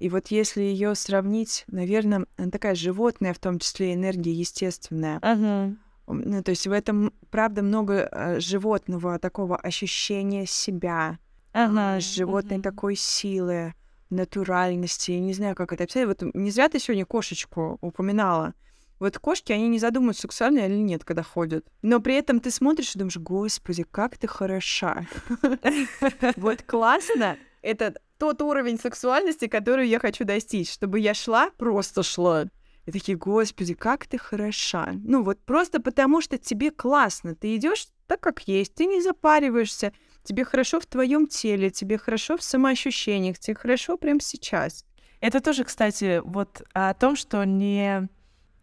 И 0.00 0.08
вот 0.08 0.28
если 0.28 0.62
ее 0.62 0.94
сравнить, 0.94 1.64
наверное, 1.68 2.26
она 2.36 2.50
такая 2.50 2.74
животная, 2.74 3.34
в 3.34 3.38
том 3.38 3.58
числе 3.58 3.94
энергия 3.94 4.32
естественная. 4.32 5.18
Uh-huh. 5.18 5.76
Ну, 6.06 6.42
то 6.42 6.50
есть 6.50 6.66
в 6.66 6.72
этом, 6.72 7.12
правда, 7.30 7.62
много 7.62 8.08
э, 8.10 8.40
животного 8.40 9.18
такого 9.18 9.56
ощущения 9.56 10.46
себя, 10.46 11.18
ага, 11.52 12.00
животной 12.00 12.56
ага. 12.56 12.70
такой 12.70 12.96
силы, 12.96 13.74
натуральности. 14.10 15.12
Я 15.12 15.20
не 15.20 15.32
знаю, 15.32 15.54
как 15.54 15.72
это 15.72 15.84
описать. 15.84 16.06
Вот 16.06 16.22
не 16.34 16.50
зря 16.50 16.68
ты 16.68 16.78
сегодня 16.78 17.04
кошечку 17.04 17.78
упоминала. 17.80 18.54
Вот 19.00 19.18
кошки, 19.18 19.50
они 19.52 19.68
не 19.68 19.78
задумываются, 19.78 20.22
сексуальные 20.22 20.68
или 20.68 20.76
нет, 20.76 21.04
когда 21.04 21.22
ходят. 21.22 21.66
Но 21.80 22.00
при 22.00 22.14
этом 22.14 22.38
ты 22.38 22.50
смотришь 22.50 22.94
и 22.94 22.98
думаешь, 22.98 23.16
господи, 23.16 23.84
как 23.90 24.18
ты 24.18 24.28
хороша. 24.28 25.06
Вот 26.36 26.62
классно. 26.62 27.38
Это 27.62 27.94
тот 28.18 28.42
уровень 28.42 28.78
сексуальности, 28.78 29.48
который 29.48 29.88
я 29.88 29.98
хочу 29.98 30.24
достичь, 30.24 30.70
чтобы 30.70 31.00
я 31.00 31.14
шла, 31.14 31.50
просто 31.56 32.02
шла. 32.02 32.46
И 32.86 32.92
такие, 32.92 33.16
господи, 33.16 33.74
как 33.74 34.06
ты 34.06 34.18
хороша. 34.18 34.92
Ну 34.94 35.22
вот 35.22 35.40
просто 35.44 35.80
потому, 35.80 36.20
что 36.20 36.38
тебе 36.38 36.70
классно. 36.70 37.34
Ты 37.34 37.56
идешь 37.56 37.88
так, 38.06 38.20
как 38.20 38.46
есть, 38.48 38.74
ты 38.74 38.86
не 38.86 39.00
запариваешься, 39.00 39.92
тебе 40.24 40.44
хорошо 40.44 40.80
в 40.80 40.86
твоем 40.86 41.26
теле, 41.26 41.70
тебе 41.70 41.96
хорошо 41.96 42.36
в 42.36 42.42
самоощущениях, 42.42 43.38
тебе 43.38 43.54
хорошо 43.54 43.96
прямо 43.96 44.20
сейчас. 44.20 44.84
Это 45.20 45.40
тоже, 45.40 45.64
кстати, 45.64 46.20
вот 46.24 46.62
о 46.72 46.92
том, 46.94 47.14
что 47.14 47.44
не, 47.44 48.08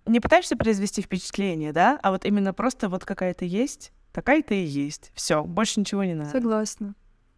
не 0.07 0.19
пытаешься 0.19 0.55
произвести 0.55 1.01
впечатление, 1.01 1.73
да, 1.73 1.99
а 2.01 2.11
вот 2.11 2.25
именно 2.25 2.53
просто 2.53 2.89
вот 2.89 3.05
какая-то 3.05 3.45
есть, 3.45 3.91
такая-то 4.11 4.53
и 4.53 4.63
есть. 4.63 5.11
Все, 5.13 5.43
больше 5.43 5.79
ничего 5.79 6.03
не 6.03 6.13
надо. 6.13 6.29
Согласна. 6.29 6.95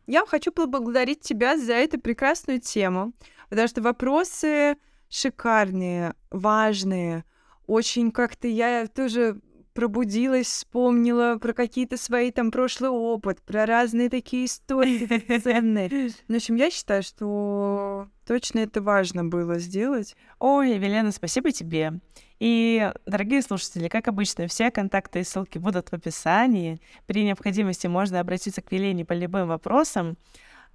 Я 0.07 0.25
хочу 0.25 0.51
поблагодарить 0.51 1.21
тебя 1.21 1.57
за 1.57 1.73
эту 1.73 1.99
прекрасную 1.99 2.59
тему, 2.59 3.13
потому 3.49 3.67
что 3.67 3.81
вопросы 3.81 4.77
шикарные, 5.09 6.15
важные, 6.31 7.25
очень 7.67 8.11
как-то 8.11 8.47
я 8.47 8.87
тоже 8.87 9.39
пробудилась, 9.73 10.47
вспомнила 10.47 11.37
про 11.37 11.53
какие-то 11.53 11.95
свои 11.95 12.31
там 12.31 12.51
прошлый 12.51 12.89
опыт, 12.89 13.41
про 13.41 13.65
разные 13.65 14.09
такие 14.09 14.45
истории 14.45 15.39
ценные. 15.39 16.11
В 16.27 16.35
общем, 16.35 16.55
я 16.55 16.69
считаю, 16.69 17.03
что 17.03 18.09
точно 18.29 18.59
это 18.59 18.79
важно 18.79 19.25
было 19.25 19.57
сделать. 19.57 20.15
Ой, 20.37 20.77
Велена, 20.77 21.11
спасибо 21.11 21.51
тебе. 21.51 21.93
И, 22.39 22.91
дорогие 23.07 23.41
слушатели, 23.41 23.87
как 23.87 24.07
обычно, 24.07 24.45
все 24.45 24.69
контакты 24.69 25.21
и 25.21 25.23
ссылки 25.23 25.57
будут 25.57 25.89
в 25.89 25.93
описании. 25.93 26.79
При 27.07 27.23
необходимости 27.23 27.87
можно 27.87 28.19
обратиться 28.19 28.61
к 28.61 28.71
Велене 28.71 29.03
по 29.03 29.13
любым 29.13 29.47
вопросам. 29.47 30.15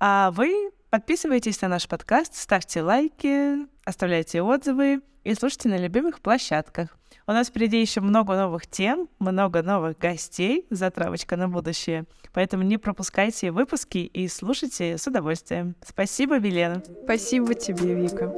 А 0.01 0.33
вы 0.33 0.73
Подписывайтесь 0.95 1.61
на 1.61 1.67
наш 1.67 1.89
подкаст, 1.89 2.37
ставьте 2.37 2.81
лайки, 2.81 3.67
оставляйте 3.85 4.43
отзывы 4.43 5.01
и 5.25 5.35
слушайте 5.35 5.69
на 5.69 5.77
любимых 5.77 6.21
площадках. 6.21 6.97
У 7.27 7.33
нас 7.33 7.49
впереди 7.49 7.81
еще 7.81 8.01
много 8.01 8.37
новых 8.37 8.69
тем, 8.69 9.09
много 9.19 9.65
новых 9.65 9.99
гостей, 9.99 10.69
затравочка 10.71 11.37
на 11.37 11.49
будущее. 11.49 12.05
Поэтому 12.33 12.63
не 12.63 12.79
пропускайте 12.79 13.51
выпуски 13.51 13.99
и 13.99 14.29
слушайте 14.29 14.97
с 14.97 15.05
удовольствием. 15.09 15.75
Спасибо, 15.85 16.39
Велена. 16.39 16.81
Спасибо 17.03 17.55
тебе, 17.55 17.93
Вика. 17.95 18.33